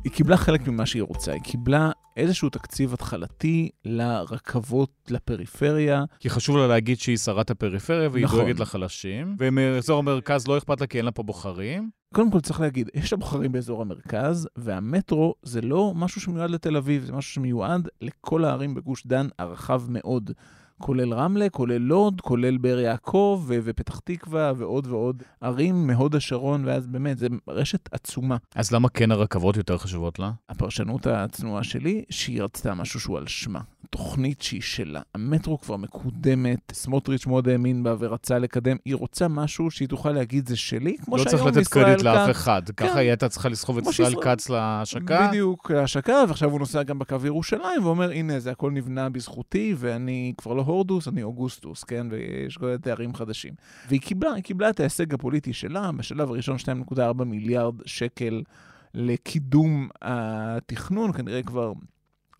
היא 0.04 0.12
קיבלה 0.12 0.36
חלק 0.36 0.68
ממה 0.68 0.86
שהיא 0.86 1.02
רוצה. 1.02 1.32
היא 1.32 1.42
קיבלה 1.42 1.90
איזשהו 2.18 2.50
תקציב 2.50 2.94
התחלתי 2.94 3.68
לרכבות 3.84 4.90
לפריפריה. 5.10 6.04
כי 6.20 6.30
חשוב 6.30 6.56
לה 6.56 6.66
להגיד 6.66 6.98
שהיא 6.98 7.16
שרת 7.16 7.50
הפריפריה 7.50 8.08
והיא 8.12 8.24
נכון. 8.24 8.40
דואגת 8.40 8.60
לחלשים. 8.60 9.36
ומאזור 9.38 9.98
המרכז 9.98 10.48
לא 10.48 10.58
אכפת 10.58 10.80
לה 10.80 10.86
כי 10.86 10.98
אין 10.98 11.04
לה 11.04 11.10
פה 11.10 11.22
בוחרים. 11.22 11.90
קודם 12.14 12.30
כל 12.30 12.40
צריך 12.40 12.60
להגיד, 12.60 12.90
יש 12.94 13.12
לה 13.12 13.18
בוחרים 13.18 13.52
באזור 13.52 13.82
המרכז, 13.82 14.48
והמטרו 14.56 15.34
זה 15.42 15.60
לא 15.60 15.92
משהו 15.96 16.20
שמיועד 16.20 16.50
לתל 16.50 16.76
אביב, 16.76 17.04
זה 17.04 17.12
משהו 17.12 17.32
שמיועד 17.32 17.88
לכל 18.00 18.44
הערים 18.44 18.74
בגוש 18.74 19.06
דן 19.06 19.28
הרחב 19.38 19.82
מאוד. 19.88 20.30
כולל 20.78 21.14
רמלה, 21.14 21.48
כולל 21.50 21.78
לוד, 21.78 22.20
כולל 22.20 22.56
באר 22.56 22.78
יעקב 22.78 23.44
ו- 23.46 23.58
ופתח 23.64 23.98
תקווה 23.98 24.52
ועוד 24.56 24.86
ועוד 24.86 25.22
ערים 25.40 25.86
מהוד 25.86 26.14
השרון, 26.14 26.64
ואז 26.64 26.86
באמת, 26.86 27.18
זו 27.18 27.26
רשת 27.48 27.88
עצומה. 27.92 28.36
אז 28.54 28.72
למה 28.72 28.88
כן 28.88 29.10
הרכבות 29.10 29.56
יותר 29.56 29.78
חשובות 29.78 30.18
לה? 30.18 30.32
הפרשנות 30.48 31.06
הצנועה 31.06 31.64
שלי, 31.64 32.04
שהיא 32.10 32.42
רצתה 32.42 32.74
משהו 32.74 33.00
שהוא 33.00 33.18
על 33.18 33.26
שמה. 33.26 33.60
תוכנית 33.90 34.42
שהיא 34.42 34.62
שלה. 34.62 35.00
המטרו 35.14 35.60
כבר 35.60 35.76
מקודמת, 35.76 36.72
סמוטריץ' 36.72 37.26
מאוד 37.26 37.48
האמין 37.48 37.82
בה 37.82 37.94
ורצה 37.98 38.38
לקדם. 38.38 38.76
היא 38.84 38.94
רוצה 38.94 39.28
משהו 39.28 39.70
שהיא 39.70 39.88
תוכל 39.88 40.12
להגיד 40.12 40.48
זה 40.48 40.56
שלי, 40.56 40.96
כמו 40.98 41.16
לא 41.16 41.22
שהיום 41.24 41.36
צריך 41.38 41.46
לתת 41.48 41.60
ישראל 41.60 41.84
קרדיט 41.84 41.98
כץ- 42.00 42.04
לאף 42.04 42.30
אחד. 42.30 42.62
כן. 42.76 42.86
ככה 42.86 42.98
היא 42.98 43.08
הייתה 43.08 43.28
צריכה 43.28 43.48
לסחוב 43.48 43.78
את 43.78 43.86
ישראל 43.86 44.22
כץ 44.22 44.48
להשקה. 44.50 45.28
בדיוק, 45.28 45.70
להשקה, 45.70 46.24
ועכשיו 46.28 46.50
הוא 46.50 46.58
נוסע 46.58 46.82
גם 46.82 46.98
בקו 46.98 47.16
ירושלים, 47.24 47.84
ואומר, 47.84 48.10
הנה, 48.10 48.40
זה 48.40 48.50
הכל 48.50 48.70
נבנה 48.70 49.08
בזכותי, 49.08 49.74
ואני 49.78 50.32
כבר 50.38 50.54
לא 50.54 50.62
הורדוס, 50.62 51.08
אני 51.08 51.22
אוגוסטוס, 51.22 51.84
כן? 51.84 52.06
ויש 52.10 52.56
כל 52.56 52.66
מיני 52.66 52.78
תארים 52.78 53.14
חדשים. 53.14 53.52
והיא 53.88 54.00
קיבלה, 54.00 54.32
היא 54.32 54.42
קיבלה 54.42 54.70
את 54.70 54.80
ההישג 54.80 55.14
הפוליטי 55.14 55.52
שלה, 55.52 55.92
בשלב 55.92 56.30
הראשון 56.30 56.56
2.4 56.92 57.24
מיליארד 57.24 57.74
שקל 57.86 58.42
לקידום 58.94 59.88
התכנון, 60.02 61.12
כנראה 61.12 61.42
כבר 61.42 61.72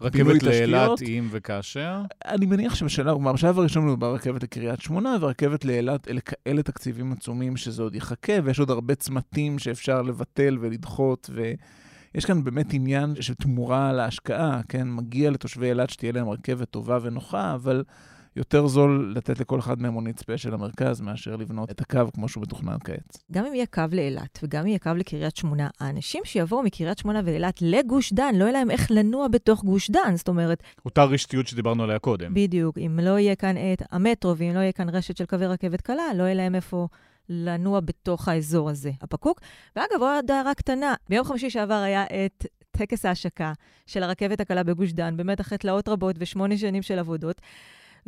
רכבת 0.00 0.42
לאילת, 0.42 1.02
אם 1.02 1.28
וכאשר? 1.30 2.02
אני 2.24 2.46
מניח 2.46 2.74
שבשלב, 2.74 3.14
כלומר, 3.14 3.32
בשלב 3.32 3.58
הראשון 3.58 3.86
מדובר 3.86 4.14
רכבת 4.14 4.42
לקריית 4.42 4.80
שמונה, 4.80 5.16
ורכבת 5.20 5.64
לאילת, 5.64 6.08
אלה 6.08 6.20
כאלה 6.20 6.62
תקציבים 6.62 7.12
עצומים 7.12 7.56
שזה 7.56 7.82
עוד 7.82 7.94
יחכה, 7.94 8.32
ויש 8.44 8.58
עוד 8.58 8.70
הרבה 8.70 8.94
צמתים 8.94 9.58
שאפשר 9.58 10.02
לבטל 10.02 10.58
ולדחות, 10.60 11.30
ויש 11.34 12.24
כאן 12.24 12.44
באמת 12.44 12.72
עניין 12.72 13.14
של 13.20 13.34
תמורה 13.34 13.92
להשקעה, 13.92 14.60
כן? 14.68 14.88
מגיע 14.90 15.30
לתושבי 15.30 15.66
אילת 15.66 15.90
שתהיה 15.90 16.12
להם 16.12 16.28
רכבת 16.28 16.70
טובה 16.70 16.98
ונוחה, 17.02 17.54
אבל... 17.54 17.82
יותר 18.38 18.66
זול 18.66 19.12
לתת 19.16 19.40
לכל 19.40 19.58
אחד 19.58 19.82
מהם 19.82 19.92
מונית 19.92 20.18
ספיישל 20.18 20.50
למרכז, 20.50 21.00
מאשר 21.00 21.36
לבנות 21.36 21.70
את 21.70 21.80
הקו 21.80 22.00
כמו 22.14 22.28
שהוא 22.28 22.42
מתוכנן 22.42 22.76
כעת. 22.84 23.18
גם 23.32 23.46
אם 23.46 23.54
יהיה 23.54 23.66
קו 23.66 23.82
לאילת 23.92 24.38
וגם 24.42 24.60
אם 24.60 24.66
יהיה 24.66 24.78
קו 24.78 24.90
לקריית 24.96 25.36
שמונה, 25.36 25.68
האנשים 25.80 26.22
שיבואו 26.24 26.62
מקריית 26.62 26.98
שמונה 26.98 27.20
ואילת 27.24 27.58
לגוש 27.62 28.12
דן, 28.12 28.34
לא 28.34 28.44
יהיה 28.44 28.52
להם 28.52 28.70
איך 28.70 28.90
לנוע 28.90 29.28
בתוך 29.28 29.64
גוש 29.64 29.90
דן, 29.90 30.16
זאת 30.16 30.28
אומרת... 30.28 30.62
אותה 30.84 31.04
רשתיות 31.04 31.46
שדיברנו 31.46 31.82
עליה 31.82 31.98
קודם. 31.98 32.34
בדיוק. 32.34 32.78
אם 32.78 33.00
לא 33.02 33.18
יהיה 33.18 33.34
כאן 33.34 33.56
את 33.56 33.82
המטרו 33.90 34.36
ואם 34.36 34.54
לא 34.54 34.58
יהיה 34.58 34.72
כאן 34.72 34.88
רשת 34.88 35.16
של 35.16 35.26
קווי 35.26 35.46
רכבת 35.46 35.80
קלה, 35.80 36.14
לא 36.14 36.22
יהיה 36.22 36.34
להם 36.34 36.54
איפה... 36.54 36.88
לנוע 37.30 37.80
בתוך 37.80 38.28
האזור 38.28 38.70
הזה, 38.70 38.90
הפקוק. 39.02 39.40
ואגב, 39.76 40.00
עוד 40.00 40.30
הערה 40.30 40.54
קטנה, 40.54 40.94
ביום 41.08 41.24
חמישי 41.24 41.50
שעבר 41.50 41.74
היה 41.74 42.04
את 42.04 42.46
טקס 42.70 43.04
ההשקה 43.04 43.52
של 43.86 44.02
הרכבת 44.02 44.40
הקלה 44.40 44.62
בגוש 44.62 44.92
דן, 44.92 45.16
באמת 45.16 45.40
אחרי 45.40 45.58
תלאות 45.58 45.88
רבות 45.88 46.16
ושמונה 46.18 46.56
שנים 46.56 46.82
של 46.82 46.98
עבודות. 46.98 47.40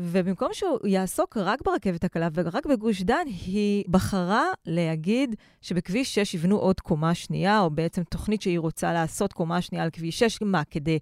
ובמקום 0.03 0.48
שהוא 0.53 0.78
יעסוק 0.86 1.36
רק 1.36 1.62
ברכבת 1.64 2.05
הקלה 2.05 2.28
ורק 2.34 2.66
בגוש 2.66 3.03
דן, 3.03 3.26
היא 3.26 3.84
בחרה 3.88 4.44
להגיד 4.66 5.34
שבכביש 5.61 6.14
6 6.14 6.34
יבנו 6.34 6.57
עוד 6.57 6.80
קומה 6.80 7.14
שנייה, 7.14 7.61
או 7.61 7.70
בעצם 7.70 8.03
תוכנית 8.03 8.42
שהיא 8.42 8.59
רוצה 8.59 8.92
לעשות 8.92 9.32
קומה 9.32 9.61
שנייה 9.62 9.84
על 9.84 9.90
כביש 9.90 10.18
6, 10.18 10.42
מה, 10.42 10.62
כדי 10.70 10.98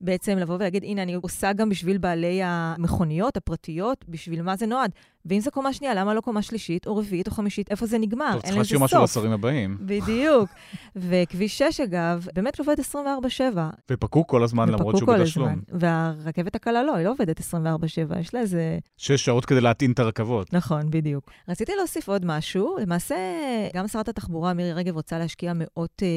בעצם 0.00 0.38
לבוא 0.38 0.54
ולהגיד, 0.54 0.84
הנה, 0.84 1.02
אני 1.02 1.14
עושה 1.14 1.52
גם 1.52 1.68
בשביל 1.68 1.98
בעלי 1.98 2.40
המכוניות 2.44 3.36
הפרטיות, 3.36 4.04
בשביל 4.08 4.42
מה 4.42 4.56
זה 4.56 4.66
נועד. 4.66 4.90
ואם 5.26 5.40
זה 5.40 5.50
קומה 5.50 5.72
שנייה, 5.72 5.94
למה 5.94 6.14
לא 6.14 6.20
קומה 6.20 6.42
שלישית 6.42 6.86
או 6.86 6.96
רביעית 6.96 7.26
או 7.26 7.32
חמישית? 7.32 7.70
איפה 7.70 7.86
זה 7.86 7.98
נגמר? 7.98 8.32
טוב, 8.32 8.42
צריך 8.42 8.56
להשאיר 8.56 8.80
משהו 8.80 9.02
לשרים 9.02 9.32
הבאים. 9.32 9.76
בדיוק. 9.80 10.50
וכביש 10.96 11.58
6, 11.58 11.80
אגב, 11.80 12.26
באמת 12.34 12.58
עובד 12.58 12.76
24-7. 12.92 13.58
ופקוק 13.90 14.30
כל 14.30 14.44
הזמן, 14.44 14.68
למרות 14.68 14.96
שהוא 14.96 15.14
בתשלום. 15.14 15.60
והרכבת 15.68 16.54
הקלה 16.54 16.82
לא, 16.82 16.94
היא 16.94 17.04
לא 17.06 17.10
עובדת 17.10 17.40
24-7, 17.40 17.42
יש 18.20 18.34
לה 18.34 18.40
איזה... 18.40 18.78
שש 18.96 19.24
שעות 19.24 19.44
כדי 19.44 19.60
להטעין 19.60 19.92
את 19.92 19.98
הרכבות. 19.98 20.54
נכון, 20.54 20.90
בדיוק. 20.90 21.30
רציתי 21.48 21.72
להוסיף 21.78 22.08
עוד 22.08 22.26
משהו. 22.26 22.76
למעשה, 22.82 23.16
גם 23.74 23.88
שרת 23.88 24.08
התחבורה 24.08 24.52
מירי 24.52 24.72
רגב 24.72 24.94
רוצה 24.94 25.18
להשקיע 25.18 25.52
מאות 25.54 26.02
אה, 26.02 26.08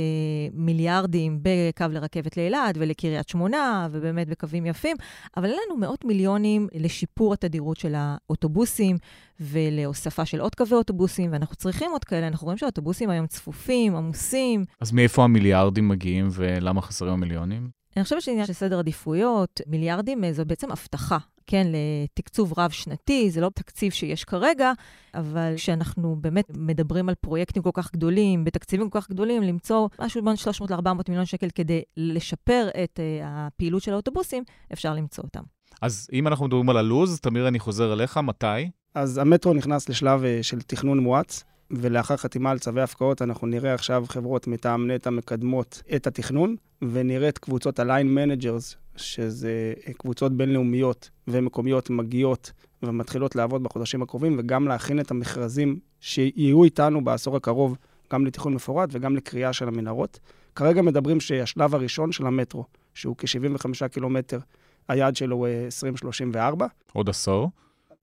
מיליארדים 0.54 1.40
בקו 1.42 1.86
לרכבת 1.90 2.38
לאילת 2.38 2.76
ולקריית 2.78 3.30
שמונה, 3.30 3.73
ובאמת 3.92 4.28
בקווים 4.28 4.66
יפים, 4.66 4.98
אבל 5.38 5.46
אין 5.46 5.58
לנו 5.66 5.80
מאות 5.80 6.06
מיליונים 6.06 6.68
לשיפור 6.76 7.34
התדירות 7.34 7.78
של 7.78 7.94
האוטובוסים 7.98 8.98
ולהוספה 9.40 10.26
של 10.26 10.40
עוד 10.40 10.56
קווי 10.56 10.78
אוטובוסים, 10.78 11.32
ואנחנו 11.34 11.56
צריכים 11.56 11.92
עוד 11.92 12.04
כאלה. 12.04 12.28
אנחנו 12.28 12.46
רואים 12.46 12.58
שהאוטובוסים 12.58 13.10
היום 13.10 13.28
צפופים, 13.28 13.96
עמוסים. 13.96 14.66
אז 14.82 14.92
מאיפה 14.92 15.24
המיליארדים 15.24 15.88
מגיעים 15.88 16.28
ולמה 16.32 16.82
חסרים 16.82 17.14
המיליונים? 17.14 17.83
אני 17.98 18.04
חושבת 18.04 18.22
שזה 18.22 18.32
עניין 18.32 18.48
של 18.48 18.54
סדר 18.54 18.80
עדיפויות. 18.80 19.62
מיליארדים 19.68 20.24
אה, 20.24 20.34
זו 20.34 20.46
בעצם 20.46 20.72
הבטחה, 20.72 21.18
כן, 21.48 21.68
לתקצוב 21.72 22.60
רב-שנתי, 22.60 23.32
זה 23.32 23.42
לא 23.42 23.50
תקציב 23.50 23.92
שיש 23.92 24.24
כרגע, 24.24 24.72
אבל 25.14 25.54
כשאנחנו 25.56 26.16
באמת 26.22 26.46
מדברים 26.58 27.10
על 27.10 27.16
פרויקטים 27.16 27.64
כל 27.64 27.70
כך 27.74 27.92
גדולים, 27.92 28.44
בתקציבים 28.44 28.90
כל 28.90 29.02
כך 29.02 29.10
גדולים, 29.10 29.44
למצוא 29.44 29.88
משהו 30.02 30.24
בין 30.24 30.36
300 30.36 30.72
ל-400 30.72 31.04
מיליון 31.08 31.26
שקל 31.26 31.48
כדי 31.56 31.82
לשפר 31.98 32.68
את 32.84 33.00
uh, 33.00 33.26
הפעילות 33.26 33.82
של 33.82 33.94
האוטובוסים, 33.94 34.44
אפשר 34.74 34.94
למצוא 34.94 35.24
אותם. 35.24 35.44
אז 35.82 36.10
אם 36.14 36.28
אנחנו 36.28 36.46
מדברים 36.46 36.70
על 36.70 36.78
הלו"ז, 36.78 37.20
תמיר, 37.20 37.48
אני 37.48 37.60
חוזר 37.60 37.94
אליך, 37.94 38.18
מתי? 38.18 38.70
אז 38.96 39.18
המטרו 39.18 39.54
נכנס 39.54 39.90
לשלב 39.90 40.22
uh, 40.22 40.44
של 40.44 40.62
תכנון 40.62 41.00
מואץ. 41.00 41.44
ולאחר 41.74 42.18
חתימה 42.18 42.52
על 42.52 42.60
צווי 42.60 42.82
הפקעות, 42.82 43.22
אנחנו 43.22 43.48
נראה 43.48 43.74
עכשיו 43.74 44.06
חברות 44.08 44.48
מטעם 44.48 44.92
נטע 44.92 45.10
מקדמות 45.10 45.82
את 45.96 46.08
התכנון, 46.08 46.56
ונראה 46.82 47.30
את 47.30 47.38
קבוצות 47.38 47.80
ה-line 47.80 48.18
managers, 48.18 48.76
שזה 48.96 49.74
קבוצות 49.98 50.38
בינלאומיות 50.38 51.10
ומקומיות 51.28 51.90
מגיעות 51.90 52.52
ומתחילות 52.84 53.36
לעבוד 53.36 53.64
בחודשים 53.64 54.02
הקרובים, 54.02 54.36
וגם 54.40 54.68
להכין 54.68 55.00
את 55.00 55.12
המכרזים 55.12 55.80
שיהיו 56.00 56.64
איתנו 56.64 57.04
בעשור 57.04 57.36
הקרוב, 57.36 57.78
גם 58.14 58.26
לתכנון 58.26 58.54
מפורט 58.54 58.90
וגם 58.92 59.16
לקריאה 59.16 59.54
של 59.54 59.68
המנהרות. 59.68 60.20
כרגע 60.56 60.82
מדברים 60.82 61.20
שהשלב 61.20 61.76
הראשון 61.76 62.12
של 62.12 62.26
המטרו, 62.26 62.66
שהוא 62.94 63.16
כ-75 63.18 63.88
קילומטר, 63.88 64.40
היעד 64.88 65.16
שלו 65.16 65.36
הוא 65.36 65.48
2034. 65.48 66.68
עוד 66.94 67.10
עשור. 67.10 67.50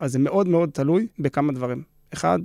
אז 0.01 0.13
זה 0.13 0.19
מאוד 0.19 0.49
מאוד 0.49 0.71
תלוי 0.71 1.07
בכמה 1.19 1.53
דברים. 1.53 1.83
אחד, 2.15 2.39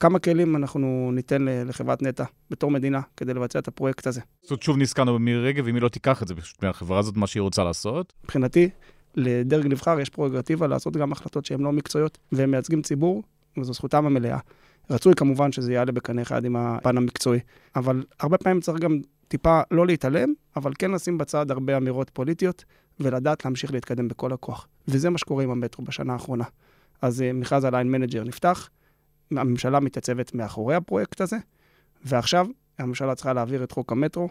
כמה 0.00 0.18
כלים 0.18 0.56
אנחנו 0.56 1.10
ניתן 1.12 1.46
לחברת 1.48 2.02
נטע 2.02 2.24
בתור 2.50 2.70
מדינה 2.70 3.00
כדי 3.16 3.34
לבצע 3.34 3.58
את 3.58 3.68
הפרויקט 3.68 4.06
הזה. 4.06 4.20
זאת 4.42 4.50
אומרת, 4.50 4.62
שוב 4.62 4.76
נזכרנו 4.76 5.14
במירי 5.14 5.48
רגב, 5.48 5.68
אם 5.68 5.74
היא 5.74 5.82
לא 5.82 5.88
תיקח 5.88 6.22
את 6.22 6.28
זה, 6.28 6.34
פשוט 6.34 6.62
מהחברה 6.62 6.98
הזאת, 6.98 7.16
מה 7.16 7.26
שהיא 7.26 7.40
רוצה 7.40 7.64
לעשות. 7.64 8.12
מבחינתי, 8.24 8.70
לדרג 9.14 9.66
נבחר 9.66 10.00
יש 10.00 10.08
פרוגרטיבה 10.10 10.66
לעשות 10.66 10.96
גם 10.96 11.12
החלטות 11.12 11.44
שהן 11.44 11.60
לא 11.60 11.72
מקצועיות, 11.72 12.18
והם 12.32 12.50
מייצגים 12.50 12.82
ציבור, 12.82 13.22
וזו 13.58 13.72
זכותם 13.72 14.06
המלאה. 14.06 14.38
רצוי 14.90 15.14
כמובן 15.14 15.52
שזה 15.52 15.72
יעלה 15.72 15.92
בקנה 15.92 16.22
אחד 16.22 16.44
עם 16.44 16.56
הפן 16.56 16.96
המקצועי, 16.96 17.40
אבל 17.76 18.04
הרבה 18.20 18.38
פעמים 18.38 18.60
צריך 18.60 18.78
גם 18.78 19.00
טיפה 19.28 19.60
לא 19.70 19.86
להתעלם, 19.86 20.32
אבל 20.56 20.72
כן 20.78 20.90
לשים 20.90 21.18
בצד 21.18 21.50
הרבה 21.50 21.76
אמירות 21.76 22.10
פוליטיות, 22.10 22.64
ולדעת 23.00 23.44
להמשיך 23.44 23.72
להתקדם 23.72 24.08
בכל 24.08 24.32
הכוח. 24.32 24.68
וזה 24.88 25.10
מה 25.10 25.18
שקורה 25.18 25.44
עם 25.44 25.50
המטרו 25.50 25.84
בשנה 25.84 26.12
האחרונה. 26.12 26.44
אז 27.02 27.22
אה, 27.22 27.32
מכרז 27.32 27.64
ה 27.64 27.69
line 27.69 27.90
manager 27.90 28.24
נפתח, 28.24 28.68
הממשלה 29.30 29.80
מתייצבת 29.80 30.34
מאחורי 30.34 30.74
הפרויקט 30.74 31.20
הזה, 31.20 31.36
ועכשיו 32.04 32.46
הממשלה 32.78 33.14
צריכה 33.14 33.32
להעביר 33.32 33.64
את 33.64 33.72
חוק 33.72 33.92
המטרו, 33.92 34.28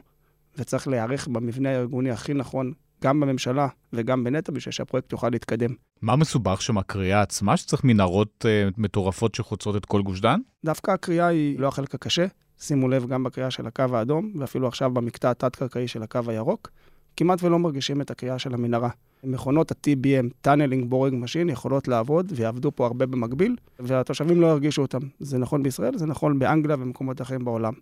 וצריך 0.57 0.87
להיערך 0.87 1.27
במבנה 1.27 1.69
הארגוני 1.69 2.11
הכי 2.11 2.33
נכון, 2.33 2.73
גם 3.03 3.19
בממשלה 3.19 3.67
וגם 3.93 4.23
בנטע, 4.23 4.51
בשביל 4.51 4.71
שהפרויקט 4.71 5.11
יוכל 5.11 5.29
להתקדם. 5.29 5.73
מה 6.01 6.15
מסובך 6.15 6.61
שם, 6.61 6.77
הכרייה 6.77 7.21
עצמה, 7.21 7.57
שצריך 7.57 7.83
מנהרות 7.83 8.45
אה, 8.45 8.73
מטורפות 8.77 9.35
שחוצות 9.35 9.75
את 9.75 9.85
כל 9.85 10.01
גוש 10.01 10.21
דן? 10.21 10.39
דווקא 10.65 10.91
הכרייה 10.91 11.27
היא 11.27 11.59
לא 11.59 11.67
החלק 11.67 11.95
הקשה. 11.95 12.25
שימו 12.59 12.87
לב 12.87 13.07
גם 13.07 13.23
בכרייה 13.23 13.51
של 13.51 13.67
הקו 13.67 13.83
האדום, 13.93 14.33
ואפילו 14.39 14.67
עכשיו 14.67 14.91
במקטע 14.91 15.31
התת-קרקעי 15.31 15.87
של 15.87 16.03
הקו 16.03 16.19
הירוק. 16.27 16.69
כמעט 17.17 17.43
ולא 17.43 17.59
מרגישים 17.59 18.01
את 18.01 18.11
הקריאה 18.11 18.39
של 18.39 18.53
המנהרה. 18.53 18.89
מכונות 19.23 19.71
ה-TBM, 19.71 20.47
Tunneling 20.47 20.91
Boring 20.91 21.23
Machine, 21.23 21.51
יכולות 21.51 21.87
לעבוד 21.87 22.33
ויעבדו 22.35 22.71
פה 22.75 22.85
הרבה 22.85 23.05
במקביל, 23.05 23.55
והתושבים 23.79 24.41
לא 24.41 24.47
ירגישו 24.47 24.81
אותם. 24.81 24.99
זה 25.19 25.37
נכון 25.37 25.63
בישראל, 25.63 25.97
זה 25.97 26.05
נכון 26.05 26.39
באנגליה 26.39 26.75
ובמקומות 26.75 27.21
אחרים 27.21 27.45
בעולם. 27.45 27.73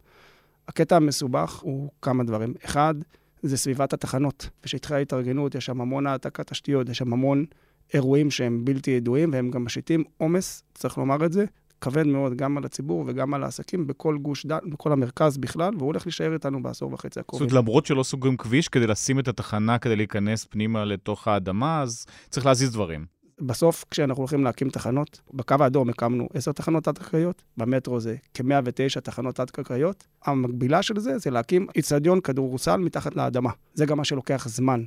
הקטע 0.68 0.96
המסובך 0.96 1.60
הוא 1.60 1.90
כמה 2.02 2.24
דברים. 2.24 2.54
אחד, 2.66 2.96
זה 3.44 3.58
סביבת 3.58 3.94
התחנות. 3.94 4.50
בשטחי 4.64 4.96
ההתארגנות 4.96 5.56
יש 5.56 5.66
שם 5.66 5.82
המון 5.82 6.08
העתקת 6.08 6.48
תשתיות, 6.48 6.90
יש 6.90 6.98
שם 6.98 7.14
המון 7.14 7.46
אירועים 7.94 8.32
שהם 8.32 8.66
בלתי 8.66 8.92
ידועים, 8.92 9.30
והם 9.34 9.52
גם 9.52 9.66
משיתים 9.66 10.04
עומס, 10.18 10.64
צריך 10.74 10.98
לומר 10.98 11.26
את 11.26 11.34
זה, 11.34 11.46
כבד 11.82 12.08
מאוד 12.08 12.36
גם 12.36 12.58
על 12.58 12.66
הציבור 12.66 13.04
וגם 13.08 13.34
על 13.34 13.44
העסקים 13.44 13.88
בכל 13.88 14.18
גוש 14.18 14.46
דן, 14.46 14.70
בכל 14.70 14.92
המרכז 14.92 15.38
בכלל, 15.38 15.74
והוא 15.78 15.88
הולך 15.88 16.06
להישאר 16.06 16.34
איתנו 16.34 16.64
בעשור 16.64 16.94
וחצי 16.94 17.20
הקרובים. 17.20 17.48
זאת 17.48 17.54
אומרת, 17.54 17.64
למרות 17.64 17.86
שלא 17.86 18.04
סוגרים 18.04 18.38
כביש 18.38 18.68
כדי 18.68 18.88
לשים 18.88 19.20
את 19.20 19.28
התחנה 19.28 19.78
כדי 19.78 19.96
להיכנס 19.96 20.46
פנימה 20.46 20.86
לתוך 20.86 21.28
האדמה, 21.28 21.82
אז 21.82 22.06
צריך 22.30 22.46
להזיז 22.46 22.74
דברים. 22.74 23.06
בסוף, 23.42 23.86
כשאנחנו 23.92 24.22
הולכים 24.22 24.44
להקים 24.44 24.70
תחנות, 24.70 25.22
בקו 25.34 25.56
האדום 25.60 25.90
הקמנו 25.90 26.28
עשר 26.34 26.52
תחנות 26.52 26.84
תת-קרקעיות, 26.84 27.44
במטרו 27.58 28.00
זה 28.00 28.16
כ-109 28.34 29.00
תחנות 29.00 29.36
תת-קרקעיות. 29.36 30.08
המקבילה 30.26 30.82
של 30.82 31.00
זה 31.00 31.18
זה 31.18 31.32
להקים 31.32 31.68
איצטדיון 31.76 32.22
כדורסל 32.22 32.78
מתחת 32.78 33.16
לאדמה. 33.16 33.50
זה 33.74 33.86
גם 33.86 33.98
מה 33.98 34.04
שלוקח 34.04 34.48
זמן. 34.48 34.84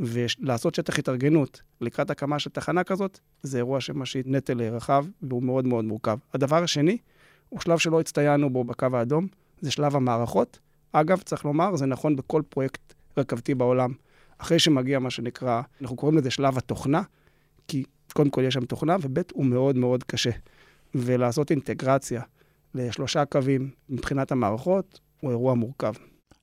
ולעשות 0.00 0.74
שטח 0.74 0.98
התארגנות 0.98 1.62
לקראת 1.80 2.10
הקמה 2.10 2.38
של 2.38 2.50
תחנה 2.50 2.84
כזאת, 2.84 3.20
זה 3.42 3.58
אירוע 3.58 3.80
שמשית 3.80 4.26
נטל 4.26 4.62
רחב 4.62 5.06
והוא 5.22 5.42
מאוד 5.42 5.66
מאוד 5.66 5.84
מורכב. 5.84 6.18
הדבר 6.34 6.62
השני, 6.62 6.98
הוא 7.48 7.60
שלב 7.60 7.78
שלא 7.78 8.00
הצטיינו 8.00 8.50
בו 8.50 8.64
בקו 8.64 8.86
האדום, 8.92 9.26
זה 9.60 9.70
שלב 9.70 9.96
המערכות. 9.96 10.58
אגב, 10.92 11.20
צריך 11.20 11.44
לומר, 11.44 11.76
זה 11.76 11.86
נכון 11.86 12.16
בכל 12.16 12.42
פרויקט 12.48 12.94
רכבתי 13.16 13.54
בעולם. 13.54 13.92
אחרי 14.38 14.58
שמגיע 14.58 14.98
מה 14.98 15.10
שנקרא, 15.10 15.62
אנחנו 15.80 15.96
קוראים 15.96 16.18
לזה 16.18 16.30
שלב 16.30 16.58
התוכנה, 16.58 17.02
כי 17.68 17.84
קודם 18.12 18.30
כל 18.30 18.42
יש 18.46 18.54
שם 18.54 18.64
תוכנה, 18.64 18.96
וב' 19.02 19.18
הוא 19.32 19.44
מאוד 19.46 19.76
מאוד 19.76 20.04
קשה. 20.04 20.30
ולעשות 20.94 21.50
אינטגרציה 21.50 22.22
לשלושה 22.74 23.24
קווים 23.24 23.70
מבחינת 23.88 24.32
המערכות, 24.32 25.00
הוא 25.20 25.30
אירוע 25.30 25.54
מורכב. 25.54 25.92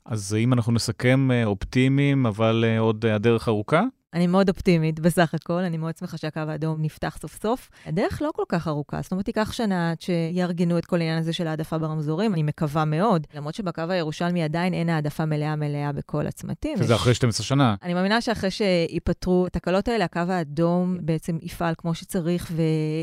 אז 0.05 0.35
אם 0.39 0.53
אנחנו 0.53 0.73
נסכם 0.73 1.31
אה, 1.31 1.45
אופטימיים, 1.45 2.25
אבל 2.25 2.65
אה, 2.67 2.79
עוד 2.79 3.05
הדרך 3.05 3.47
ארוכה? 3.47 3.81
אני 4.13 4.27
מאוד 4.27 4.49
אופטימית 4.49 4.99
בסך 4.99 5.33
הכל, 5.33 5.59
אני 5.59 5.77
מאוד 5.77 5.97
שמחה 5.97 6.17
שהקו 6.17 6.39
האדום 6.39 6.81
נפתח 6.81 7.17
סוף 7.21 7.41
סוף. 7.41 7.69
הדרך 7.85 8.21
לא 8.21 8.29
כל 8.35 8.43
כך 8.49 8.67
ארוכה, 8.67 9.01
זאת 9.01 9.11
אומרת, 9.11 9.27
ייקח 9.27 9.51
שנה 9.51 9.91
עד 9.91 10.01
שיארגנו 10.01 10.77
את 10.77 10.85
כל 10.85 10.95
העניין 10.95 11.19
הזה 11.19 11.33
של 11.33 11.47
העדפה 11.47 11.77
ברמזורים, 11.77 12.33
אני 12.33 12.43
מקווה 12.43 12.85
מאוד. 12.85 13.27
למרות 13.35 13.55
שבקו 13.55 13.81
הירושלמי 13.89 14.43
עדיין 14.43 14.73
אין 14.73 14.89
העדפה 14.89 15.25
מלאה 15.25 15.55
מלאה 15.55 15.91
בכל 15.91 16.27
הצמתים. 16.27 16.77
שזה 16.77 16.95
אחרי 16.95 17.13
12 17.13 17.45
שנה. 17.45 17.75
אני 17.83 17.93
מאמינה 17.93 18.21
שאחרי 18.21 18.51
שייפתרו 18.51 19.45
התקלות 19.47 19.87
האלה, 19.87 20.05
הקו 20.05 20.19
האדום 20.19 20.97
בעצם 21.01 21.37
יפעל 21.41 21.73
כמו 21.77 21.93
שצריך 21.93 22.51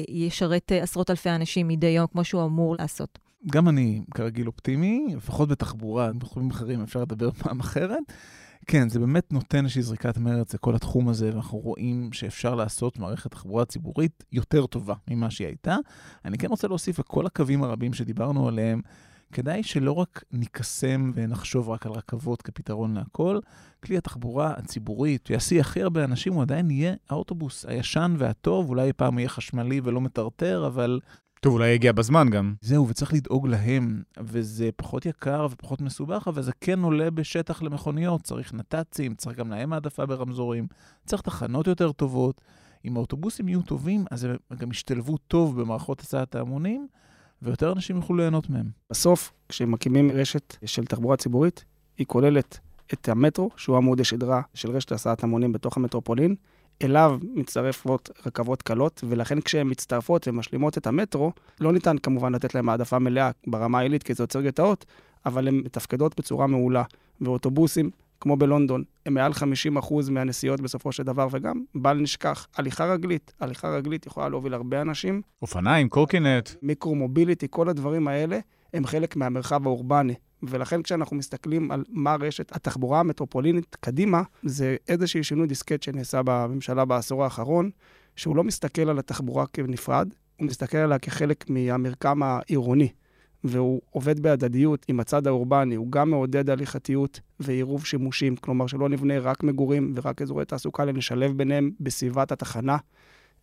וישרת 0.09 0.72
עשרות 0.82 1.11
אלפי 1.11 1.30
אנשים 1.30 1.68
מדי 1.68 1.86
יום, 1.86 2.07
כמו 2.07 2.24
שהוא 2.24 2.44
אמור 2.44 2.76
לעשות. 2.78 3.30
גם 3.47 3.68
אני 3.68 4.03
כרגיל 4.14 4.47
אופטימי, 4.47 5.07
לפחות 5.16 5.49
בתחבורה, 5.49 6.12
בתחומים 6.12 6.51
אחרים 6.51 6.82
אפשר 6.82 7.01
לדבר 7.01 7.30
פעם 7.43 7.61
אחרת. 7.61 8.03
כן, 8.66 8.88
זה 8.88 8.99
באמת 8.99 9.32
נותן 9.32 9.59
איזושהי 9.64 9.82
זריקת 9.82 10.18
מרץ 10.18 10.55
לכל 10.55 10.74
התחום 10.74 11.09
הזה, 11.09 11.30
ואנחנו 11.32 11.59
רואים 11.59 12.12
שאפשר 12.12 12.55
לעשות 12.55 12.99
מערכת 12.99 13.30
תחבורה 13.30 13.64
ציבורית 13.64 14.24
יותר 14.32 14.66
טובה 14.66 14.95
ממה 15.11 15.30
שהיא 15.30 15.47
הייתה. 15.47 15.76
אני 16.24 16.38
כן 16.38 16.49
רוצה 16.49 16.68
להוסיף 16.68 16.99
לכל 16.99 17.26
הקווים 17.26 17.62
הרבים 17.62 17.95
שדיברנו 17.95 18.49
עליהם, 18.49 18.80
כדאי 19.32 19.62
שלא 19.62 19.93
רק 19.93 20.24
נקסם 20.32 21.12
ונחשוב 21.14 21.68
רק 21.68 21.86
על 21.86 21.93
רכבות 21.93 22.43
כפתרון 22.43 22.95
להכל, 22.95 23.38
כלי 23.84 23.97
התחבורה 23.97 24.55
הציבורית 24.57 25.26
שיעשי 25.26 25.61
הכי 25.61 25.82
הרבה 25.82 26.05
אנשים 26.05 26.32
הוא 26.32 26.43
עדיין 26.43 26.70
יהיה 26.70 26.95
האוטובוס 27.11 27.66
הישן 27.66 28.14
והטוב, 28.18 28.68
אולי 28.68 28.93
פעם 28.93 29.18
יהיה 29.18 29.28
חשמלי 29.28 29.80
ולא 29.84 30.01
מטרטר, 30.01 30.66
אבל 30.66 31.01
טוב, 31.41 31.55
אולי 31.55 31.68
יגיע 31.68 31.93
בזמן 31.93 32.30
גם. 32.30 32.55
זהו, 32.61 32.88
וצריך 32.88 33.12
לדאוג 33.12 33.47
להם, 33.47 34.03
וזה 34.20 34.70
פחות 34.76 35.07
יקר 35.07 35.47
ופחות 35.51 35.80
מסובך, 35.80 36.28
אבל 36.28 36.43
זה 36.43 36.53
כן 36.61 36.82
עולה 36.82 37.11
בשטח 37.11 37.62
למכוניות. 37.62 38.22
צריך 38.22 38.55
נת"צים, 38.55 39.14
צריך 39.14 39.38
גם 39.38 39.51
להם 39.51 39.72
העדפה 39.72 40.07
ברמזורים, 40.07 40.66
צריך 41.07 41.22
תחנות 41.22 41.66
יותר 41.66 41.93
טובות. 41.93 42.41
אם 42.84 42.97
האוטובוסים 42.97 43.49
יהיו 43.49 43.62
טובים, 43.62 44.05
אז 44.11 44.24
הם 44.24 44.36
גם 44.59 44.70
ישתלבו 44.70 45.16
טוב 45.16 45.61
במערכות 45.61 46.01
הסעת 46.01 46.34
ההמונים, 46.34 46.86
ויותר 47.43 47.72
אנשים 47.72 47.97
יוכלו 47.97 48.16
ליהנות 48.16 48.51
מהם. 48.51 48.70
בסוף, 48.91 49.32
כשמקימים 49.49 50.11
רשת 50.11 50.57
של 50.64 50.84
תחבורה 50.84 51.16
ציבורית, 51.16 51.64
היא 51.99 52.07
כוללת 52.07 52.59
את 52.93 53.09
המטרו, 53.09 53.51
שהוא 53.57 53.76
עמוד 53.76 54.01
השדרה 54.01 54.43
של 54.55 54.70
רשת 54.70 54.93
הסעת 54.93 55.24
המונים 55.24 55.53
בתוך 55.53 55.76
המטרופולין, 55.76 56.34
אליו 56.83 57.18
מצטרפות 57.35 58.11
רכבות 58.26 58.62
קלות, 58.62 59.05
ולכן 59.09 59.41
כשהן 59.41 59.70
מצטרפות 59.70 60.28
ומשלימות 60.28 60.78
את 60.78 60.87
המטרו, 60.87 61.33
לא 61.61 61.72
ניתן 61.72 61.99
כמובן 61.99 62.35
לתת 62.35 62.55
להן 62.55 62.68
העדפה 62.68 62.99
מלאה 62.99 63.31
ברמה 63.47 63.78
העילית, 63.78 64.03
כי 64.03 64.14
זה 64.14 64.22
יוצר 64.22 64.41
גטאות, 64.41 64.87
אבל 65.26 65.49
הן 65.49 65.55
מתפקדות 65.55 66.20
בצורה 66.20 66.47
מעולה. 66.47 66.83
ואוטובוסים, 67.20 67.91
כמו 68.20 68.37
בלונדון, 68.37 68.85
הם 69.07 69.14
מעל 69.14 69.33
50% 69.33 70.11
מהנסיעות 70.11 70.61
בסופו 70.61 70.93
של 70.93 71.03
דבר, 71.03 71.28
וגם, 71.31 71.62
בל 71.74 71.95
נשכח, 71.95 72.47
הליכה 72.57 72.93
רגלית. 72.93 73.33
הליכה 73.41 73.68
רגלית 73.68 74.07
יכולה 74.07 74.28
להוביל 74.28 74.55
הרבה 74.55 74.81
אנשים. 74.81 75.22
אופניים, 75.43 75.89
קורקינט. 75.89 76.51
מיקרו-מוביליטי, 76.62 77.47
כל 77.51 77.68
הדברים 77.68 78.09
האלה 78.09 78.39
הם 78.74 78.87
חלק 78.87 79.16
מהמרחב 79.16 79.66
האורבני. 79.66 80.14
ולכן 80.43 80.82
כשאנחנו 80.82 81.16
מסתכלים 81.16 81.70
על 81.70 81.84
מה 81.88 82.16
רשת 82.20 82.57
התחבורה 82.57 83.01
המטרופולינית 83.01 83.76
קדימה, 83.80 84.22
זה 84.43 84.76
איזשהו 84.88 85.24
שינוי 85.24 85.47
דיסקט 85.47 85.82
שנעשה 85.82 86.20
בממשלה 86.24 86.84
בעשור 86.84 87.24
האחרון, 87.24 87.70
שהוא 88.16 88.36
לא 88.36 88.45
מסתכל 88.45 88.88
על 88.88 88.99
התחבורה 88.99 89.47
כנפרד, 89.47 90.09
הוא 90.36 90.47
מסתכל 90.47 90.78
עליה 90.78 90.99
כחלק 90.99 91.51
מהמרקם 91.51 92.22
העירוני, 92.22 92.88
והוא 93.45 93.80
עובד 93.91 94.20
בהדדיות 94.20 94.86
עם 94.88 95.01
הצד 95.01 95.26
האורבני, 95.26 95.74
הוא 95.74 95.93
גם 95.93 96.11
מעודד 96.11 96.51
הליכתיות 96.51 97.20
ועירוב 97.41 97.86
שימושים, 97.86 98.36
כלומר 98.36 98.66
שלא 98.66 98.88
נבנה 98.88 99.18
רק 99.18 99.43
מגורים 99.43 99.93
ורק 99.95 100.22
אזורי 100.22 100.45
תעסוקה, 100.45 100.82
אלא 100.82 100.93
נשלב 100.93 101.36
ביניהם 101.36 101.70
בסביבת 101.80 102.32
התחנה. 102.32 102.76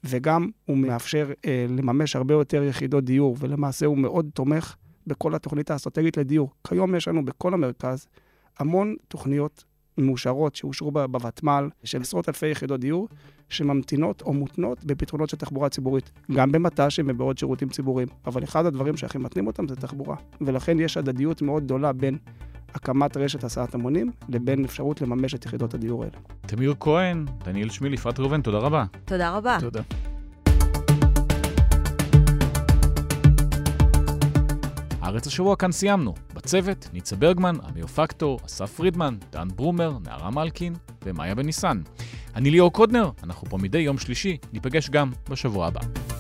וגם 0.03 0.49
הוא 0.65 0.77
מאפשר 0.77 1.31
אה, 1.45 1.65
לממש 1.69 2.15
הרבה 2.15 2.33
יותר 2.33 2.63
יחידות 2.63 3.03
דיור, 3.03 3.35
ולמעשה 3.39 3.85
הוא 3.85 3.97
מאוד 3.97 4.29
תומך 4.33 4.75
בכל 5.07 5.35
התוכנית 5.35 5.71
האסטרטגית 5.71 6.17
לדיור. 6.17 6.49
כיום 6.67 6.95
יש 6.95 7.07
לנו 7.07 7.25
בכל 7.25 7.53
המרכז 7.53 8.07
המון 8.59 8.95
תוכניות 9.07 9.63
מאושרות 9.97 10.55
שאושרו 10.55 10.91
בוותמ"ל 10.91 11.69
של 11.83 12.01
עשרות 12.01 12.29
אלפי 12.29 12.47
יחידות 12.47 12.79
דיור 12.79 13.07
שממתינות 13.49 14.21
או 14.21 14.33
מותנות 14.33 14.85
בפתרונות 14.85 15.29
של 15.29 15.37
תחבורה 15.37 15.69
ציבורית, 15.69 16.11
גם 16.31 16.51
במט"שים 16.51 17.05
ובעוד 17.09 17.37
שירותים 17.37 17.69
ציבוריים. 17.69 18.07
אבל 18.27 18.43
אחד 18.43 18.65
הדברים 18.65 18.97
שהכי 18.97 19.17
מתנים 19.17 19.47
אותם 19.47 19.67
זה 19.67 19.75
תחבורה, 19.75 20.15
ולכן 20.41 20.79
יש 20.79 20.97
הדדיות 20.97 21.41
מאוד 21.41 21.63
גדולה 21.63 21.93
בין 21.93 22.17
הקמת 22.73 23.17
רשת 23.17 23.43
הסעת 23.43 23.75
המונים 23.75 24.11
לבין 24.29 24.65
אפשרות 24.65 25.01
לממש 25.01 25.35
את 25.35 25.45
יחידות 25.45 25.73
הדיור 25.73 26.03
האלה. 26.03 26.17
תמיר 26.41 26.73
כהן, 26.79 27.25
דניאל 27.45 27.69
שמיל, 27.69 27.93
יפעת 27.93 28.19
ראובן, 28.19 28.41
תודה 28.41 28.57
רבה. 28.57 28.85
תודה 29.05 29.37
רבה. 29.37 29.57
תודה. 29.61 29.81
הארץ 35.07 35.27
השבוע 35.27 35.55
כאן 35.55 35.71
סיימנו. 35.71 36.13
בצוות, 36.33 36.89
ניצה 36.93 37.15
ברגמן, 37.15 37.55
אמיר 37.69 37.87
פקטור, 37.87 38.39
אסף 38.45 38.71
פרידמן, 38.71 39.15
דן 39.31 39.47
ברומר, 39.55 39.97
נערה 40.05 40.29
מלקין 40.29 40.73
ומאיה 41.05 41.35
בניסן. 41.35 41.81
אני 42.35 42.51
ליאור 42.51 42.73
קודנר, 42.73 43.09
אנחנו 43.23 43.49
פה 43.49 43.57
מדי 43.57 43.77
יום 43.77 43.97
שלישי, 43.97 44.37
ניפגש 44.53 44.89
גם 44.89 45.11
בשבוע 45.29 45.67
הבא. 45.67 46.16